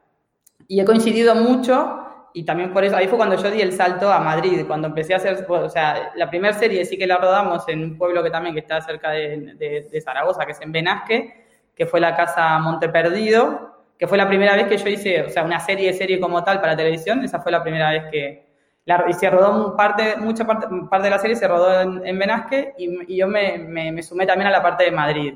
Y 0.69 0.81
he 0.81 0.85
coincidido 0.85 1.35
mucho 1.35 2.03
y 2.35 2.45
también 2.45 2.73
por 2.73 2.85
eso, 2.85 2.97
ahí 2.97 3.09
fue 3.09 3.17
cuando 3.17 3.37
yo 3.37 3.51
di 3.51 3.63
el 3.63 3.73
salto 3.73 4.13
a 4.13 4.19
Madrid, 4.21 4.65
cuando 4.67 4.89
empecé 4.89 5.15
a 5.15 5.17
hacer, 5.19 5.47
o 5.49 5.69
sea, 5.71 6.13
la 6.17 6.29
primera 6.29 6.53
serie 6.53 6.85
sí 6.85 6.99
que 6.99 7.07
la 7.07 7.17
rodamos 7.19 7.67
en 7.69 7.83
un 7.83 7.97
pueblo 7.99 8.23
que 8.23 8.31
también 8.31 8.55
que 8.55 8.61
está 8.61 8.81
cerca 8.83 9.11
de, 9.11 9.55
de- 9.57 9.89
de 9.91 10.01
Zaragoza, 10.01 10.45
que 10.45 10.53
es 10.53 10.61
en 10.61 10.73
Benasque, 10.73 11.47
que 11.75 11.87
fue 11.87 12.01
la 12.01 12.15
casa 12.15 12.59
Monte 12.59 12.89
Perdido, 12.91 13.76
que 13.99 14.07
fue 14.07 14.19
la 14.19 14.29
primera 14.29 14.55
vez 14.57 14.67
que 14.69 14.77
yo 14.77 14.89
hice, 14.89 15.23
o 15.23 15.29
sea, 15.31 15.45
una 15.45 15.61
serie, 15.61 15.93
serie 15.95 16.21
como 16.21 16.43
tal 16.45 16.61
para 16.61 16.77
televisión, 16.77 17.25
esa 17.25 17.41
fue 17.41 17.53
la 17.53 17.63
primera 17.63 17.91
vez 17.91 18.05
que, 18.11 18.47
la- 18.85 19.05
y 19.09 19.13
se 19.15 19.29
rodó 19.31 19.77
parte, 19.77 20.17
mucha 20.17 20.45
parte, 20.47 20.67
parte 20.91 21.05
de 21.05 21.11
la 21.11 21.19
serie 21.19 21.37
se 21.37 21.49
rodó 21.49 21.81
en, 21.81 22.07
en 22.07 22.19
Benasque 22.19 22.75
y, 22.79 23.15
y 23.15 23.17
yo 23.19 23.27
me, 23.29 23.59
me- 23.59 23.93
me 23.93 24.03
sumé 24.03 24.27
también 24.27 24.49
a 24.49 24.51
la 24.51 24.63
parte 24.63 24.85
de 24.85 24.91
Madrid. 24.93 25.35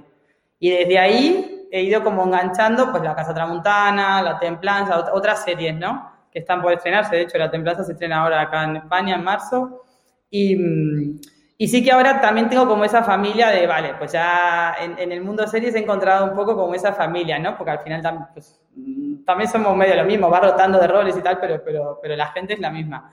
Y 0.58 0.70
desde 0.70 0.98
ahí 0.98 1.66
he 1.72 1.82
ido 1.82 2.02
como 2.04 2.24
enganchando 2.24 2.90
pues 2.90 3.02
la 3.02 3.14
Casa 3.14 3.34
Tramuntana, 3.34 4.22
la 4.22 4.38
Templanza, 4.38 4.98
ot- 4.98 5.10
otras 5.12 5.42
series, 5.44 5.74
¿no? 5.76 6.10
Que 6.30 6.40
están 6.40 6.60
por 6.62 6.72
estrenarse. 6.72 7.16
De 7.16 7.22
hecho, 7.22 7.38
la 7.38 7.50
Templanza 7.50 7.82
se 7.84 7.92
estrena 7.92 8.22
ahora 8.22 8.40
acá 8.42 8.64
en 8.64 8.76
España 8.76 9.14
en 9.16 9.24
marzo. 9.24 9.82
Y, 10.30 10.56
mm, 10.56 11.20
y 11.62 11.68
sí 11.68 11.84
que 11.84 11.92
ahora 11.92 12.20
también 12.22 12.48
tengo 12.48 12.66
como 12.66 12.84
esa 12.86 13.04
familia 13.04 13.48
de, 13.50 13.66
vale, 13.66 13.94
pues 13.98 14.12
ya 14.12 14.74
en, 14.80 14.98
en 14.98 15.12
el 15.12 15.20
mundo 15.22 15.46
series 15.46 15.74
he 15.74 15.80
encontrado 15.80 16.24
un 16.24 16.34
poco 16.34 16.56
como 16.56 16.74
esa 16.74 16.94
familia, 16.94 17.38
¿no? 17.38 17.54
Porque 17.58 17.72
al 17.72 17.80
final 17.80 18.02
tam- 18.02 18.28
pues, 18.32 18.62
mm, 18.76 19.24
también 19.24 19.50
somos 19.50 19.76
medio 19.76 19.94
lo 19.96 20.04
mismo, 20.04 20.30
va 20.30 20.40
rotando 20.40 20.78
de 20.80 20.86
roles 20.86 21.16
y 21.18 21.22
tal, 21.22 21.38
pero, 21.38 21.62
pero, 21.62 21.98
pero 22.00 22.16
la 22.16 22.28
gente 22.28 22.54
es 22.54 22.60
la 22.60 22.70
misma. 22.70 23.12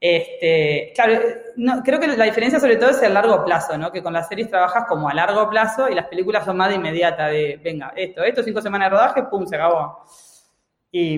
Este, 0.00 0.92
claro, 0.94 1.20
no, 1.56 1.82
creo 1.82 1.98
que 2.00 2.06
la 2.08 2.24
diferencia 2.24 2.60
sobre 2.60 2.76
todo 2.76 2.90
es 2.90 3.02
el 3.02 3.12
largo 3.12 3.44
plazo, 3.44 3.76
¿no? 3.76 3.90
Que 3.92 4.02
con 4.02 4.12
las 4.14 4.28
series 4.28 4.48
trabajas 4.48 4.84
como 4.88 5.08
a 5.08 5.14
largo 5.14 5.50
plazo 5.50 5.88
y 5.88 5.94
las 5.94 6.06
películas 6.06 6.44
son 6.44 6.56
más 6.56 6.68
de 6.70 6.76
inmediata, 6.76 7.26
de, 7.26 7.60
venga, 7.62 7.92
esto, 7.96 8.22
esto, 8.22 8.42
cinco 8.44 8.62
semanas 8.62 8.86
de 8.90 8.96
rodaje, 8.96 9.22
pum, 9.24 9.46
se 9.46 9.56
acabó. 9.56 10.04
Y, 10.92 11.16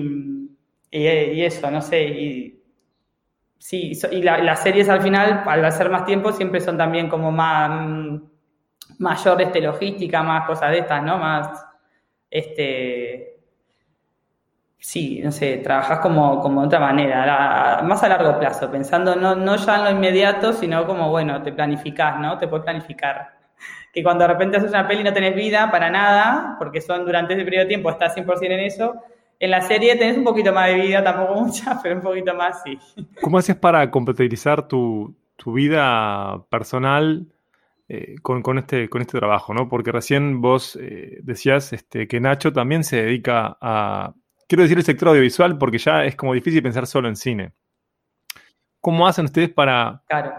y, 0.91 1.07
y 1.07 1.45
eso, 1.45 1.69
no 1.71 1.81
sé, 1.81 2.03
y 2.03 2.62
sí, 3.67 3.93
y 4.11 4.21
la- 4.23 4.39
las 4.39 4.61
series 4.63 4.89
al 4.89 5.01
final, 5.01 5.43
al 5.45 5.65
hacer 5.65 5.89
más 5.89 6.05
tiempo, 6.05 6.31
siempre 6.33 6.59
son 6.61 6.77
también 6.77 7.09
como 7.09 7.31
más, 7.31 7.69
mm, 7.87 8.17
mayor 8.99 9.41
este, 9.41 9.61
logística, 9.61 10.23
más 10.23 10.45
cosas 10.47 10.71
de 10.71 10.79
estas, 10.79 11.03
¿no? 11.03 11.17
Más, 11.17 11.65
este, 12.29 13.39
Sí, 14.77 15.21
no 15.23 15.31
sé, 15.31 15.57
trabajas 15.59 15.99
como, 15.99 16.41
como 16.41 16.59
de 16.61 16.67
otra 16.67 16.79
manera, 16.79 17.81
más 17.83 18.03
a 18.03 18.09
largo 18.09 18.37
plazo, 18.37 18.69
pensando 18.69 19.15
no, 19.15 19.33
no 19.33 19.55
ya 19.55 19.77
en 19.77 19.83
lo 19.85 19.91
inmediato, 19.91 20.51
sino 20.51 20.85
como, 20.85 21.09
bueno, 21.09 21.41
te 21.41 21.53
planificás, 21.53 22.19
¿no? 22.19 22.37
Te 22.37 22.49
puedes 22.49 22.65
planificar. 22.65 23.31
Que 23.93 24.03
cuando 24.03 24.23
de 24.23 24.33
repente 24.33 24.57
haces 24.57 24.71
una 24.71 24.85
peli 24.87 25.03
no 25.03 25.13
tenés 25.13 25.35
vida 25.35 25.71
para 25.71 25.89
nada, 25.89 26.55
porque 26.59 26.81
son 26.81 27.05
durante 27.05 27.33
ese 27.33 27.45
periodo 27.45 27.63
de 27.63 27.69
tiempo 27.69 27.89
estás 27.91 28.13
100% 28.13 28.55
en 28.55 28.59
eso. 28.61 28.95
En 29.43 29.51
la 29.51 29.59
serie 29.59 29.97
tenés 29.97 30.17
un 30.17 30.23
poquito 30.23 30.53
más 30.53 30.67
de 30.67 30.75
vida, 30.75 31.03
tampoco 31.03 31.41
mucha, 31.41 31.77
pero 31.83 31.95
un 31.97 32.01
poquito 32.01 32.33
más 32.33 32.61
sí. 32.63 32.79
¿Cómo 33.21 33.37
haces 33.37 33.57
para 33.57 33.91
compatibilizar 33.91 34.69
tu, 34.69 35.13
tu 35.35 35.51
vida 35.51 36.45
personal 36.49 37.27
eh, 37.89 38.15
con, 38.21 38.41
con 38.41 38.57
este, 38.57 38.87
con 38.87 39.01
este 39.01 39.19
trabajo? 39.19 39.53
¿no? 39.53 39.67
Porque 39.67 39.91
recién 39.91 40.39
vos 40.39 40.77
eh, 40.81 41.17
decías 41.23 41.73
este, 41.73 42.07
que 42.07 42.21
Nacho 42.21 42.53
también 42.53 42.85
se 42.85 43.03
dedica 43.03 43.57
a, 43.59 44.13
quiero 44.47 44.61
decir 44.61 44.77
el 44.77 44.85
sector 44.85 45.09
audiovisual 45.09 45.57
porque 45.57 45.77
ya 45.77 46.05
es 46.05 46.15
como 46.15 46.33
difícil 46.33 46.63
pensar 46.63 46.87
solo 46.87 47.09
en 47.09 47.17
cine. 47.17 47.51
¿Cómo 48.79 49.05
hacen 49.07 49.25
ustedes 49.25 49.49
para, 49.49 50.03
Claro. 50.07 50.35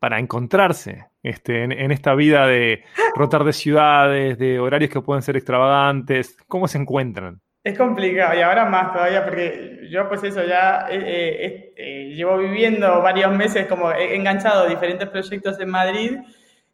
para 0.00 0.18
encontrarse 0.18 1.06
este, 1.22 1.62
en, 1.62 1.70
en 1.70 1.92
esta 1.92 2.16
vida 2.16 2.48
de 2.48 2.82
rotar 3.14 3.44
de 3.44 3.52
ciudades, 3.52 4.36
de 4.36 4.58
horarios 4.58 4.90
que 4.90 5.00
pueden 5.00 5.22
ser 5.22 5.36
extravagantes? 5.36 6.36
¿Cómo 6.48 6.66
se 6.66 6.78
encuentran? 6.78 7.40
Es 7.64 7.78
complicado 7.78 8.36
y 8.36 8.42
ahora 8.42 8.64
más 8.64 8.92
todavía 8.92 9.24
porque 9.24 9.86
yo 9.88 10.08
pues 10.08 10.24
eso 10.24 10.42
ya 10.42 10.86
eh, 10.90 10.98
eh, 10.98 11.74
eh, 11.76 12.14
llevo 12.14 12.38
viviendo 12.38 13.00
varios 13.00 13.30
meses 13.32 13.68
como 13.68 13.92
he 13.92 14.16
enganchado 14.16 14.66
diferentes 14.66 15.08
proyectos 15.08 15.60
en 15.60 15.70
Madrid 15.70 16.18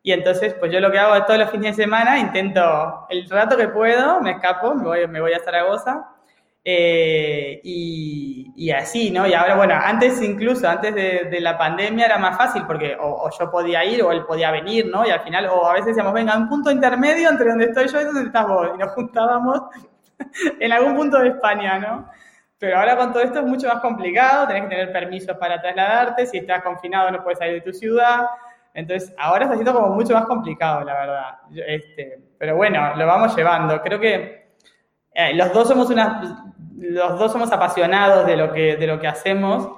y 0.03 0.13
entonces 0.13 0.55
pues 0.55 0.73
yo 0.73 0.81
lo 0.81 0.91
que 0.91 0.99
hago 0.99 1.15
es 1.15 1.27
todos 1.27 1.41
los 1.41 1.51
fines 1.51 1.77
de 1.77 1.83
semana 1.83 2.19
intento 2.19 3.07
el 3.11 3.29
rato 3.29 3.59
que 3.59 3.69
puedo 3.69 4.23
me 4.23 4.31
escapo, 4.33 4.75
me 4.75 4.85
voy, 4.85 5.07
me 5.09 5.21
voy 5.21 5.35
a 5.35 5.41
Zaragoza 5.41 6.09
eh, 6.65 7.61
y, 7.65 8.53
y 8.57 8.71
así, 8.71 9.11
¿no? 9.11 9.27
Y 9.27 9.33
ahora 9.33 9.57
bueno, 9.57 9.75
antes 9.75 10.21
incluso, 10.21 10.69
antes 10.69 10.95
de, 10.95 11.29
de 11.31 11.41
la 11.41 11.57
pandemia 11.57 12.07
era 12.07 12.19
más 12.19 12.37
fácil 12.37 12.65
porque 12.67 12.97
o, 13.01 13.27
o 13.27 13.31
yo 13.39 13.51
podía 13.51 13.85
ir 13.85 14.03
o 14.03 14.13
él 14.13 14.25
podía 14.27 14.51
venir, 14.51 14.87
¿no? 14.87 15.07
Y 15.07 15.11
al 15.11 15.21
final, 15.21 15.47
o 15.47 15.67
a 15.67 15.73
veces 15.73 15.89
decíamos, 15.89 16.13
venga, 16.13 16.37
un 16.37 16.49
punto 16.49 16.71
intermedio 16.71 17.31
entre 17.31 17.51
donde 17.51 17.67
estoy 17.67 17.89
yo 17.89 18.01
y 18.01 18.05
donde 18.05 18.23
estás 18.25 18.47
vos 18.47 18.69
y 18.75 18.79
nos 18.79 18.91
juntábamos 18.93 19.63
en 20.61 20.73
algún 20.73 20.95
punto 20.97 21.19
de 21.19 21.29
España, 21.29 21.79
¿no? 21.79 22.09
Pero 22.59 22.79
ahora 22.79 22.97
con 22.97 23.13
todo 23.13 23.23
esto 23.23 23.39
es 23.41 23.45
mucho 23.47 23.69
más 23.69 23.81
complicado, 23.81 24.49
tenés 24.49 24.65
que 24.65 24.69
tener 24.71 24.93
permisos 24.93 25.37
para 25.37 25.61
trasladarte, 25.61 26.27
si 26.27 26.39
estás 26.39 26.63
confinado 26.63 27.11
no 27.11 27.23
puedes 27.23 27.39
salir 27.39 27.55
de 27.55 27.61
tu 27.61 27.73
ciudad, 27.73 28.27
entonces 28.75 29.15
ahora 29.17 29.45
está 29.45 29.55
siendo 29.55 29.73
como 29.75 29.89
mucho 29.95 30.15
más 30.15 30.27
complicado, 30.27 30.83
la 30.85 30.95
verdad. 30.95 31.39
Este, 31.67 32.19
pero 32.39 32.57
bueno, 32.57 32.95
lo 32.97 33.07
vamos 33.07 33.35
llevando. 33.37 33.81
Creo 33.83 33.99
que 34.01 34.53
eh, 35.15 35.35
los 35.35 35.53
dos 35.53 35.69
somos 35.69 35.89
los 36.77 37.19
dos 37.19 37.33
somos 37.33 37.51
apasionados 37.53 38.27
de 38.27 38.37
lo 38.37 38.53
que, 38.53 38.77
de 38.77 38.87
lo 38.87 39.01
que 39.01 39.09
hacemos 39.09 39.69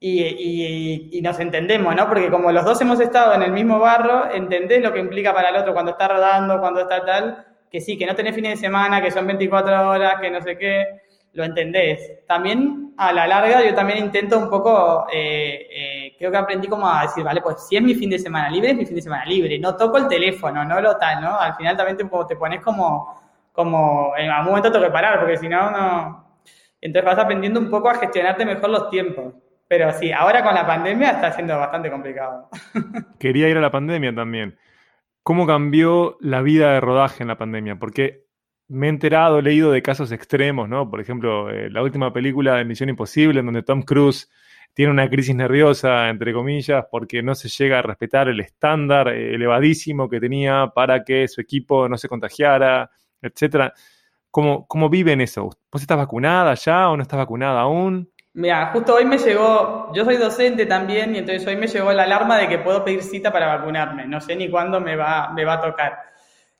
y, 0.00 0.22
y- 0.24 1.10
y 1.18 1.22
nos 1.22 1.38
entendemos, 1.40 1.94
¿no? 1.94 2.08
Porque 2.08 2.30
como 2.30 2.52
los 2.52 2.64
dos 2.64 2.80
hemos 2.80 3.00
estado 3.00 3.34
en 3.34 3.42
el 3.42 3.52
mismo 3.52 3.78
barro, 3.80 4.30
entendés 4.32 4.82
lo 4.82 4.92
que 4.92 5.00
implica 5.00 5.34
para 5.34 5.50
el 5.50 5.56
otro 5.56 5.72
cuando 5.74 5.92
está 5.92 6.08
rodando, 6.08 6.60
cuando 6.60 6.80
está 6.82 7.04
tal, 7.04 7.46
que 7.70 7.80
sí, 7.80 7.96
que 7.98 8.06
no 8.06 8.14
tenés 8.14 8.34
fines 8.34 8.52
de 8.52 8.66
semana, 8.66 9.02
que 9.02 9.10
son 9.10 9.26
24 9.26 9.88
horas, 9.88 10.20
que 10.20 10.30
no 10.30 10.40
sé 10.40 10.56
qué, 10.56 11.00
lo 11.32 11.44
entendés. 11.44 12.24
También 12.26 12.94
a 12.96 13.12
la 13.12 13.26
larga 13.26 13.64
yo 13.64 13.74
también 13.74 13.98
intento 13.98 14.38
un 14.38 14.50
poco, 14.50 15.06
eh, 15.12 15.68
eh, 15.70 16.16
creo 16.18 16.30
que 16.30 16.36
aprendí 16.36 16.68
como 16.68 16.88
a 16.88 17.02
decir, 17.02 17.22
vale, 17.24 17.40
pues 17.40 17.66
si 17.68 17.76
es 17.76 17.82
mi 17.82 17.94
fin 17.94 18.10
de 18.10 18.18
semana 18.18 18.50
libre, 18.50 18.70
es 18.70 18.76
mi 18.76 18.86
fin 18.86 18.96
de 18.96 19.02
semana 19.02 19.24
libre, 19.24 19.58
no 19.58 19.76
toco 19.76 19.98
el 19.98 20.08
teléfono, 20.08 20.64
no 20.64 20.80
lo 20.80 20.96
tal, 20.96 21.20
¿no? 21.20 21.38
Al 21.38 21.54
final 21.54 21.76
también 21.76 21.96
te, 21.96 22.04
te 22.04 22.36
pones 22.36 22.60
como, 22.60 23.20
como, 23.52 24.12
en 24.16 24.30
algún 24.30 24.50
momento 24.50 24.72
tengo 24.72 24.86
que 24.86 24.92
parar, 24.92 25.20
porque 25.20 25.36
si 25.36 25.48
no, 25.48 25.70
no... 25.70 26.24
Entonces 26.80 27.04
vas 27.04 27.18
aprendiendo 27.18 27.58
un 27.58 27.70
poco 27.70 27.90
a 27.90 27.94
gestionarte 27.96 28.44
mejor 28.44 28.70
los 28.70 28.88
tiempos. 28.88 29.34
Pero 29.68 29.92
sí, 29.92 30.10
ahora 30.10 30.42
con 30.42 30.54
la 30.54 30.66
pandemia 30.66 31.10
está 31.10 31.32
siendo 31.32 31.58
bastante 31.58 31.90
complicado. 31.90 32.48
Quería 33.18 33.48
ir 33.48 33.58
a 33.58 33.60
la 33.60 33.70
pandemia 33.70 34.14
también. 34.14 34.56
¿Cómo 35.28 35.46
cambió 35.46 36.16
la 36.22 36.40
vida 36.40 36.72
de 36.72 36.80
rodaje 36.80 37.22
en 37.22 37.28
la 37.28 37.36
pandemia? 37.36 37.78
Porque 37.78 38.24
me 38.66 38.86
he 38.86 38.88
enterado, 38.88 39.40
he 39.40 39.42
leído 39.42 39.70
de 39.70 39.82
casos 39.82 40.10
extremos, 40.10 40.70
¿no? 40.70 40.90
Por 40.90 41.02
ejemplo, 41.02 41.50
eh, 41.50 41.68
la 41.68 41.82
última 41.82 42.14
película 42.14 42.54
de 42.54 42.64
Misión 42.64 42.88
Imposible, 42.88 43.40
en 43.40 43.44
donde 43.44 43.62
Tom 43.62 43.82
Cruise 43.82 44.30
tiene 44.72 44.90
una 44.90 45.06
crisis 45.10 45.34
nerviosa, 45.34 46.08
entre 46.08 46.32
comillas, 46.32 46.86
porque 46.90 47.22
no 47.22 47.34
se 47.34 47.50
llega 47.50 47.80
a 47.80 47.82
respetar 47.82 48.28
el 48.28 48.40
estándar 48.40 49.08
eh, 49.08 49.34
elevadísimo 49.34 50.08
que 50.08 50.18
tenía 50.18 50.72
para 50.74 51.04
que 51.04 51.28
su 51.28 51.42
equipo 51.42 51.90
no 51.90 51.98
se 51.98 52.08
contagiara, 52.08 52.90
etcétera. 53.20 53.74
¿Cómo, 54.30 54.66
¿Cómo 54.66 54.88
viven 54.88 55.20
eso? 55.20 55.50
¿Vos 55.70 55.82
estás 55.82 55.98
vacunada 55.98 56.54
ya 56.54 56.88
o 56.88 56.96
no 56.96 57.02
estás 57.02 57.18
vacunada 57.18 57.60
aún? 57.60 58.10
Mira, 58.38 58.70
justo 58.72 58.94
hoy 58.94 59.04
me 59.04 59.18
llegó, 59.18 59.92
yo 59.92 60.04
soy 60.04 60.16
docente 60.16 60.64
también, 60.64 61.12
y 61.12 61.18
entonces 61.18 61.44
hoy 61.44 61.56
me 61.56 61.66
llegó 61.66 61.92
la 61.92 62.04
alarma 62.04 62.38
de 62.38 62.46
que 62.46 62.58
puedo 62.58 62.84
pedir 62.84 63.02
cita 63.02 63.32
para 63.32 63.56
vacunarme. 63.56 64.06
No 64.06 64.20
sé 64.20 64.36
ni 64.36 64.48
cuándo 64.48 64.80
me 64.80 64.94
va, 64.94 65.32
me 65.32 65.44
va 65.44 65.54
a 65.54 65.60
tocar. 65.60 65.98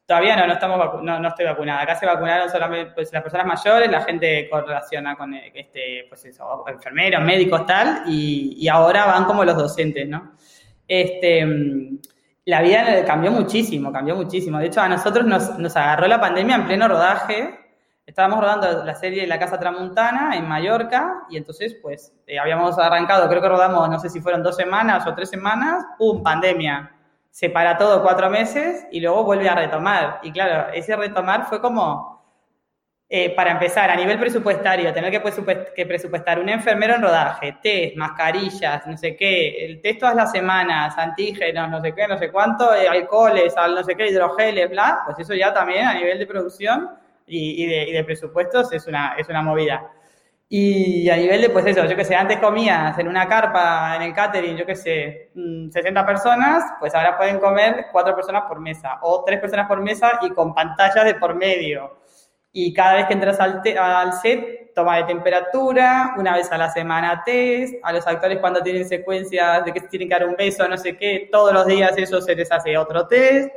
Todavía 0.05 0.35
no, 0.35 0.49
no, 0.49 0.55
estamos 0.55 1.05
no, 1.05 1.21
no 1.21 1.29
estoy 1.29 1.47
vacunada. 1.47 1.83
Acá 1.83 1.95
se 1.95 2.05
vacunaron 2.05 2.51
solamente 2.51 2.91
pues, 2.97 3.13
las 3.13 3.23
personas 3.23 3.47
mayores, 3.47 3.89
la 3.93 4.01
gente 4.01 4.49
con 4.51 4.67
relaciona 4.67 5.15
con 5.15 5.33
eh, 5.35 5.53
este, 5.55 6.07
pues 6.09 6.25
eso, 6.25 6.65
enfermeros, 6.67 7.23
médicos, 7.23 7.65
tal, 7.65 8.03
y, 8.09 8.57
y 8.59 8.67
ahora 8.67 9.07
van 9.07 9.25
como 9.25 9.45
los 9.45 9.57
docentes, 9.57 10.09
¿no? 10.09 10.33
Este, 10.89 11.47
mm, 11.47 11.99
la 12.47 12.61
vida 12.61 13.05
cambió 13.05 13.31
muchísimo, 13.31 13.93
cambió 13.93 14.17
muchísimo. 14.17 14.59
De 14.59 14.67
hecho, 14.67 14.81
a 14.81 14.89
nosotros 14.89 15.25
nos, 15.25 15.57
nos 15.61 15.77
agarró 15.77 16.09
la 16.09 16.21
pandemia 16.21 16.57
en 16.57 16.67
pleno 16.67 16.89
rodaje. 16.89 17.68
Estábamos 18.09 18.41
rodando 18.41 18.85
la 18.87 18.95
serie 18.95 19.27
La 19.27 19.39
Casa 19.39 19.61
Tramuntana 19.61 20.35
en 20.35 20.49
Mallorca 20.49 21.25
y 21.29 21.37
entonces, 21.37 21.77
pues, 21.83 22.15
eh, 22.27 22.39
habíamos 22.39 22.79
arrancado, 22.79 23.29
creo 23.29 23.43
que 23.43 23.49
rodamos, 23.51 23.87
no 23.91 23.99
sé 24.01 24.09
si 24.09 24.19
fueron 24.23 24.43
dos 24.43 24.57
semanas 24.57 25.07
o 25.07 25.15
tres 25.15 25.29
semanas, 25.29 25.85
¡pum! 25.99 26.23
Pandemia. 26.23 26.91
se 27.31 27.51
para 27.51 27.77
todo 27.77 28.03
cuatro 28.03 28.31
meses 28.31 28.87
y 28.91 28.99
luego 29.01 29.23
vuelve 29.25 29.49
a 29.49 29.55
retomar. 29.55 30.21
Y 30.23 30.33
claro, 30.33 30.73
ese 30.73 30.97
retomar 30.97 31.45
fue 31.45 31.61
como, 31.61 32.25
eh, 33.11 33.35
para 33.37 33.51
empezar, 33.53 33.91
a 33.91 33.97
nivel 33.97 34.19
presupuestario, 34.19 34.93
tener 34.95 35.11
que, 35.11 35.23
presupuest- 35.23 35.73
que 35.75 35.85
presupuestar 35.87 36.41
un 36.41 36.49
enfermero 36.49 36.95
en 36.95 37.03
rodaje, 37.03 37.59
test, 37.63 37.97
mascarillas, 37.97 38.87
no 38.87 38.97
sé 38.97 39.15
qué, 39.17 39.67
el 39.67 39.81
test 39.83 40.01
todas 40.01 40.17
las 40.17 40.33
semanas, 40.33 40.97
antígenos, 40.99 41.69
no 41.71 41.81
sé 41.83 41.95
qué, 41.95 42.09
no 42.09 42.17
sé 42.19 42.33
cuánto, 42.33 42.75
eh, 42.75 42.89
alcoholes, 42.89 43.55
al- 43.57 43.75
no 43.75 43.85
sé 43.85 43.95
qué, 43.95 44.09
hidrogeles, 44.09 44.71
bla, 44.71 45.01
pues 45.05 45.19
eso 45.21 45.35
ya 45.35 45.53
también 45.53 45.87
a 45.87 45.95
nivel 45.95 46.19
de 46.19 46.27
producción 46.27 46.91
y, 47.29 47.65
y 47.65 47.67
de, 47.67 47.85
y 47.89 47.93
de 47.93 48.05
presupuestos 48.05 48.73
es 48.73 48.87
una, 48.87 49.15
es 49.19 49.29
una 49.29 49.43
movida. 49.43 49.91
Y 50.51 51.11
a 51.11 51.17
nivel 51.17 51.43
de, 51.43 51.51
pues 51.51 51.67
eso, 51.67 51.85
yo 51.85 51.95
qué 51.95 52.05
sé, 52.07 52.15
antes 52.17 52.39
comías 52.39 52.99
en 52.99 53.07
una 53.09 53.29
carpa, 53.29 53.97
en 53.97 54.03
el 54.03 54.15
catering, 54.15 54.57
yo 54.57 54.65
qué 54.65 54.75
sé, 54.75 55.31
mm, 55.35 55.71
60 55.71 56.07
personas, 56.07 56.65
pues 56.81 56.95
ahora 56.95 57.19
pueden 57.19 57.39
comer 57.39 57.87
cuatro 57.93 58.15
personas 58.17 58.45
por 58.49 58.59
mesa 58.61 58.99
o 59.03 59.25
tres 59.25 59.41
personas 59.41 59.69
por 59.69 59.81
mesa 59.83 60.19
y 60.23 60.31
con 60.31 60.55
pantallas 60.55 61.05
de 61.05 61.17
por 61.17 61.35
medio. 61.35 61.99
Y 62.53 62.73
cada 62.73 62.95
vez 62.95 63.07
que 63.07 63.13
entras 63.13 63.39
al, 63.41 63.61
te- 63.63 63.79
al 63.79 64.13
set, 64.15 64.73
toma 64.75 64.97
de 64.97 65.05
temperatura, 65.05 66.15
una 66.17 66.35
vez 66.35 66.51
a 66.51 66.57
la 66.59 66.71
semana 66.71 67.23
test, 67.25 67.75
a 67.83 67.93
los 67.93 68.07
actores 68.07 68.39
cuando 68.39 68.63
tienen 68.63 68.89
secuencias 68.89 69.65
de 69.67 69.73
que 69.73 69.83
tienen 69.83 70.09
que 70.09 70.15
dar 70.15 70.27
un 70.27 70.35
beso, 70.37 70.67
no 70.67 70.79
sé 70.79 70.97
qué, 70.97 71.29
todos 71.31 71.53
los 71.53 71.67
días 71.67 71.93
eso 71.99 72.21
se 72.23 72.35
les 72.35 72.51
hace 72.51 72.77
otro 72.79 73.07
test. 73.07 73.51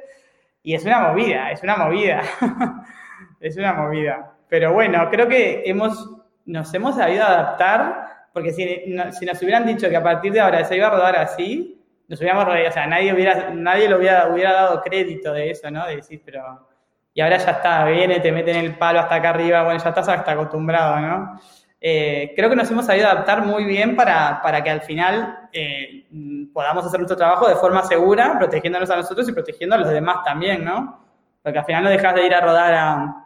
Y 0.64 0.76
es 0.76 0.84
una 0.86 1.00
movida, 1.00 1.52
es 1.52 1.64
una 1.64 1.78
movida. 1.78 2.22
es 3.42 3.58
una 3.58 3.74
movida. 3.74 4.32
Pero 4.48 4.74
bueno, 4.74 5.10
creo 5.10 5.28
que 5.28 5.64
hemos, 5.66 6.10
nos 6.46 6.74
hemos 6.74 6.96
sabido 6.96 7.24
adaptar, 7.26 8.28
porque 8.34 8.52
si, 8.52 8.66
si 9.12 9.26
nos 9.26 9.42
hubieran 9.42 9.66
dicho 9.66 9.90
que 9.90 9.98
a 9.98 10.04
partir 10.04 10.32
de 10.32 10.40
ahora 10.40 10.64
se 10.64 10.78
iba 10.78 10.88
a 10.88 10.92
rodar 10.92 11.16
así, 11.18 11.82
nos 12.08 12.20
hubiéramos 12.20 12.46
reído, 12.46 12.70
o 12.70 12.74
sea, 12.74 12.88
nadie, 12.88 13.14
hubiera, 13.14 13.50
nadie 13.52 13.88
le 13.88 13.96
hubiera, 13.96 14.28
hubiera 14.28 14.52
dado 14.52 14.82
crédito 14.82 15.32
de 15.32 15.52
eso, 15.52 15.72
¿no? 15.72 15.86
De 15.88 15.96
decir, 15.98 16.22
pero... 16.26 16.68
Y 17.14 17.22
ahora 17.22 17.38
ya 17.38 17.52
está, 17.52 17.86
viene, 17.86 18.20
te 18.22 18.32
meten 18.32 18.56
el 18.56 18.78
palo 18.78 19.00
hasta 19.00 19.16
acá 19.16 19.30
arriba, 19.30 19.64
bueno, 19.64 19.82
ya 19.82 19.90
estás 19.90 20.08
hasta 20.08 20.32
acostumbrado, 20.32 21.00
¿no? 21.00 21.40
Eh, 21.80 22.34
creo 22.36 22.50
que 22.50 22.56
nos 22.56 22.70
hemos 22.70 22.86
sabido 22.86 23.08
adaptar 23.08 23.46
muy 23.46 23.66
bien 23.66 23.96
para, 23.96 24.42
para 24.42 24.64
que 24.64 24.70
al 24.70 24.82
final 24.82 25.50
eh, 25.52 26.06
podamos 26.54 26.86
hacer 26.86 27.00
nuestro 27.00 27.18
trabajo 27.18 27.48
de 27.48 27.56
forma 27.56 27.82
segura, 27.84 28.38
protegiéndonos 28.38 28.90
a 28.92 28.98
nosotros 28.98 29.28
y 29.28 29.32
protegiendo 29.32 29.76
a 29.76 29.80
los 29.80 29.90
demás 29.90 30.24
también, 30.24 30.64
¿no? 30.64 31.00
Porque 31.42 31.60
al 31.60 31.66
final 31.66 31.86
no 31.86 31.90
dejas 31.90 32.14
de 32.14 32.26
ir 32.26 32.36
a 32.36 32.42
rodar 32.42 32.74
a, 32.74 33.26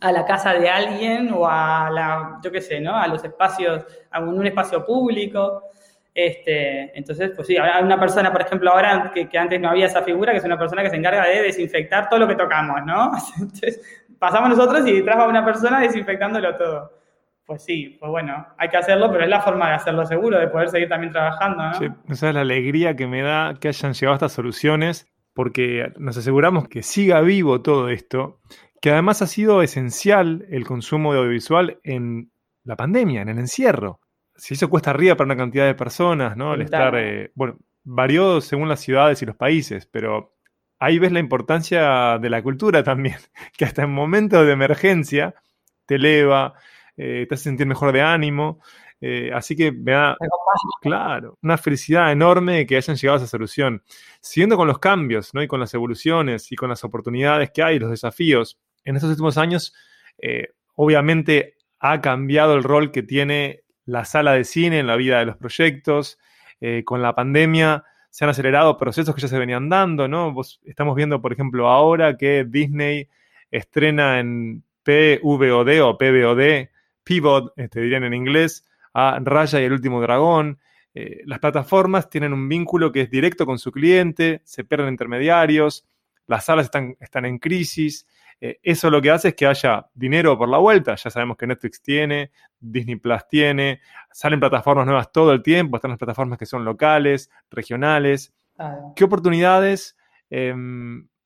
a 0.00 0.12
la 0.12 0.24
casa 0.24 0.54
de 0.54 0.68
alguien 0.68 1.32
o 1.32 1.46
a 1.48 1.90
la, 1.90 2.38
yo 2.42 2.50
qué 2.50 2.60
sé, 2.60 2.80
¿no? 2.80 2.96
A 2.96 3.06
los 3.06 3.22
espacios, 3.24 3.84
a 4.10 4.20
un, 4.20 4.46
espacio 4.46 4.84
público. 4.84 5.62
Este, 6.14 6.96
entonces, 6.96 7.32
pues 7.34 7.46
sí, 7.46 7.56
hay 7.56 7.82
una 7.82 7.98
persona, 7.98 8.30
por 8.30 8.42
ejemplo, 8.42 8.70
ahora 8.70 9.10
que, 9.14 9.28
que 9.28 9.38
antes 9.38 9.60
no 9.60 9.70
había 9.70 9.86
esa 9.86 10.02
figura, 10.02 10.32
que 10.32 10.38
es 10.38 10.44
una 10.44 10.58
persona 10.58 10.82
que 10.82 10.90
se 10.90 10.96
encarga 10.96 11.26
de 11.26 11.42
desinfectar 11.42 12.08
todo 12.08 12.20
lo 12.20 12.28
que 12.28 12.34
tocamos, 12.34 12.84
¿no? 12.84 13.12
Entonces, 13.40 14.04
pasamos 14.18 14.50
nosotros 14.50 14.86
y 14.86 14.92
detrás 14.92 15.18
va 15.18 15.26
una 15.26 15.44
persona 15.44 15.80
desinfectándolo 15.80 16.56
todo. 16.56 16.92
Pues 17.44 17.64
sí, 17.64 17.96
pues 17.98 18.08
bueno, 18.08 18.46
hay 18.56 18.68
que 18.68 18.76
hacerlo, 18.76 19.10
pero 19.10 19.24
es 19.24 19.30
la 19.30 19.40
forma 19.40 19.68
de 19.68 19.74
hacerlo 19.74 20.06
seguro, 20.06 20.38
de 20.38 20.46
poder 20.46 20.68
seguir 20.68 20.88
también 20.88 21.12
trabajando, 21.12 21.64
¿no? 21.64 21.72
Che, 21.72 21.90
no 22.06 22.14
sabes 22.14 22.36
la 22.36 22.42
alegría 22.42 22.94
que 22.94 23.06
me 23.06 23.22
da 23.22 23.54
que 23.60 23.68
hayan 23.68 23.94
llegado 23.94 24.14
estas 24.14 24.32
soluciones, 24.32 25.12
porque 25.34 25.92
nos 25.96 26.16
aseguramos 26.16 26.68
que 26.68 26.82
siga 26.82 27.20
vivo 27.20 27.62
todo 27.62 27.88
esto, 27.88 28.38
que 28.82 28.90
además 28.90 29.22
ha 29.22 29.28
sido 29.28 29.62
esencial 29.62 30.44
el 30.50 30.66
consumo 30.66 31.12
de 31.12 31.20
audiovisual 31.20 31.78
en 31.84 32.32
la 32.64 32.74
pandemia, 32.74 33.22
en 33.22 33.28
el 33.28 33.38
encierro. 33.38 34.00
Si 34.34 34.54
eso 34.54 34.68
cuesta 34.68 34.90
arriba 34.90 35.14
para 35.14 35.26
una 35.26 35.36
cantidad 35.36 35.66
de 35.66 35.76
personas, 35.76 36.36
¿no? 36.36 36.52
El 36.52 36.62
estar, 36.62 36.92
eh, 36.96 37.30
bueno, 37.36 37.58
varió 37.84 38.40
según 38.40 38.68
las 38.68 38.80
ciudades 38.80 39.22
y 39.22 39.26
los 39.26 39.36
países, 39.36 39.86
pero 39.86 40.34
ahí 40.80 40.98
ves 40.98 41.12
la 41.12 41.20
importancia 41.20 42.18
de 42.18 42.28
la 42.28 42.42
cultura 42.42 42.82
también, 42.82 43.18
que 43.56 43.64
hasta 43.64 43.84
en 43.84 43.92
momentos 43.92 44.44
de 44.44 44.52
emergencia 44.52 45.32
te 45.86 45.94
eleva, 45.94 46.54
eh, 46.96 47.26
te 47.28 47.34
hace 47.36 47.44
sentir 47.44 47.68
mejor 47.68 47.92
de 47.92 48.02
ánimo. 48.02 48.60
eh, 49.00 49.30
así 49.32 49.54
que 49.54 49.70
me 49.70 49.92
da, 49.92 50.16
Claro, 50.80 51.38
una 51.40 51.56
felicidad 51.56 52.10
enorme 52.10 52.66
que 52.66 52.76
hayan 52.76 52.96
llegado 52.96 53.20
a 53.20 53.22
esa 53.22 53.30
solución. 53.30 53.84
Siguiendo 54.20 54.56
con 54.56 54.66
los 54.66 54.80
cambios, 54.80 55.32
¿no? 55.34 55.40
Y 55.40 55.46
con 55.46 55.60
las 55.60 55.72
evoluciones 55.72 56.50
y 56.50 56.56
con 56.56 56.68
las 56.68 56.82
oportunidades 56.82 57.52
que 57.52 57.62
hay, 57.62 57.78
los 57.78 57.90
desafíos. 57.90 58.58
En 58.84 58.96
estos 58.96 59.10
últimos 59.10 59.38
años, 59.38 59.74
eh, 60.18 60.48
obviamente 60.74 61.56
ha 61.78 62.00
cambiado 62.00 62.54
el 62.54 62.62
rol 62.62 62.90
que 62.92 63.02
tiene 63.02 63.62
la 63.84 64.04
sala 64.04 64.32
de 64.32 64.44
cine 64.44 64.78
en 64.78 64.86
la 64.86 64.96
vida 64.96 65.18
de 65.18 65.26
los 65.26 65.36
proyectos. 65.36 66.18
Eh, 66.60 66.82
con 66.84 67.02
la 67.02 67.14
pandemia 67.14 67.84
se 68.10 68.24
han 68.24 68.30
acelerado 68.30 68.76
procesos 68.76 69.14
que 69.14 69.20
ya 69.20 69.28
se 69.28 69.38
venían 69.38 69.68
dando, 69.68 70.06
¿no? 70.06 70.34
Estamos 70.64 70.94
viendo, 70.94 71.20
por 71.20 71.32
ejemplo, 71.32 71.68
ahora 71.68 72.16
que 72.16 72.44
Disney 72.44 73.08
estrena 73.50 74.20
en 74.20 74.62
PVOD 74.82 75.82
o 75.82 75.98
PVOD, 75.98 76.68
Pivot, 77.04 77.52
este, 77.56 77.80
dirían 77.80 78.04
en 78.04 78.14
inglés, 78.14 78.64
a 78.94 79.18
Raya 79.22 79.60
y 79.60 79.64
el 79.64 79.72
último 79.72 80.00
dragón. 80.00 80.58
Eh, 80.94 81.22
las 81.24 81.38
plataformas 81.38 82.10
tienen 82.10 82.32
un 82.32 82.48
vínculo 82.48 82.92
que 82.92 83.02
es 83.02 83.10
directo 83.10 83.46
con 83.46 83.58
su 83.58 83.72
cliente, 83.72 84.42
se 84.44 84.64
pierden 84.64 84.88
intermediarios, 84.88 85.86
las 86.26 86.44
salas 86.44 86.66
están, 86.66 86.96
están 87.00 87.24
en 87.24 87.38
crisis. 87.38 88.06
Eh, 88.44 88.58
eso 88.60 88.90
lo 88.90 89.00
que 89.00 89.08
hace 89.12 89.28
es 89.28 89.34
que 89.36 89.46
haya 89.46 89.86
dinero 89.94 90.36
por 90.36 90.48
la 90.48 90.58
vuelta. 90.58 90.96
Ya 90.96 91.10
sabemos 91.10 91.36
que 91.36 91.46
Netflix 91.46 91.80
tiene, 91.80 92.32
Disney 92.58 92.96
Plus 92.96 93.28
tiene, 93.28 93.80
salen 94.10 94.40
plataformas 94.40 94.84
nuevas 94.84 95.12
todo 95.12 95.32
el 95.32 95.44
tiempo, 95.44 95.76
están 95.76 95.92
las 95.92 95.98
plataformas 95.98 96.38
que 96.40 96.46
son 96.46 96.64
locales, 96.64 97.30
regionales. 97.50 98.34
¿Qué 98.96 99.04
oportunidades 99.04 99.96
eh, 100.28 100.52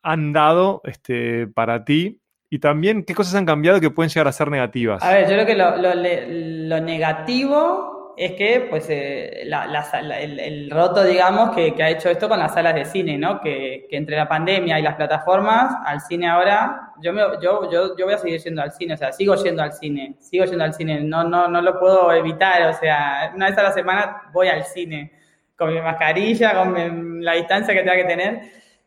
han 0.03 0.33
dado 0.35 0.83
este, 0.85 1.47
para 1.47 1.85
ti? 1.87 2.21
Y 2.51 2.59
también, 2.59 3.03
¿qué 3.03 3.15
cosas 3.15 3.35
han 3.35 3.47
cambiado 3.47 3.81
que 3.81 3.91
pueden 3.91 4.11
llegar 4.11 4.29
a 4.29 4.33
ser 4.33 4.51
negativas? 4.51 5.03
A 5.03 5.11
ver, 5.15 5.23
yo 5.23 5.33
creo 5.33 5.47
que 5.47 5.55
lo, 5.57 5.77
lo, 5.79 6.81
negativo 6.81 8.15
es 8.17 8.33
que, 8.33 8.67
pues, 8.71 8.87
eh, 8.89 9.43
la- 9.47 9.67
la 9.67 9.83
sala- 9.83 10.21
el, 10.21 10.39
el 10.39 10.71
roto, 10.71 11.03
digamos, 11.05 11.55
que, 11.55 11.75
que 11.75 11.83
ha 11.83 11.91
hecho 11.91 12.09
esto 12.09 12.29
con 12.29 12.39
las 12.39 12.55
salas 12.55 12.75
de 12.75 12.85
cine, 12.85 13.19
¿no? 13.19 13.41
Que, 13.41 13.87
que 13.91 13.97
entre 13.97 14.17
la 14.17 14.29
pandemia 14.29 14.79
y 14.79 14.83
las 14.83 14.95
plataformas, 14.97 15.75
al 15.85 16.01
cine 16.01 16.29
ahora, 16.29 16.86
yo, 17.03 17.13
me, 17.13 17.23
yo, 17.43 17.71
yo, 17.71 17.97
yo 17.97 18.05
voy 18.07 18.15
a 18.15 18.19
seguir 18.19 18.41
yendo 18.43 18.63
al 18.63 18.73
cine, 18.73 18.95
o 18.95 18.97
sea, 18.97 19.13
sigo 19.13 19.35
yendo 19.37 19.63
al 19.63 19.73
cine, 19.73 20.17
sigo 20.21 20.45
yendo 20.45 20.65
al 20.65 20.75
cine, 20.75 21.01
no, 21.03 21.25
no, 21.25 21.49
no 21.49 21.61
lo 21.63 21.79
puedo 21.79 22.13
evitar, 22.13 22.63
o 22.69 22.73
sea, 22.75 23.33
una 23.35 23.49
vez 23.49 23.59
a 23.59 23.63
la 23.63 23.73
semana 23.73 24.23
voy 24.33 24.49
al 24.49 24.65
cine, 24.65 25.13
con 25.57 25.73
mi 25.73 25.81
mascarilla, 25.81 26.55
con 26.55 26.73
mi- 26.73 27.25
la 27.25 27.33
distancia 27.35 27.73
que 27.75 27.81
tenga 27.81 27.97
que 27.97 28.05
tener. 28.05 28.41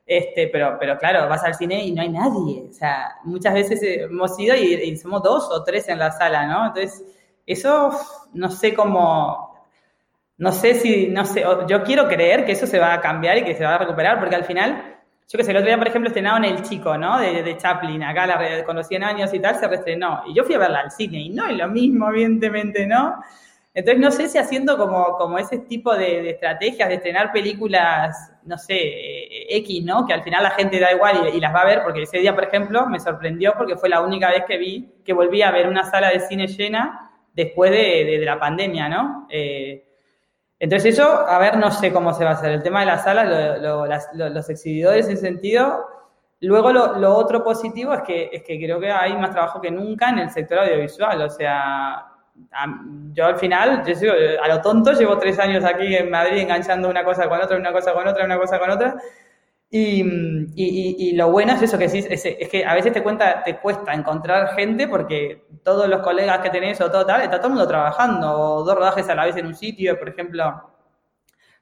Este, 0.06 0.48
pero, 0.48 0.76
pero 0.80 0.98
claro, 0.98 1.28
vas 1.30 1.44
al 1.44 1.54
cine 1.54 1.84
y 1.86 1.92
no 1.92 2.02
hay 2.02 2.10
nadie. 2.10 2.66
O 2.70 2.74
sea, 2.74 3.16
muchas 3.26 3.54
veces 3.54 3.80
hemos 3.84 4.38
ido 4.40 4.56
y, 4.56 4.74
y 4.74 4.98
somos 4.98 5.22
dos 5.22 5.48
o 5.52 5.64
tres 5.64 5.88
en 5.90 6.00
la 6.00 6.12
sala, 6.12 6.48
¿no? 6.48 6.68
Entonces, 6.68 7.04
eso 7.46 7.92
no 8.34 8.50
sé 8.50 8.74
cómo, 8.74 9.56
no 10.38 10.52
sé 10.52 10.76
si, 10.76 11.08
no 11.08 11.26
sé, 11.26 11.44
yo 11.68 11.84
quiero 11.84 12.08
creer 12.08 12.46
que 12.46 12.54
eso 12.54 12.66
se 12.68 12.80
va 12.80 12.94
a 12.94 13.02
cambiar 13.02 13.38
y 13.40 13.44
que 13.44 13.56
se 13.56 13.64
va 13.66 13.76
a 13.76 13.78
recuperar, 13.80 14.20
porque 14.20 14.36
al 14.36 14.46
final, 14.46 14.99
yo 15.32 15.38
que 15.38 15.44
sé, 15.44 15.52
el 15.52 15.58
otro 15.58 15.68
día, 15.68 15.78
por 15.78 15.88
ejemplo, 15.88 16.08
estrenaron 16.10 16.44
El 16.44 16.64
Chico, 16.64 16.98
¿no? 16.98 17.20
De, 17.20 17.44
de 17.44 17.58
Chaplin, 17.58 18.02
acá 18.04 18.26
la, 18.26 18.64
con 18.66 18.76
los 18.76 18.88
100 18.88 19.04
años 19.04 19.34
y 19.34 19.40
tal, 19.40 19.56
se 19.56 19.68
reestrenó. 19.68 20.24
Y 20.28 20.34
yo 20.34 20.44
fui 20.44 20.56
a 20.56 20.60
verla 20.60 20.80
al 20.82 20.92
cine 20.92 21.20
y 21.20 21.30
no 21.30 21.46
es 21.48 21.56
lo 21.58 21.68
mismo, 21.68 22.10
evidentemente, 22.10 22.88
¿no? 22.88 23.16
Entonces, 23.74 24.02
no 24.02 24.10
sé 24.12 24.28
si 24.28 24.40
haciendo 24.40 24.76
como, 24.78 25.16
como 25.18 25.38
ese 25.38 25.60
tipo 25.60 25.96
de, 25.96 26.24
de 26.24 26.32
estrategias 26.32 26.90
de 26.90 26.96
estrenar 26.96 27.32
películas, 27.32 28.34
no 28.44 28.58
sé, 28.58 28.76
eh, 28.76 29.58
X, 29.58 29.84
¿no? 29.86 30.06
Que 30.08 30.14
al 30.14 30.24
final 30.24 30.42
la 30.44 30.50
gente 30.52 30.80
da 30.80 30.92
igual 30.92 31.30
y, 31.34 31.38
y 31.38 31.40
las 31.40 31.54
va 31.54 31.62
a 31.62 31.66
ver, 31.66 31.84
porque 31.84 32.02
ese 32.04 32.18
día, 32.18 32.34
por 32.34 32.44
ejemplo, 32.46 32.88
me 32.88 33.00
sorprendió 33.00 33.54
porque 33.58 33.78
fue 33.78 33.90
la 33.90 34.02
única 34.02 34.30
vez 34.32 34.44
que 34.48 34.58
vi 34.58 34.90
que 35.06 35.14
volví 35.14 35.44
a 35.44 35.52
ver 35.52 35.68
una 35.70 35.84
sala 35.84 36.10
de 36.10 36.20
cine 36.22 36.48
llena 36.48 37.12
después 37.34 37.70
de, 37.72 37.78
de- 38.06 38.20
de 38.20 38.26
la 38.26 38.40
pandemia, 38.40 38.90
¿no? 38.90 39.28
Eh, 39.30 39.86
entonces 40.60 40.94
eso, 41.00 41.08
a 41.28 41.38
ver, 41.40 41.58
no 41.58 41.72
sé 41.72 41.92
cómo 41.94 42.14
se 42.14 42.24
va 42.26 42.32
a 42.32 42.34
hacer. 42.34 42.52
El 42.52 42.64
tema 42.64 42.82
de 42.82 42.86
las 42.88 43.04
salas, 43.04 43.28
lo- 43.28 43.58
lo- 43.62 43.86
las- 43.86 44.10
lo- 44.14 44.30
los 44.30 44.50
exhibidores 44.50 45.06
en 45.08 45.14
ese 45.14 45.22
sentido. 45.22 45.86
Luego 46.42 46.72
lo, 46.72 47.16
otro 47.16 47.44
positivo 47.44 47.94
es 47.94 48.02
que, 48.04 48.30
es 48.32 48.44
que 48.44 48.58
creo 48.58 48.80
que 48.80 48.92
hay 48.92 49.16
más 49.18 49.32
trabajo 49.32 49.60
que 49.62 49.72
nunca 49.72 50.10
en 50.10 50.20
el 50.20 50.30
sector 50.30 50.60
audiovisual. 50.60 51.22
O 51.22 51.30
sea, 51.30 51.94
a- 51.96 52.82
yo 53.14 53.26
al 53.26 53.38
final, 53.38 53.84
yo 53.86 53.96
sigo, 53.96 54.14
a 54.42 54.48
lo 54.48 54.62
tonto, 54.62 54.94
llevo 54.94 55.18
tres 55.18 55.38
años 55.40 55.64
aquí 55.66 55.96
en 55.96 56.10
Madrid 56.10 56.38
enganchando 56.40 56.90
una 56.90 57.04
cosa 57.04 57.28
con 57.28 57.42
otra, 57.42 57.58
una 57.58 57.72
cosa 57.74 57.94
con 57.94 58.08
otra, 58.08 58.24
una 58.26 58.38
cosa 58.38 58.60
con 58.60 58.70
otra. 58.70 58.96
Y, 58.96 59.02
y- 59.72 60.04
y- 60.56 61.10
y 61.10 61.16
lo 61.16 61.32
bueno 61.32 61.54
es 61.54 61.62
eso 61.62 61.78
que 61.78 61.90
sí, 61.90 62.00
es, 62.10 62.26
es 62.26 62.50
que 62.50 62.66
a 62.66 62.74
veces 62.74 62.92
te, 62.94 63.04
cuenta, 63.04 63.44
te 63.44 63.58
cuesta 63.60 63.94
encontrar 63.94 64.56
gente 64.56 64.88
porque 64.88 65.46
todos 65.64 65.88
los 65.88 66.02
colegas 66.02 66.40
que 66.40 66.50
tenés 66.50 66.82
o 66.82 66.90
todo 66.92 67.06
tal, 67.06 67.22
está 67.22 67.38
todo 67.38 67.48
el 67.48 67.54
mundo 67.54 67.68
trabajando, 67.68 68.32
o 68.40 68.64
dos 68.64 68.76
rodajes 68.76 69.08
a 69.10 69.16
la 69.16 69.26
vez 69.26 69.36
en 69.38 69.46
un 69.48 69.56
sitio, 69.56 69.98
por 70.00 70.10
ejemplo, 70.10 70.72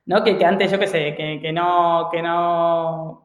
¿no? 0.06 0.24
Que, 0.24 0.38
que 0.38 0.46
antes, 0.46 0.72
yo 0.72 0.80
qué 0.80 0.88
sé, 0.88 1.16
que, 1.16 1.40
que 1.42 1.52
no, 1.52 2.10
que 2.12 2.22
no 2.22 3.24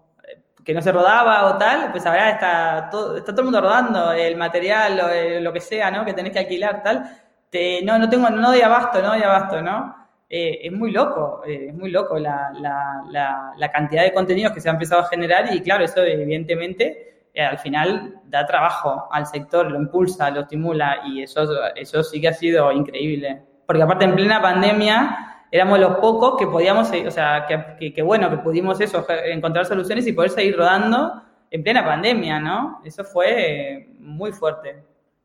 que 0.64 0.74
no 0.74 0.82
se 0.82 0.92
rodaba 0.92 1.46
o 1.46 1.58
tal, 1.58 1.90
pues 1.92 2.06
ahora 2.06 2.30
está 2.30 2.88
todo, 2.90 3.16
está 3.18 3.32
todo 3.32 3.40
el 3.42 3.46
mundo 3.46 3.60
rodando 3.60 4.12
el 4.12 4.36
material 4.36 5.00
o 5.00 5.08
el- 5.10 5.44
lo 5.44 5.52
que 5.52 5.60
sea, 5.60 5.90
¿no? 5.90 6.04
Que 6.04 6.14
tenés 6.14 6.32
que 6.32 6.40
alquilar, 6.40 6.82
tal. 6.82 7.04
Te, 7.50 7.82
no, 7.84 7.98
no 7.98 8.08
tengo, 8.08 8.30
no 8.30 8.48
doy 8.50 8.62
abasto, 8.62 9.02
no 9.02 9.08
doy 9.10 9.22
abasto, 9.22 9.62
¿no? 9.62 10.01
Eh, 10.34 10.66
es 10.66 10.72
muy 10.72 10.92
loco, 10.92 11.42
eh, 11.46 11.66
es 11.68 11.74
muy 11.74 11.90
loco 11.90 12.18
la, 12.18 12.50
la, 12.58 13.70
cantidad 13.70 14.02
de 14.02 14.14
contenidos 14.14 14.52
que 14.52 14.62
se 14.62 14.70
ha 14.70 14.72
empezado 14.72 15.02
a 15.02 15.04
generar 15.04 15.54
y 15.54 15.60
claro, 15.60 15.84
eso 15.84 16.02
evidentemente 16.02 17.26
eh, 17.34 17.42
al 17.42 17.58
final 17.58 18.18
da 18.24 18.46
trabajo 18.46 19.08
al 19.10 19.26
sector, 19.26 19.70
lo 19.70 19.78
impulsa, 19.78 20.30
lo 20.30 20.40
estimula 20.40 21.02
y 21.04 21.22
eso, 21.22 21.46
eso 21.76 22.02
sí 22.02 22.18
que 22.18 22.28
ha 22.28 22.32
sido 22.32 22.72
increíble. 22.72 23.42
Porque 23.66 23.82
aparte 23.82 24.06
en 24.06 24.14
plena 24.14 24.40
pandemia 24.40 25.44
éramos 25.50 25.78
los 25.78 25.98
pocos 25.98 26.38
que 26.38 26.46
podíamos, 26.46 26.90
o 26.90 27.10
sea, 27.10 27.44
que, 27.78 27.92
que 27.92 28.00
bueno, 28.00 28.30
que 28.30 28.38
pudimos 28.38 28.80
eso, 28.80 29.06
encontrar 29.26 29.66
soluciones 29.66 30.06
y 30.06 30.14
poder 30.14 30.30
seguir 30.30 30.56
rodando 30.56 31.12
en 31.50 31.62
plena 31.62 31.84
pandemia, 31.84 32.40
¿no? 32.40 32.80
Eso 32.86 33.04
fue 33.04 33.90
muy 33.98 34.32
fuerte. 34.32 34.82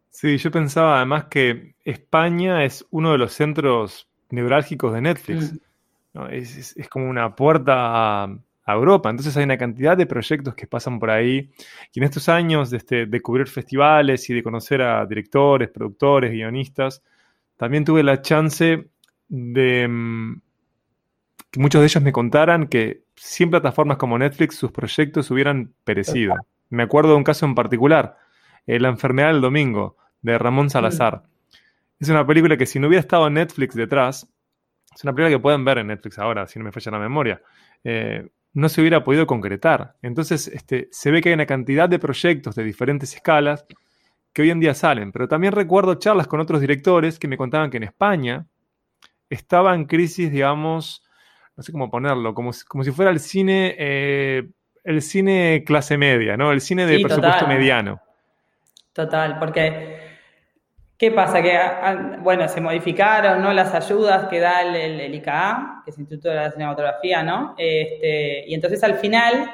Sí, 0.09 0.37
yo 0.37 0.51
pensaba 0.51 0.97
además 0.97 1.27
que 1.29 1.75
España 1.85 2.65
es 2.65 2.85
uno 2.91 3.13
de 3.13 3.19
los 3.19 3.31
centros 3.31 4.09
neurálgicos 4.29 4.93
de 4.93 5.01
Netflix. 5.01 5.53
Mm. 5.53 5.57
¿no? 6.13 6.29
Es, 6.29 6.57
es, 6.57 6.77
es, 6.77 6.89
como 6.89 7.09
una 7.09 7.35
puerta 7.35 7.73
a, 7.75 8.23
a, 8.65 8.73
Europa. 8.73 9.09
Entonces 9.09 9.35
hay 9.37 9.43
una 9.43 9.57
cantidad 9.57 9.97
de 9.97 10.05
proyectos 10.05 10.55
que 10.55 10.67
pasan 10.67 10.99
por 10.99 11.09
ahí. 11.09 11.49
Y 11.93 11.99
en 11.99 12.03
estos 12.03 12.29
años 12.29 12.69
de, 12.69 12.77
este, 12.77 13.05
de 13.05 13.21
cubrir 13.21 13.47
festivales 13.47 14.29
y 14.29 14.33
de 14.33 14.43
conocer 14.43 14.81
a 14.81 15.05
directores, 15.05 15.69
productores, 15.69 16.31
guionistas, 16.31 17.03
también 17.55 17.85
tuve 17.85 18.03
la 18.03 18.21
chance 18.21 18.87
de 19.27 19.87
mm, 19.87 20.41
que 21.51 21.59
muchos 21.59 21.81
de 21.81 21.87
ellos 21.87 22.03
me 22.03 22.11
contaran 22.11 22.67
que 22.67 23.03
sin 23.15 23.49
plataformas 23.49 23.97
como 23.97 24.17
Netflix 24.17 24.55
sus 24.55 24.71
proyectos 24.71 25.31
hubieran 25.31 25.73
perecido. 25.83 26.35
Me 26.69 26.83
acuerdo 26.83 27.11
de 27.11 27.17
un 27.17 27.23
caso 27.23 27.45
en 27.45 27.55
particular, 27.55 28.17
eh, 28.65 28.79
La 28.79 28.89
enfermedad 28.89 29.29
del 29.29 29.41
domingo, 29.41 29.97
de 30.21 30.37
Ramón 30.37 30.69
Salazar. 30.69 31.23
Mm. 31.23 31.36
Es 31.99 32.09
una 32.09 32.25
película 32.25 32.57
que 32.57 32.65
si 32.65 32.79
no 32.79 32.87
hubiera 32.87 33.01
estado 33.01 33.29
Netflix 33.29 33.75
detrás, 33.75 34.27
es 34.93 35.03
una 35.03 35.13
película 35.13 35.35
que 35.35 35.41
pueden 35.41 35.65
ver 35.65 35.79
en 35.79 35.87
Netflix 35.87 36.19
ahora, 36.19 36.47
si 36.47 36.59
no 36.59 36.65
me 36.65 36.71
falla 36.71 36.91
la 36.91 36.99
memoria, 36.99 37.41
eh, 37.83 38.27
no 38.53 38.69
se 38.69 38.81
hubiera 38.81 39.03
podido 39.03 39.27
concretar. 39.27 39.95
Entonces, 40.01 40.47
este, 40.47 40.87
se 40.91 41.11
ve 41.11 41.21
que 41.21 41.29
hay 41.29 41.35
una 41.35 41.45
cantidad 41.45 41.87
de 41.87 41.99
proyectos 41.99 42.55
de 42.55 42.63
diferentes 42.63 43.13
escalas 43.13 43.65
que 44.33 44.41
hoy 44.41 44.51
en 44.51 44.59
día 44.59 44.73
salen. 44.73 45.11
Pero 45.11 45.27
también 45.27 45.53
recuerdo 45.53 45.95
charlas 45.95 46.27
con 46.27 46.39
otros 46.39 46.61
directores 46.61 47.19
que 47.19 47.27
me 47.27 47.37
contaban 47.37 47.69
que 47.69 47.77
en 47.77 47.83
España 47.83 48.47
estaba 49.29 49.75
en 49.75 49.85
crisis, 49.85 50.31
digamos, 50.31 51.03
no 51.55 51.63
sé 51.63 51.71
cómo 51.71 51.89
ponerlo, 51.89 52.33
como, 52.33 52.51
como 52.67 52.83
si 52.83 52.91
fuera 52.91 53.11
el 53.11 53.19
cine, 53.19 53.75
eh, 53.77 54.47
el 54.83 55.01
cine 55.01 55.63
clase 55.65 55.97
media, 55.97 56.37
¿no? 56.37 56.51
El 56.51 56.61
cine 56.61 56.85
de 56.85 56.97
sí, 56.97 57.03
presupuesto 57.03 57.39
total. 57.39 57.57
mediano. 57.57 58.01
Total, 58.93 59.37
porque 59.39 60.16
¿qué 60.97 61.11
pasa? 61.11 61.41
Que, 61.41 61.55
ah, 61.55 62.17
bueno, 62.21 62.47
se 62.47 62.61
modificaron, 62.61 63.41
¿no? 63.41 63.53
Las 63.53 63.73
ayudas 63.73 64.27
que 64.27 64.39
da 64.39 64.61
el, 64.63 64.75
el, 64.99 65.15
ICA, 65.15 65.81
que 65.85 65.91
es 65.91 65.97
el 65.97 66.01
Instituto 66.01 66.29
de 66.29 66.35
la 66.35 66.51
Cinematografía, 66.51 67.23
¿no? 67.23 67.55
Este, 67.57 68.45
y 68.47 68.53
entonces 68.53 68.83
al 68.83 68.95
final, 68.95 69.51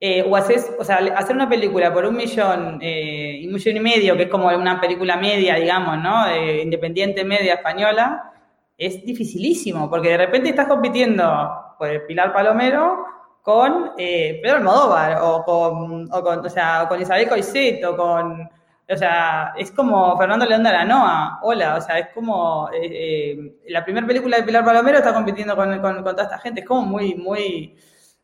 eh, 0.00 0.24
o 0.28 0.34
haces, 0.34 0.72
o 0.78 0.84
sea, 0.84 0.96
hacer 1.16 1.36
una 1.36 1.48
película 1.48 1.92
por 1.92 2.06
un 2.06 2.16
millón 2.16 2.78
eh, 2.80 3.38
y 3.42 3.46
millón 3.46 3.76
y 3.76 3.80
medio, 3.80 4.16
que 4.16 4.24
es 4.24 4.28
como 4.28 4.48
una 4.48 4.80
película 4.80 5.16
media, 5.16 5.56
digamos, 5.56 5.98
¿no? 5.98 6.26
Eh, 6.28 6.62
independiente 6.62 7.24
media 7.24 7.54
española, 7.54 8.32
es 8.78 9.04
dificilísimo, 9.04 9.88
porque 9.90 10.08
de 10.10 10.16
repente 10.18 10.48
estás 10.48 10.66
compitiendo 10.66 11.50
por 11.78 11.88
el 11.88 12.02
Pilar 12.02 12.32
Palomero 12.32 13.04
con 13.42 13.92
eh, 13.98 14.40
Pedro 14.42 14.56
Almodóvar, 14.56 15.18
o 15.20 15.44
con, 15.44 16.08
o 16.12 16.22
con, 16.22 16.46
o 16.46 16.48
sea, 16.48 16.86
con 16.88 17.00
Isabel 17.00 17.28
Coiset, 17.28 17.84
o 17.84 17.96
con, 17.96 18.48
o 18.88 18.96
sea, 18.96 19.54
es 19.56 19.70
como 19.70 20.16
Fernando 20.18 20.44
León 20.44 20.62
de 20.62 20.68
Aranoa, 20.68 21.38
hola, 21.42 21.76
o 21.76 21.80
sea, 21.80 21.98
es 21.98 22.08
como, 22.14 22.68
eh, 22.72 22.80
eh, 22.82 23.54
la 23.68 23.84
primera 23.84 24.06
película 24.06 24.36
de 24.36 24.42
Pilar 24.42 24.64
Palomero 24.64 24.98
está 24.98 25.14
compitiendo 25.14 25.56
con, 25.56 25.80
con, 25.80 26.02
toda 26.04 26.24
esta 26.24 26.38
gente, 26.38 26.60
es 26.60 26.66
como 26.66 26.82
muy, 26.82 27.14
muy, 27.14 27.76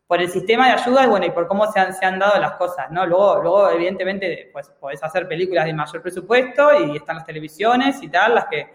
por 0.06 0.20
el 0.20 0.28
sistema 0.28 0.66
de 0.66 0.72
ayuda 0.72 1.04
y 1.04 1.08
bueno, 1.08 1.26
y 1.26 1.30
por 1.30 1.46
cómo 1.46 1.70
se 1.70 1.80
han, 1.80 1.94
se 1.94 2.04
han 2.04 2.18
dado 2.18 2.40
las 2.40 2.52
cosas, 2.52 2.90
¿no? 2.90 3.06
Luego, 3.06 3.40
luego, 3.42 3.70
evidentemente, 3.70 4.50
pues 4.52 4.70
podés 4.80 5.02
hacer 5.02 5.28
películas 5.28 5.64
de 5.64 5.74
mayor 5.74 6.02
presupuesto 6.02 6.70
y 6.86 6.96
están 6.96 7.16
las 7.16 7.26
televisiones 7.26 8.02
y 8.02 8.08
tal, 8.08 8.34
las 8.34 8.46
que, 8.46 8.66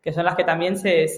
que 0.00 0.12
son 0.12 0.24
las 0.24 0.36
que 0.36 0.44
también 0.44 0.76
se 0.78 1.08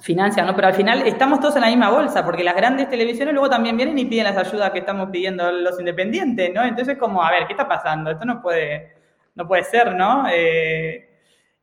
financian, 0.00 0.46
¿no? 0.46 0.54
Pero 0.54 0.68
al 0.68 0.74
final 0.74 1.02
estamos 1.06 1.40
todos 1.40 1.56
en 1.56 1.62
la 1.62 1.68
misma 1.68 1.90
bolsa, 1.90 2.24
porque 2.24 2.42
las 2.42 2.56
grandes 2.56 2.88
televisiones 2.88 3.34
luego 3.34 3.50
también 3.50 3.76
vienen 3.76 3.98
y 3.98 4.06
piden 4.06 4.24
las 4.24 4.36
ayudas 4.36 4.70
que 4.70 4.78
estamos 4.78 5.10
pidiendo 5.10 5.50
los 5.52 5.78
independientes, 5.78 6.52
¿no? 6.54 6.64
Entonces, 6.64 6.96
como, 6.96 7.22
a 7.22 7.30
ver, 7.30 7.46
¿qué 7.46 7.52
está 7.52 7.68
pasando? 7.68 8.10
Esto 8.10 8.24
no 8.24 8.40
puede, 8.40 8.94
no 9.34 9.46
puede 9.46 9.64
ser, 9.64 9.94
¿no? 9.94 10.24
Eh, 10.32 11.08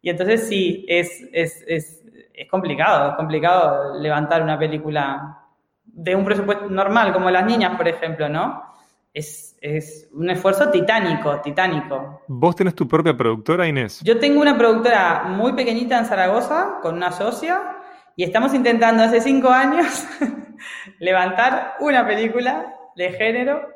y 0.01 0.09
entonces 0.09 0.47
sí, 0.47 0.85
es, 0.87 1.27
es, 1.33 1.63
es, 1.67 2.03
es, 2.33 2.49
complicado, 2.49 3.09
es 3.09 3.15
complicado 3.15 3.99
levantar 3.99 4.41
una 4.41 4.57
película 4.57 5.39
de 5.83 6.15
un 6.15 6.23
presupuesto 6.23 6.69
normal, 6.69 7.11
como 7.11 7.29
Las 7.29 7.45
Niñas, 7.45 7.75
por 7.75 7.87
ejemplo, 7.87 8.29
¿no? 8.29 8.63
Es, 9.11 9.57
es, 9.59 10.07
un 10.13 10.29
esfuerzo 10.29 10.69
titánico, 10.69 11.41
titánico. 11.41 12.21
¿Vos 12.27 12.55
tenés 12.55 12.75
tu 12.75 12.87
propia 12.87 13.17
productora, 13.17 13.67
Inés? 13.67 14.01
Yo 14.03 14.19
tengo 14.19 14.39
una 14.39 14.57
productora 14.57 15.23
muy 15.27 15.53
pequeñita 15.53 15.97
en 15.97 16.05
Zaragoza, 16.05 16.77
con 16.81 16.95
una 16.95 17.11
socia, 17.11 17.78
y 18.19 18.23
estamos 18.25 18.53
intentando 18.53 19.01
hace 19.01 19.21
cinco 19.21 19.47
años 19.47 20.05
levantar 20.99 21.75
una 21.79 22.05
película 22.05 22.75
de 22.93 23.13
género. 23.13 23.69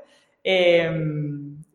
Eh, 0.43 0.91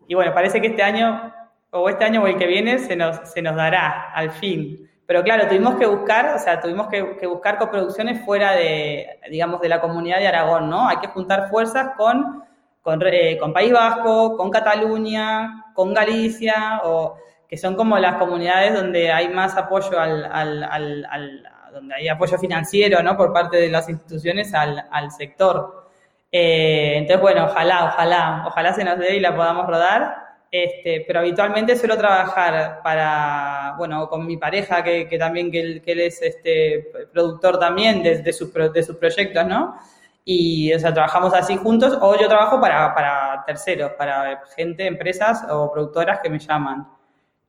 y 0.06 0.14
bueno, 0.14 0.34
parece 0.34 0.60
que 0.60 0.66
este 0.66 0.82
año, 0.82 1.32
o 1.70 1.88
este 1.88 2.04
año 2.04 2.22
o 2.22 2.26
el 2.26 2.36
que 2.36 2.46
viene, 2.46 2.78
se 2.78 2.94
nos, 2.94 3.20
se 3.30 3.40
nos 3.40 3.56
dará, 3.56 4.12
al 4.12 4.32
fin. 4.32 4.86
Pero 5.06 5.22
claro, 5.22 5.48
tuvimos 5.48 5.76
que 5.76 5.86
buscar, 5.86 6.34
o 6.34 6.38
sea, 6.38 6.60
tuvimos 6.60 6.88
que, 6.88 7.26
buscar 7.26 7.56
coproducciones 7.56 8.22
fuera 8.22 8.52
de, 8.52 9.18
digamos, 9.30 9.62
de 9.62 9.70
la 9.70 9.80
comunidad 9.80 10.18
de 10.18 10.28
Aragón, 10.28 10.68
¿no? 10.68 10.90
Hay 10.90 10.98
que 10.98 11.08
juntar 11.08 11.48
fuerzas 11.48 11.92
con, 11.96 12.44
con, 12.82 13.00
eh, 13.06 13.38
con 13.38 13.54
País 13.54 13.72
Vasco, 13.72 14.36
con 14.36 14.50
Cataluña, 14.50 15.72
con 15.72 15.94
Galicia, 15.94 16.82
o 16.84 17.16
que 17.48 17.56
son 17.56 17.76
como 17.76 17.96
las 17.98 18.16
comunidades 18.16 18.74
donde 18.74 19.10
hay 19.10 19.30
más 19.30 19.56
apoyo 19.56 19.98
al, 19.98 20.26
al, 20.30 20.64
al 20.64 21.48
donde 21.78 21.94
hay 21.94 22.08
apoyo 22.08 22.38
financiero, 22.38 23.02
¿no? 23.02 23.16
Por 23.16 23.32
parte 23.32 23.56
de 23.56 23.68
las 23.68 23.88
instituciones 23.88 24.54
al, 24.54 24.84
al 24.90 25.10
sector. 25.10 25.88
Eh, 26.30 26.94
entonces, 26.96 27.20
bueno, 27.20 27.46
ojalá, 27.46 27.86
ojalá, 27.86 28.44
ojalá 28.46 28.72
se 28.74 28.84
nos 28.84 28.98
dé 28.98 29.16
y 29.16 29.20
la 29.20 29.34
podamos 29.34 29.66
rodar. 29.66 30.28
Este, 30.50 31.04
pero 31.06 31.20
habitualmente 31.20 31.76
suelo 31.76 31.98
trabajar 31.98 32.80
para, 32.82 33.74
bueno, 33.76 34.08
con 34.08 34.26
mi 34.26 34.38
pareja, 34.38 34.82
que, 34.82 35.06
que 35.06 35.18
también, 35.18 35.50
que 35.50 35.60
él, 35.60 35.82
que 35.82 35.92
él, 35.92 36.00
es 36.00 36.22
este 36.22 36.90
productor 37.12 37.58
también 37.58 38.02
de, 38.02 38.22
de, 38.22 38.32
sus, 38.32 38.52
de 38.52 38.82
sus 38.82 38.96
proyectos, 38.96 39.46
¿no? 39.46 39.76
Y, 40.24 40.72
o 40.72 40.78
sea, 40.78 40.92
trabajamos 40.92 41.34
así 41.34 41.56
juntos, 41.56 41.98
o 42.00 42.18
yo 42.18 42.28
trabajo 42.28 42.60
para, 42.60 42.94
para 42.94 43.44
terceros, 43.46 43.92
para 43.92 44.42
gente, 44.56 44.86
empresas 44.86 45.44
o 45.50 45.70
productoras 45.72 46.20
que 46.22 46.30
me 46.30 46.38
llaman. 46.38 46.86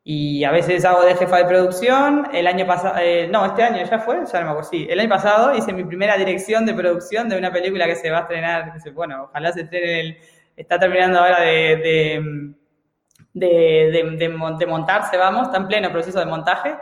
Y 0.03 0.43
a 0.43 0.51
veces 0.51 0.85
hago 0.85 1.03
de 1.03 1.15
jefa 1.15 1.37
de 1.37 1.45
producción. 1.45 2.27
El 2.33 2.47
año 2.47 2.65
pasado, 2.65 2.95
eh, 2.99 3.27
no, 3.29 3.45
este 3.45 3.63
año 3.63 3.83
ya 3.83 3.99
fue, 3.99 4.15
ya 4.25 4.39
no 4.39 4.45
me 4.45 4.51
acuerdo, 4.51 4.69
sí. 4.69 4.87
El 4.89 4.99
año 4.99 5.09
pasado 5.09 5.53
hice 5.53 5.73
mi 5.73 5.83
primera 5.83 6.17
dirección 6.17 6.65
de 6.65 6.73
producción 6.73 7.29
de 7.29 7.37
una 7.37 7.51
película 7.51 7.85
que 7.85 7.95
se 7.95 8.09
va 8.09 8.19
a 8.19 8.21
estrenar, 8.21 8.73
bueno, 8.93 9.25
ojalá 9.25 9.51
se 9.51 9.61
estrene 9.61 9.99
el, 9.99 10.17
está 10.55 10.79
terminando 10.79 11.19
ahora 11.19 11.41
de, 11.41 11.75
de 11.77 12.55
de, 13.33 14.17
de, 14.17 14.27
de, 14.57 14.65
montarse, 14.67 15.17
vamos, 15.17 15.47
está 15.47 15.57
en 15.57 15.67
pleno 15.67 15.91
proceso 15.91 16.19
de 16.19 16.25
montaje, 16.25 16.75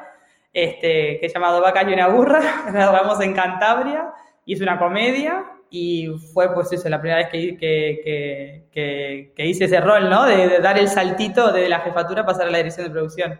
este, 0.54 1.20
que 1.20 1.26
es 1.26 1.34
llamado 1.34 1.62
Vacas 1.62 1.86
y 1.88 1.94
una 1.94 2.08
burra, 2.08 2.42
grabamos 2.72 3.22
en 3.22 3.34
Cantabria, 3.34 4.14
y 4.46 4.54
es 4.54 4.62
una 4.62 4.80
comedia, 4.80 5.46
y 5.70 6.08
fue 6.34 6.54
pues 6.54 6.72
eso, 6.72 6.88
la 6.90 7.02
primera 7.02 7.22
vez 7.22 7.30
que, 7.30 7.58
que, 7.58 8.68
que, 8.72 9.34
que 9.36 9.46
hice 9.46 9.66
ese 9.66 9.82
rol, 9.82 10.10
¿no? 10.10 10.26
De, 10.26 10.48
de, 10.48 10.60
dar 10.60 10.78
el 10.78 10.88
saltito 10.88 11.52
de 11.52 11.68
la 11.68 11.80
jefatura 11.80 12.22
a 12.22 12.26
pasar 12.26 12.48
a 12.48 12.52
la 12.52 12.58
dirección 12.58 12.88
de 12.88 12.92
producción. 12.92 13.40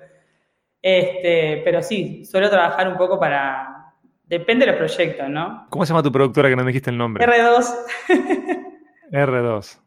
Este, 0.82 1.62
pero 1.64 1.82
sí, 1.82 2.26
suelo 2.26 2.50
trabajar 2.50 2.88
un 2.88 2.98
poco 2.98 3.20
para... 3.20 3.94
Depende 4.24 4.66
de 4.66 4.72
los 4.72 4.80
proyectos, 4.80 5.30
¿no? 5.30 5.68
¿Cómo 5.70 5.86
se 5.86 5.94
llama 5.94 6.04
tu 6.04 6.12
productora 6.12 6.50
que 6.50 6.56
no 6.56 6.64
me 6.64 6.70
dijiste 6.72 6.90
el 6.90 6.98
nombre? 6.98 7.26
R2. 7.26 7.66
R2. 9.12 9.80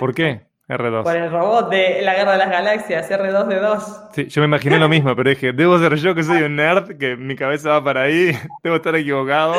¿Por 0.00 0.14
qué? 0.14 0.48
R2. 0.68 1.02
Por 1.02 1.16
el 1.16 1.30
robot 1.30 1.70
de 1.70 2.02
la 2.02 2.14
Guerra 2.14 2.32
de 2.32 2.38
las 2.38 2.50
Galaxias, 2.50 3.10
R2D2. 3.10 4.10
Sí, 4.12 4.26
yo 4.26 4.42
me 4.42 4.46
imaginé 4.46 4.78
lo 4.78 4.88
mismo, 4.88 5.16
pero 5.16 5.30
dije, 5.30 5.52
debo 5.52 5.78
ser 5.78 5.94
yo 5.96 6.14
que 6.14 6.22
soy 6.22 6.42
un 6.42 6.56
nerd, 6.56 6.98
que 6.98 7.16
mi 7.16 7.36
cabeza 7.36 7.70
va 7.70 7.84
para 7.84 8.02
ahí, 8.02 8.32
debo 8.62 8.76
estar 8.76 8.94
equivocado, 8.94 9.54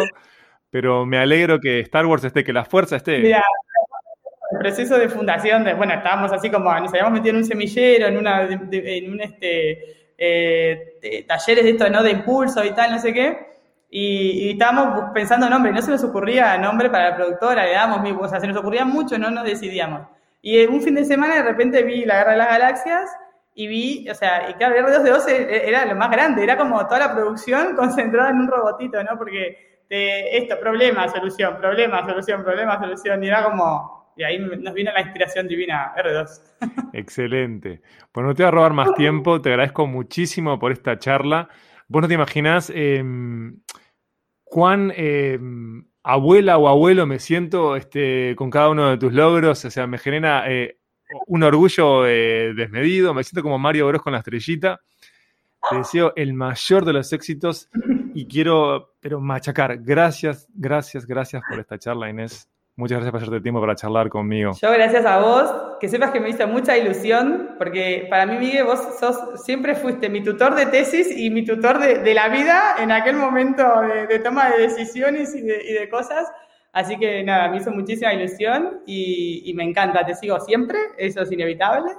pero 0.72 1.06
me 1.06 1.18
alegro 1.18 1.60
que 1.60 1.80
Star 1.82 2.06
Wars 2.06 2.24
esté, 2.24 2.44
que 2.44 2.54
la 2.54 2.66
fuerza 2.66 2.98
esté. 2.98 3.20
Mira, 3.20 3.44
el 4.52 4.60
proceso 4.60 4.98
de 4.98 5.10
fundación, 5.10 5.64
de, 5.64 5.74
bueno, 5.74 5.94
estábamos 5.94 6.32
así 6.32 6.50
como, 6.50 6.74
nos 6.80 6.90
habíamos 6.90 7.14
metido 7.14 7.32
en 7.32 7.38
un 7.38 7.46
semillero, 7.46 8.08
en, 8.08 8.18
una, 8.18 8.42
en 8.44 9.12
un 9.12 9.22
este, 9.22 10.14
eh, 10.18 11.26
talleres 11.28 11.64
de 11.64 11.72
esto, 11.72 11.90
¿no? 11.90 12.04
De 12.04 12.12
impulso 12.12 12.64
y 12.64 12.72
tal, 12.72 12.92
no 12.92 13.00
sé 13.00 13.14
qué. 13.14 13.48
Y, 13.92 14.48
y, 14.48 14.52
estábamos 14.52 15.12
pensando 15.14 15.50
nombre, 15.50 15.72
no 15.72 15.82
se 15.82 15.90
nos 15.90 16.04
ocurría 16.04 16.58
nombre 16.58 16.90
para 16.90 17.12
la 17.12 17.16
productora, 17.16 17.66
le 17.66 17.74
damos, 17.74 18.08
o 18.20 18.28
sea, 18.28 18.40
se 18.40 18.48
nos 18.48 18.58
ocurría 18.58 18.86
mucho, 18.86 19.18
no 19.18 19.32
nos 19.32 19.44
decidíamos. 19.44 20.08
Y 20.42 20.64
un 20.66 20.82
fin 20.82 20.96
de 20.96 21.06
semana 21.06 21.36
de 21.36 21.44
repente 21.44 21.84
vi 21.84 22.06
La 22.06 22.20
Guerra 22.20 22.32
de 22.32 22.38
las 22.38 22.50
Galaxias 22.50 23.10
y 23.56 23.68
vi, 23.68 24.10
o 24.10 24.16
sea, 24.16 24.50
y 24.50 24.54
claro, 24.54 24.76
R2D2 24.76 25.28
era 25.28 25.86
lo 25.86 25.96
más 25.96 26.10
grande, 26.12 26.44
era 26.44 26.56
como 26.56 26.86
toda 26.86 27.00
la 27.00 27.14
producción 27.14 27.76
concentrada 27.78 28.30
en 28.30 28.38
un 28.38 28.48
robotito, 28.48 29.04
¿no? 29.04 29.18
Porque 29.18 29.79
de 29.90 30.38
esto, 30.38 30.60
problema, 30.60 31.08
solución, 31.10 31.58
problema, 31.58 32.06
solución, 32.06 32.44
problema, 32.44 32.80
solución. 32.80 33.24
Y 33.24 33.28
era 33.28 33.44
como, 33.44 34.14
y 34.16 34.24
ahí 34.24 34.40
nos 34.40 34.74
vino 34.74 34.92
la 34.92 35.02
inspiración 35.02 35.48
divina, 35.48 35.94
R2. 35.98 36.42
Excelente. 36.94 37.82
Pues 38.12 38.26
no 38.26 38.36
te 38.36 38.44
voy 38.44 38.48
a 38.48 38.52
robar 38.52 38.74
más 38.74 38.94
tiempo, 38.94 39.42
te 39.42 39.50
agradezco 39.50 39.88
muchísimo 39.88 40.60
por 40.60 40.72
esta 40.72 41.00
charla. 41.00 41.50
Vos 41.88 42.04
no 42.04 42.08
te 42.08 42.14
imaginás 42.14 42.72
em, 42.74 43.60
cuán 44.44 44.94
em, 44.96 45.86
abuela 46.04 46.58
o 46.58 46.68
abuelo 46.68 47.08
me 47.08 47.18
siento 47.18 47.76
este, 47.76 48.36
con 48.36 48.52
cada 48.52 48.70
uno 48.70 48.92
de 48.92 48.98
tus 48.98 49.12
logros, 49.12 49.66
o 49.66 49.72
sea, 49.72 49.88
me 49.88 49.98
genera 49.98 50.52
eh, 50.52 50.78
un 51.26 51.42
orgullo 51.42 52.06
eh, 52.06 52.54
desmedido, 52.56 53.16
me 53.16 53.24
siento 53.24 53.42
como 53.42 53.58
Mario 53.58 53.88
Bros 53.88 54.04
con 54.04 54.14
la 54.14 54.20
estrellita. 54.20 54.82
Te 55.70 55.78
deseo 55.78 56.14
el 56.16 56.34
mayor 56.34 56.86
de 56.86 56.94
los 56.94 57.12
éxitos 57.12 57.70
y 58.20 58.28
quiero, 58.28 58.96
pero 59.00 59.22
machacar. 59.22 59.78
Gracias, 59.82 60.46
gracias, 60.54 61.06
gracias 61.06 61.42
por 61.50 61.58
esta 61.58 61.80
charla, 61.80 62.10
Inés. 62.10 62.50
Muchas 62.76 62.98
gracias 62.98 63.12
por 63.12 63.22
hacerte 63.22 63.42
tiempo 63.42 63.62
para 63.62 63.76
charlar 63.76 64.10
conmigo. 64.10 64.52
Yo 64.62 64.72
gracias 64.72 65.06
a 65.06 65.20
vos, 65.20 65.78
que 65.80 65.88
sepas 65.88 66.12
que 66.12 66.20
me 66.20 66.30
hizo 66.30 66.46
mucha 66.46 66.78
ilusión, 66.78 67.56
porque 67.58 68.08
para 68.10 68.26
mí, 68.26 68.38
Miguel, 68.38 68.66
vos 68.66 68.80
sos, 69.00 69.42
siempre 69.46 69.74
fuiste 69.74 70.10
mi 70.10 70.22
tutor 70.22 70.54
de 70.56 70.66
tesis 70.66 71.18
y 71.18 71.30
mi 71.30 71.46
tutor 71.46 71.80
de, 71.80 72.00
de 72.00 72.14
la 72.14 72.28
vida 72.28 72.76
en 72.80 72.92
aquel 72.92 73.16
momento 73.16 73.64
de, 73.82 74.08
de 74.08 74.20
toma 74.20 74.50
de 74.50 74.64
decisiones 74.64 75.34
y 75.34 75.42
de, 75.42 75.64
y 75.64 75.74
de, 75.74 75.90
cosas. 75.90 76.28
Así 76.74 76.98
que 76.98 77.24
nada, 77.24 77.50
me 77.50 77.58
hizo 77.58 77.72
muchísima 77.72 78.14
ilusión 78.14 78.82
y, 78.86 79.44
y 79.50 79.54
me 79.54 79.64
encanta, 79.64 80.06
te 80.06 80.14
sigo 80.14 80.42
siempre, 80.42 80.78
eso 80.98 81.22
es 81.22 81.32
inevitable. 81.32 81.92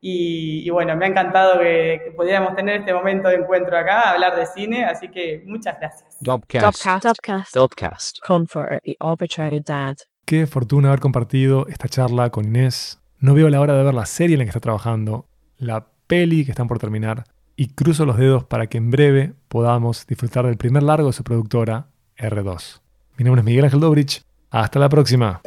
Y, 0.00 0.62
y, 0.64 0.70
bueno, 0.70 0.94
me 0.96 1.06
ha 1.06 1.08
encantado 1.08 1.58
que, 1.58 2.00
que, 2.04 2.10
pudiéramos 2.12 2.54
tener 2.54 2.80
este 2.80 2.94
momento 2.94 3.28
de 3.28 3.36
encuentro 3.36 3.76
acá, 3.76 4.12
hablar 4.12 4.36
de 4.36 4.46
cine, 4.46 4.84
así 4.84 5.08
que 5.08 5.42
muchas 5.44 5.76
gracias. 5.78 6.16
Dopcast. 6.20 6.84
Dopcast. 7.52 8.18
For 8.46 8.80
the 8.84 9.60
Dad. 9.64 9.96
Qué 10.24 10.46
fortuna 10.46 10.88
haber 10.88 11.00
compartido 11.00 11.66
esta 11.68 11.88
charla 11.88 12.30
con 12.30 12.44
Inés. 12.44 13.00
No 13.18 13.34
veo 13.34 13.48
la 13.48 13.60
hora 13.60 13.74
de 13.74 13.82
ver 13.82 13.94
la 13.94 14.06
serie 14.06 14.34
en 14.34 14.38
la 14.38 14.44
que 14.44 14.50
está 14.50 14.60
trabajando, 14.60 15.26
la 15.56 15.88
peli 16.06 16.44
que 16.44 16.52
están 16.52 16.68
por 16.68 16.78
terminar, 16.78 17.24
y 17.56 17.68
cruzo 17.68 18.06
los 18.06 18.16
dedos 18.16 18.44
para 18.44 18.68
que 18.68 18.78
en 18.78 18.90
breve 18.90 19.32
podamos 19.48 20.06
disfrutar 20.06 20.46
del 20.46 20.56
primer 20.56 20.84
largo 20.84 21.08
de 21.08 21.12
su 21.12 21.24
productora, 21.24 21.88
R2. 22.16 22.80
Mi 23.16 23.24
nombre 23.24 23.40
es 23.40 23.46
Miguel 23.46 23.64
Ángel 23.64 23.80
Dobrich. 23.80 24.22
Hasta 24.50 24.78
la 24.78 24.88
próxima. 24.88 25.42